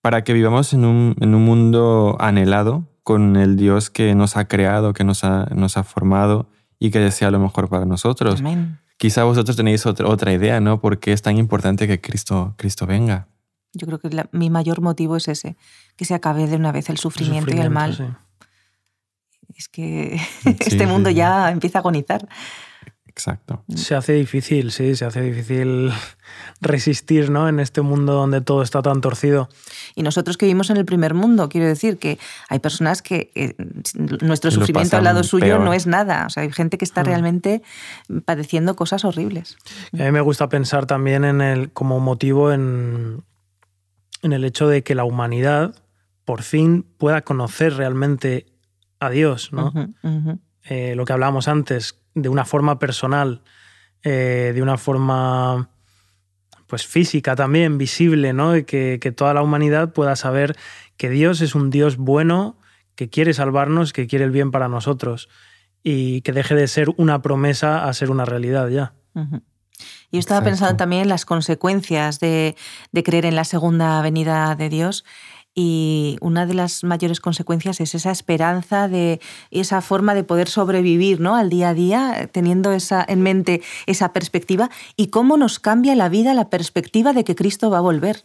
para 0.00 0.22
que 0.22 0.32
vivamos 0.32 0.72
en 0.74 0.84
un, 0.84 1.16
en 1.20 1.34
un 1.34 1.44
mundo 1.44 2.16
anhelado 2.20 2.91
con 3.02 3.36
el 3.36 3.56
Dios 3.56 3.90
que 3.90 4.14
nos 4.14 4.36
ha 4.36 4.46
creado, 4.46 4.92
que 4.92 5.04
nos 5.04 5.24
ha, 5.24 5.46
nos 5.54 5.76
ha 5.76 5.84
formado 5.84 6.48
y 6.78 6.90
que 6.90 6.98
desea 6.98 7.30
lo 7.30 7.38
mejor 7.38 7.68
para 7.68 7.84
nosotros. 7.84 8.42
Quizá 8.96 9.24
vosotros 9.24 9.56
tenéis 9.56 9.84
otra, 9.86 10.06
otra 10.06 10.32
idea, 10.32 10.60
¿no? 10.60 10.80
¿Por 10.80 11.00
qué 11.00 11.12
es 11.12 11.22
tan 11.22 11.36
importante 11.36 11.88
que 11.88 12.00
Cristo, 12.00 12.54
Cristo 12.56 12.86
venga? 12.86 13.28
Yo 13.72 13.86
creo 13.86 13.98
que 13.98 14.10
mi 14.32 14.50
mayor 14.50 14.80
motivo 14.80 15.16
es 15.16 15.28
ese, 15.28 15.56
que 15.96 16.04
se 16.04 16.14
acabe 16.14 16.46
de 16.46 16.56
una 16.56 16.72
vez 16.72 16.90
el 16.90 16.98
sufrimiento, 16.98 17.54
y 17.54 17.58
el 17.58 17.70
mal. 17.70 18.18
Es 19.56 19.68
que 19.68 20.20
este 20.44 20.86
mundo 20.86 21.10
ya 21.10 21.50
empieza 21.50 21.78
a 21.78 21.80
agonizar. 21.80 22.28
Exacto. 23.12 23.62
Se 23.74 23.94
hace 23.94 24.14
difícil, 24.14 24.72
sí, 24.72 24.96
se 24.96 25.04
hace 25.04 25.20
difícil 25.20 25.92
resistir 26.62 27.30
¿no? 27.30 27.46
en 27.46 27.60
este 27.60 27.82
mundo 27.82 28.14
donde 28.14 28.40
todo 28.40 28.62
está 28.62 28.80
tan 28.80 29.02
torcido. 29.02 29.50
Y 29.94 30.02
nosotros 30.02 30.38
que 30.38 30.46
vivimos 30.46 30.70
en 30.70 30.78
el 30.78 30.86
primer 30.86 31.12
mundo, 31.12 31.50
quiero 31.50 31.66
decir 31.66 31.98
que 31.98 32.18
hay 32.48 32.58
personas 32.58 33.02
que 33.02 33.30
eh, 33.34 33.54
nuestro 34.22 34.50
sufrimiento 34.50 34.96
al 34.96 35.04
lado 35.04 35.24
suyo 35.24 35.58
no 35.58 35.74
es 35.74 35.86
nada. 35.86 36.24
O 36.26 36.30
sea, 36.30 36.42
hay 36.42 36.52
gente 36.52 36.78
que 36.78 36.86
está 36.86 37.02
mm. 37.02 37.06
realmente 37.06 37.62
padeciendo 38.24 38.76
cosas 38.76 39.04
horribles. 39.04 39.58
A 39.92 40.04
mí 40.04 40.10
me 40.10 40.22
gusta 40.22 40.48
pensar 40.48 40.86
también 40.86 41.26
en 41.26 41.42
el, 41.42 41.70
como 41.70 42.00
motivo 42.00 42.50
en, 42.50 43.24
en 44.22 44.32
el 44.32 44.44
hecho 44.44 44.68
de 44.68 44.82
que 44.82 44.94
la 44.94 45.04
humanidad 45.04 45.74
por 46.24 46.42
fin 46.42 46.86
pueda 46.96 47.20
conocer 47.20 47.74
realmente 47.74 48.46
a 49.00 49.10
Dios, 49.10 49.52
¿no? 49.52 49.70
Eh, 50.64 50.94
lo 50.94 51.04
que 51.04 51.12
hablábamos 51.12 51.48
antes, 51.48 52.01
de 52.14 52.28
una 52.28 52.44
forma 52.44 52.78
personal, 52.78 53.42
eh, 54.02 54.52
de 54.54 54.62
una 54.62 54.76
forma 54.76 55.70
pues 56.66 56.86
física 56.86 57.36
también, 57.36 57.76
visible, 57.76 58.32
¿no? 58.32 58.56
Y 58.56 58.64
que, 58.64 58.98
toda 59.14 59.34
la 59.34 59.42
humanidad 59.42 59.92
pueda 59.92 60.16
saber 60.16 60.56
que 60.96 61.10
Dios 61.10 61.42
es 61.42 61.54
un 61.54 61.68
Dios 61.68 61.98
bueno, 61.98 62.56
que 62.94 63.10
quiere 63.10 63.34
salvarnos, 63.34 63.92
que 63.92 64.06
quiere 64.06 64.24
el 64.24 64.30
bien 64.30 64.50
para 64.50 64.68
nosotros 64.68 65.28
y 65.82 66.22
que 66.22 66.32
deje 66.32 66.54
de 66.54 66.66
ser 66.68 66.88
una 66.96 67.20
promesa 67.20 67.86
a 67.86 67.92
ser 67.92 68.10
una 68.10 68.24
realidad 68.24 68.68
ya. 68.68 68.94
Y 69.14 70.16
yo 70.16 70.18
estaba 70.18 70.42
pensando 70.42 70.76
también 70.76 71.02
en 71.02 71.08
las 71.08 71.26
consecuencias 71.26 72.20
de, 72.20 72.56
de, 72.90 73.02
creer 73.02 73.26
en 73.26 73.36
la 73.36 73.44
segunda 73.44 74.00
venida 74.00 74.54
de 74.54 74.70
Dios 74.70 75.04
y 75.54 76.16
una 76.20 76.46
de 76.46 76.54
las 76.54 76.82
mayores 76.82 77.20
consecuencias 77.20 77.80
es 77.80 77.94
esa 77.94 78.10
esperanza 78.10 78.88
de 78.88 79.20
esa 79.50 79.80
forma 79.82 80.14
de 80.14 80.24
poder 80.24 80.48
sobrevivir 80.48 81.20
¿no? 81.20 81.36
al 81.36 81.50
día 81.50 81.70
a 81.70 81.74
día, 81.74 82.30
teniendo 82.32 82.72
esa, 82.72 83.04
en 83.06 83.22
mente 83.22 83.62
esa 83.86 84.12
perspectiva 84.12 84.70
y 84.96 85.08
cómo 85.08 85.36
nos 85.36 85.58
cambia 85.58 85.94
la 85.94 86.08
vida 86.08 86.34
la 86.34 86.48
perspectiva 86.48 87.12
de 87.12 87.24
que 87.24 87.34
Cristo 87.34 87.70
va 87.70 87.78
a 87.78 87.82
volver. 87.82 88.24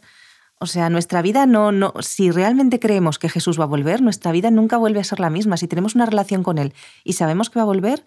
O 0.59 0.65
sea, 0.65 0.89
nuestra 0.89 1.21
vida 1.21 1.45
no, 1.45 1.71
no, 1.71 1.93
si 1.99 2.31
realmente 2.31 2.79
creemos 2.79 3.19
que 3.19 3.29
Jesús 3.29 3.59
va 3.59 3.65
a 3.65 3.67
volver, 3.67 4.01
nuestra 4.01 4.31
vida 4.31 4.49
nunca 4.49 4.77
vuelve 4.77 4.99
a 4.99 5.03
ser 5.03 5.19
la 5.19 5.29
misma. 5.29 5.55
Si 5.57 5.67
tenemos 5.67 5.93
una 5.93 6.07
relación 6.07 6.41
con 6.41 6.57
Él 6.57 6.73
y 7.03 7.13
sabemos 7.13 7.51
que 7.51 7.59
va 7.59 7.63
a 7.63 7.65
volver, 7.65 8.03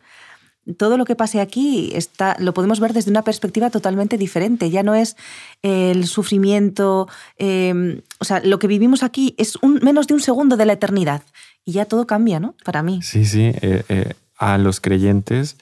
todo 0.76 0.96
lo 0.96 1.04
que 1.04 1.16
pase 1.16 1.40
aquí 1.40 1.90
está, 1.94 2.36
lo 2.38 2.54
podemos 2.54 2.80
ver 2.80 2.92
desde 2.92 3.10
una 3.10 3.22
perspectiva 3.22 3.70
totalmente 3.70 4.18
diferente. 4.18 4.70
Ya 4.70 4.82
no 4.82 4.94
es 4.94 5.16
el 5.62 6.06
sufrimiento, 6.06 7.08
em, 7.38 8.02
o 8.18 8.24
sea, 8.24 8.40
lo 8.44 8.58
que 8.58 8.66
vivimos 8.66 9.02
aquí 9.02 9.34
es 9.38 9.56
un, 9.62 9.80
menos 9.82 10.06
de 10.06 10.14
un 10.14 10.20
segundo 10.20 10.56
de 10.56 10.66
la 10.66 10.74
eternidad 10.74 11.22
y 11.64 11.72
ya 11.72 11.84
todo 11.84 12.06
cambia, 12.06 12.40
¿no? 12.40 12.54
Para 12.64 12.82
mí. 12.82 13.00
Sí, 13.02 13.24
sí. 13.24 13.52
Eh, 13.62 13.82
eh, 13.88 14.12
a 14.36 14.58
los 14.58 14.80
creyentes 14.80 15.56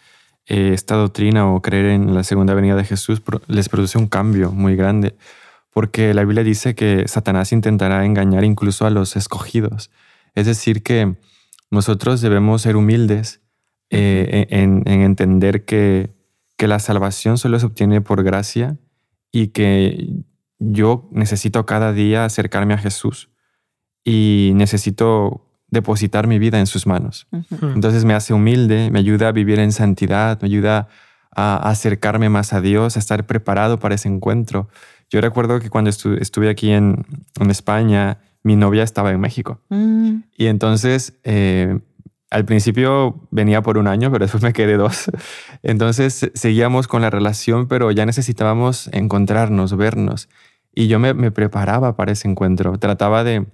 eh, 0.49 0.70
esta 0.72 0.94
doctrina 0.94 1.53
o 1.53 1.61
creer 1.61 1.86
en 1.86 2.14
la 2.14 2.24
segunda 2.24 2.55
venida 2.55 2.74
de 2.74 2.84
Jesús 2.84 3.20
les 3.49 3.68
produce 3.68 3.99
un 3.99 4.07
cambio 4.07 4.51
muy 4.51 4.76
grande, 4.76 5.14
porque 5.70 6.14
la 6.14 6.24
Biblia 6.24 6.42
dice 6.42 6.74
que 6.74 7.07
Satanás 7.07 7.53
intentará 7.53 8.05
engañar 8.07 8.44
incluso 8.44 8.86
a 8.86 8.90
los 8.90 9.14
escogidos. 9.14 9.90
Es 10.34 10.46
decir, 10.46 10.82
que 10.82 11.16
nosotros 11.70 12.22
debemos 12.22 12.62
ser 12.62 12.76
humildes 12.76 13.40
eh, 13.91 14.47
en, 14.51 14.82
entender 14.86 15.64
que, 15.64 16.14
que 16.57 16.68
la 16.68 16.78
salvación 16.78 17.39
solo 17.39 17.59
se 17.59 17.66
obtiene 17.66 18.01
por 18.01 18.22
gracia 18.22 18.76
y 19.32 19.49
que 19.49 20.24
yo 20.59 21.09
necesito 21.12 21.64
cada 21.66 21.93
día 21.93 22.24
acercarme 22.24 22.74
a 22.74 22.78
Jesús 22.78 23.30
y 24.05 24.53
necesito 24.55 25.45
depositar 25.70 26.26
mi 26.26 26.39
vida 26.39 26.59
en 26.59 26.66
sus 26.66 26.86
manos. 26.86 27.26
Entonces 27.61 28.05
me 28.05 28.14
hace 28.14 28.32
humilde, 28.32 28.91
me 28.91 28.99
ayuda 28.99 29.28
a 29.28 29.32
vivir 29.32 29.59
en 29.59 29.72
santidad, 29.72 30.41
me 30.41 30.47
ayuda 30.47 30.89
a 31.34 31.68
acercarme 31.68 32.28
más 32.28 32.53
a 32.53 32.61
Dios, 32.61 32.97
a 32.97 32.99
estar 32.99 33.26
preparado 33.26 33.78
para 33.78 33.95
ese 33.95 34.09
encuentro. 34.09 34.68
Yo 35.11 35.20
recuerdo 35.20 35.61
que 35.61 35.70
cuando 35.70 35.91
estuve 35.91 36.49
aquí 36.49 36.70
en, 36.70 37.05
en, 37.39 37.51
España, 37.51 38.18
mi 38.43 38.57
novia 38.57 38.82
estaba 38.82 39.11
en 39.11 39.20
México. 39.20 39.61
Mm. 39.68 40.20
Y 40.36 40.47
entonces 40.47 41.18
eh, 41.24 41.78
al 42.31 42.45
principio 42.45 43.26
venía 43.31 43.62
por 43.62 43.79
un 43.79 43.87
año, 43.87 44.11
pero 44.11 44.24
después 44.24 44.43
me 44.43 44.53
quedé 44.53 44.76
dos. 44.76 45.11
Entonces 45.62 46.31
seguíamos 46.35 46.87
con 46.87 47.03
la 47.03 47.11
relación, 47.11 47.68
pero 47.68 47.91
ya 47.91 48.05
necesitábamos 48.05 48.89
encontrarnos, 48.93 49.76
vernos. 49.76 50.29
Y 50.74 50.89
yo 50.89 50.99
me, 50.99 51.31
preparaba 51.31 51.97
para 51.97 52.12
ese 52.12 52.29
encuentro. 52.29 52.79
Trataba 52.79 53.24
de, 53.24 53.47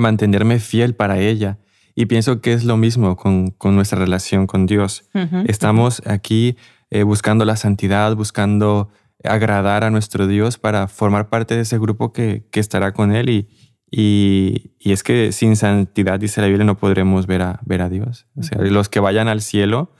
mantenerme 0.00 0.60
fiel 0.60 0.94
para 0.94 1.18
ella. 1.18 1.58
Y 1.94 2.06
pienso 2.06 2.40
que 2.40 2.52
es 2.52 2.64
lo 2.64 2.76
mismo 2.76 3.16
con, 3.16 3.54
nuestra 3.62 3.98
relación 3.98 4.46
con 4.46 4.66
Dios. 4.66 5.08
Estamos 5.46 6.00
aquí 6.06 6.56
eh, 6.90 7.02
buscando 7.02 7.44
la 7.44 7.56
santidad, 7.56 8.14
buscando 8.14 8.90
agradar 9.24 9.82
a 9.82 9.90
nuestro 9.90 10.28
Dios 10.28 10.58
para 10.58 10.86
formar 10.86 11.28
parte 11.28 11.56
de 11.56 11.62
ese 11.62 11.78
grupo 11.78 12.12
que, 12.12 12.46
que 12.52 12.60
estará 12.60 12.92
con 12.92 13.12
Él 13.12 13.28
y, 13.28 13.48
y, 13.90 14.70
es 14.80 15.02
que 15.02 15.32
sin 15.32 15.56
santidad, 15.56 16.20
dice 16.20 16.40
la 16.40 16.46
Biblia, 16.46 16.64
no 16.64 16.78
podremos 16.78 17.26
ver 17.26 17.42
a, 17.42 17.60
ver 17.64 17.82
a 17.82 17.88
Dios. 17.88 18.26
O 18.36 18.42
sea, 18.42 18.58
los 18.58 18.88
que 18.88 19.00
vayan 19.00 19.28
al 19.28 19.40
cielo 19.40 19.92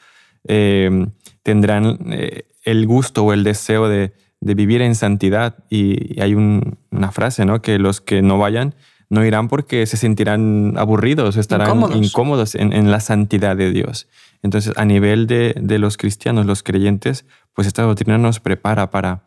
eh, 0.47 1.07
tendrán 1.43 1.99
eh, 2.13 2.45
el 2.65 2.87
gusto 2.87 3.25
o 3.25 3.33
el 3.33 3.45
deseo 3.45 3.89
de, 3.89 4.13
vivir 4.41 4.83
en 4.83 4.95
santidad. 4.95 5.57
Y, 5.71 6.21
hay 6.21 6.35
una 6.35 7.13
frase, 7.13 7.45
¿no? 7.45 7.63
Que 7.63 7.79
los 7.79 8.01
que 8.01 8.23
no 8.23 8.39
vayan 8.39 8.75
no 9.11 9.25
irán 9.25 9.49
porque 9.49 9.87
se 9.87 9.97
sentirán 9.97 10.75
aburridos, 10.77 11.39
estarán 11.39 11.81
incómodos, 11.97 12.55
en, 12.55 12.91
la 12.91 13.01
santidad 13.01 13.57
de 13.57 13.73
Dios. 13.73 14.07
Entonces, 14.43 14.75
a 14.77 14.85
nivel 14.85 15.27
de, 15.27 15.79
los 15.79 15.97
cristianos, 15.97 16.45
los 16.45 16.63
creyentes, 16.63 17.25
pues 17.55 17.67
esta 17.67 17.83
doctrina 17.83 18.19
nos 18.19 18.39
prepara 18.39 18.91
para, 18.91 19.25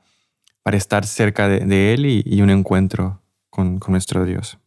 para 0.62 0.78
estar 0.78 1.04
cerca 1.08 1.48
de, 1.48 1.94
Él 1.96 2.06
y, 2.06 2.22
y 2.26 2.44
un 2.44 2.52
encuentro 2.52 3.21
con, 3.52 3.80
nuestro 3.88 4.26
Dios. 4.26 4.58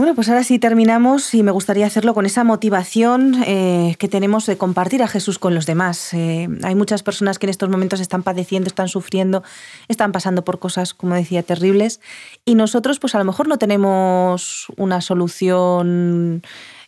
Bueno, 0.00 0.14
pues 0.14 0.30
ahora 0.30 0.44
sí 0.44 0.58
terminamos 0.58 1.34
y 1.34 1.42
me 1.42 1.50
gustaría 1.50 1.84
hacerlo 1.84 2.14
con 2.14 2.24
esa 2.24 2.42
motivación 2.42 3.42
eh, 3.46 3.96
que 3.98 4.08
tenemos 4.08 4.46
de 4.46 4.56
compartir 4.56 5.02
a 5.02 5.08
Jesús 5.08 5.38
con 5.38 5.54
los 5.54 5.66
demás. 5.66 6.14
Eh, 6.14 6.48
hay 6.62 6.74
muchas 6.74 7.02
personas 7.02 7.38
que 7.38 7.44
en 7.44 7.50
estos 7.50 7.68
momentos 7.68 8.00
están 8.00 8.22
padeciendo, 8.22 8.68
están 8.68 8.88
sufriendo, 8.88 9.42
están 9.88 10.12
pasando 10.12 10.42
por 10.42 10.58
cosas, 10.58 10.94
como 10.94 11.16
decía, 11.16 11.42
terribles 11.42 12.00
y 12.46 12.54
nosotros 12.54 12.98
pues 12.98 13.14
a 13.14 13.18
lo 13.18 13.26
mejor 13.26 13.46
no 13.46 13.58
tenemos 13.58 14.68
una 14.78 15.02
solución 15.02 16.42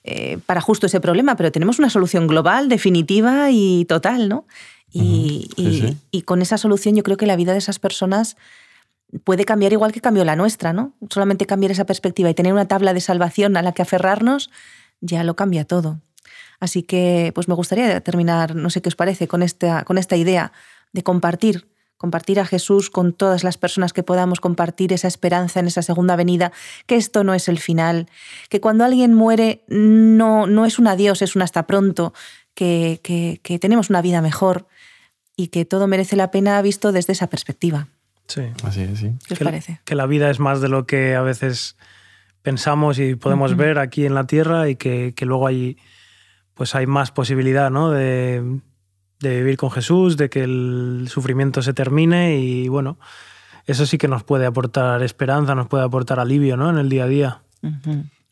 eh, 0.04 0.38
para 0.46 0.62
justo 0.62 0.86
ese 0.86 1.00
problema, 1.00 1.36
pero 1.36 1.52
tenemos 1.52 1.78
una 1.78 1.90
solución 1.90 2.26
global, 2.26 2.70
definitiva 2.70 3.50
y 3.50 3.84
total, 3.84 4.30
¿no? 4.30 4.46
Y, 4.90 5.50
y 6.10 6.22
con 6.22 6.40
esa 6.40 6.56
solución 6.56 6.94
yo 6.94 7.02
creo 7.02 7.18
que 7.18 7.26
la 7.26 7.36
vida 7.36 7.52
de 7.52 7.58
esas 7.58 7.78
personas 7.78 8.36
puede 9.24 9.44
cambiar 9.44 9.72
igual 9.72 9.92
que 9.92 10.00
cambió 10.00 10.24
la 10.24 10.36
nuestra, 10.36 10.72
¿no? 10.72 10.94
Solamente 11.10 11.46
cambiar 11.46 11.72
esa 11.72 11.84
perspectiva 11.84 12.30
y 12.30 12.34
tener 12.34 12.52
una 12.52 12.68
tabla 12.68 12.94
de 12.94 13.00
salvación 13.00 13.56
a 13.56 13.62
la 13.62 13.72
que 13.72 13.82
aferrarnos, 13.82 14.50
ya 15.00 15.24
lo 15.24 15.36
cambia 15.36 15.64
todo. 15.64 16.00
Así 16.60 16.82
que 16.82 17.32
pues 17.34 17.48
me 17.48 17.54
gustaría 17.54 18.00
terminar, 18.00 18.54
no 18.54 18.70
sé 18.70 18.80
qué 18.82 18.88
os 18.88 18.96
parece, 18.96 19.28
con 19.28 19.42
esta, 19.42 19.84
con 19.84 19.98
esta 19.98 20.16
idea 20.16 20.52
de 20.92 21.02
compartir, 21.02 21.68
compartir 21.96 22.40
a 22.40 22.46
Jesús 22.46 22.88
con 22.88 23.12
todas 23.12 23.44
las 23.44 23.58
personas 23.58 23.92
que 23.92 24.02
podamos, 24.02 24.40
compartir 24.40 24.92
esa 24.92 25.08
esperanza 25.08 25.60
en 25.60 25.66
esa 25.66 25.82
segunda 25.82 26.16
venida, 26.16 26.52
que 26.86 26.96
esto 26.96 27.24
no 27.24 27.34
es 27.34 27.48
el 27.48 27.58
final, 27.58 28.08
que 28.48 28.60
cuando 28.60 28.84
alguien 28.84 29.14
muere 29.14 29.64
no, 29.68 30.46
no 30.46 30.64
es 30.64 30.78
un 30.78 30.86
adiós, 30.86 31.22
es 31.22 31.36
un 31.36 31.42
hasta 31.42 31.66
pronto, 31.66 32.12
que, 32.54 33.00
que, 33.02 33.40
que 33.42 33.58
tenemos 33.58 33.90
una 33.90 34.02
vida 34.02 34.20
mejor 34.20 34.66
y 35.36 35.48
que 35.48 35.64
todo 35.64 35.86
merece 35.86 36.16
la 36.16 36.30
pena 36.30 36.60
visto 36.62 36.92
desde 36.92 37.12
esa 37.12 37.28
perspectiva. 37.28 37.88
Sí. 38.28 38.42
Así 38.64 38.82
es, 38.82 38.98
sí. 38.98 39.12
¿Qué 39.26 39.34
os 39.34 39.40
parece? 39.40 39.80
Que 39.84 39.94
la 39.94 40.06
vida 40.06 40.30
es 40.30 40.40
más 40.40 40.60
de 40.60 40.68
lo 40.68 40.86
que 40.86 41.14
a 41.14 41.22
veces 41.22 41.76
pensamos 42.42 42.98
y 42.98 43.14
podemos 43.14 43.56
ver 43.56 43.78
aquí 43.78 44.04
en 44.04 44.14
la 44.14 44.26
Tierra 44.26 44.68
y 44.68 44.76
que, 44.76 45.14
luego 45.22 45.46
hay, 45.46 45.78
pues 46.54 46.74
hay 46.74 46.86
más 46.86 47.10
posibilidad 47.10 47.70
¿no? 47.70 47.90
de, 47.90 48.60
vivir 49.20 49.56
con 49.56 49.70
Jesús, 49.70 50.16
de 50.16 50.28
que 50.28 50.42
el 50.42 51.06
sufrimiento 51.08 51.62
se 51.62 51.72
termine 51.72 52.38
y 52.38 52.68
bueno, 52.68 52.98
eso 53.66 53.86
sí 53.86 53.98
que 53.98 54.08
nos 54.08 54.24
puede 54.24 54.46
aportar 54.46 55.02
esperanza, 55.02 55.54
nos 55.54 55.68
puede 55.68 55.84
aportar 55.84 56.18
alivio 56.18 56.56
¿no? 56.56 56.70
en 56.70 56.78
el 56.78 56.88
día 56.88 57.04
a 57.04 57.08
día. 57.08 57.42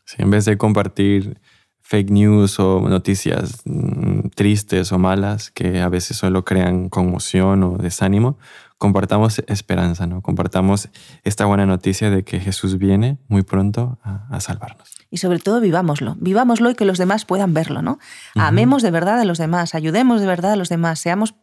Sí, 0.05 0.17
en 0.17 0.29
vez 0.29 0.43
de 0.43 0.57
compartir 0.57 1.39
fake 1.79 2.09
news 2.09 2.59
o 2.59 2.81
noticias 2.87 3.61
mm, 3.65 4.29
tristes 4.35 4.91
o 4.91 4.99
malas 4.99 5.51
que 5.51 5.79
a 5.81 5.89
veces 5.89 6.17
solo 6.17 6.43
crean 6.43 6.89
conmoción 6.89 7.63
o 7.63 7.77
desánimo, 7.77 8.37
compartamos 8.81 9.43
esperanza, 9.45 10.07
¿no? 10.07 10.23
Compartamos 10.23 10.89
esta 11.23 11.45
buena 11.45 11.67
noticia 11.67 12.09
de 12.09 12.23
que 12.23 12.39
Jesús 12.39 12.79
viene 12.79 13.19
muy 13.27 13.43
pronto 13.43 13.99
a, 14.03 14.39
salvarnos. 14.41 14.89
Y 15.11 15.17
sobre 15.17 15.37
todo 15.37 15.61
vivámoslo, 15.61 16.15
vivámoslo 16.19 16.71
y 16.71 16.73
que 16.73 16.83
los 16.83 16.97
demás 16.97 17.25
puedan 17.25 17.53
verlo, 17.53 17.83
¿no? 17.83 17.99
Amemos 18.33 18.81
de 18.81 18.89
verdad 18.89 19.19
a 19.19 19.23
los 19.23 19.37
demás, 19.37 19.75
ayudemos 19.75 20.19
de 20.19 20.25
verdad 20.25 20.53
a 20.53 20.55
los 20.55 20.67
demás, 20.67 20.99
seamos 20.99 21.35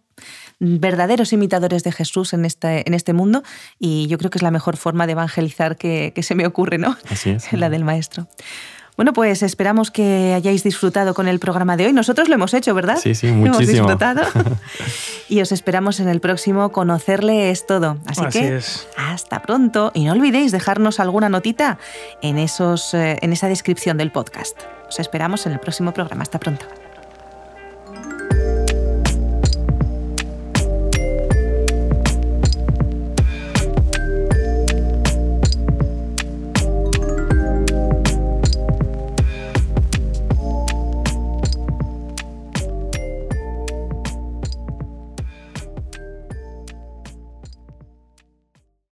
verdaderos 0.58 1.32
imitadores 1.32 1.84
de 1.84 1.92
Jesús 1.92 2.32
en 2.32 2.44
este, 2.44 2.82
en 2.88 2.92
este 2.92 3.12
mundo 3.12 3.44
y 3.78 4.08
yo 4.08 4.18
creo 4.18 4.32
que 4.32 4.38
es 4.38 4.42
la 4.42 4.50
mejor 4.50 4.76
forma 4.76 5.06
de 5.06 5.12
evangelizar 5.12 5.76
que, 5.76 6.12
que 6.16 6.24
se 6.24 6.34
me 6.34 6.44
ocurre, 6.44 6.78
¿no? 6.78 6.96
Así 7.08 7.30
es. 7.30 7.52
la 7.52 7.70
del 7.70 7.84
maestro. 7.84 8.26
Bueno, 8.98 9.12
pues 9.12 9.44
esperamos 9.44 9.92
que 9.92 10.34
hayáis 10.34 10.64
disfrutado 10.64 11.14
con 11.14 11.28
el 11.28 11.38
programa 11.38 11.76
de 11.76 11.86
hoy. 11.86 11.92
Nosotros 11.92 12.28
lo 12.28 12.34
hemos 12.34 12.52
hecho, 12.52 12.74
¿verdad? 12.74 12.98
Sí, 13.00 13.14
sí, 13.14 13.28
muchísimo. 13.28 13.54
Hemos 13.54 13.68
disfrutado. 13.68 14.22
y 15.28 15.40
os 15.40 15.52
esperamos 15.52 16.00
en 16.00 16.08
el 16.08 16.18
próximo. 16.18 16.72
Conocerle 16.72 17.52
es 17.52 17.64
todo. 17.64 17.98
Así, 18.06 18.26
que 18.32 18.60
hasta 18.96 19.42
pronto. 19.42 19.92
Y 19.94 20.04
no 20.06 20.14
olvidéis 20.14 20.50
dejarnos 20.50 20.98
alguna 20.98 21.28
notita 21.28 21.78
en, 22.22 22.38
esos, 22.38 22.92
eh, 22.92 23.18
en 23.22 23.32
esa 23.32 23.46
descripción 23.46 23.98
del 23.98 24.10
podcast. 24.10 24.58
Os 24.88 24.98
esperamos 24.98 25.46
en 25.46 25.52
el 25.52 25.60
próximo 25.60 25.94
programa. 25.94 26.22
Hasta 26.22 26.40
pronto. 26.40 26.66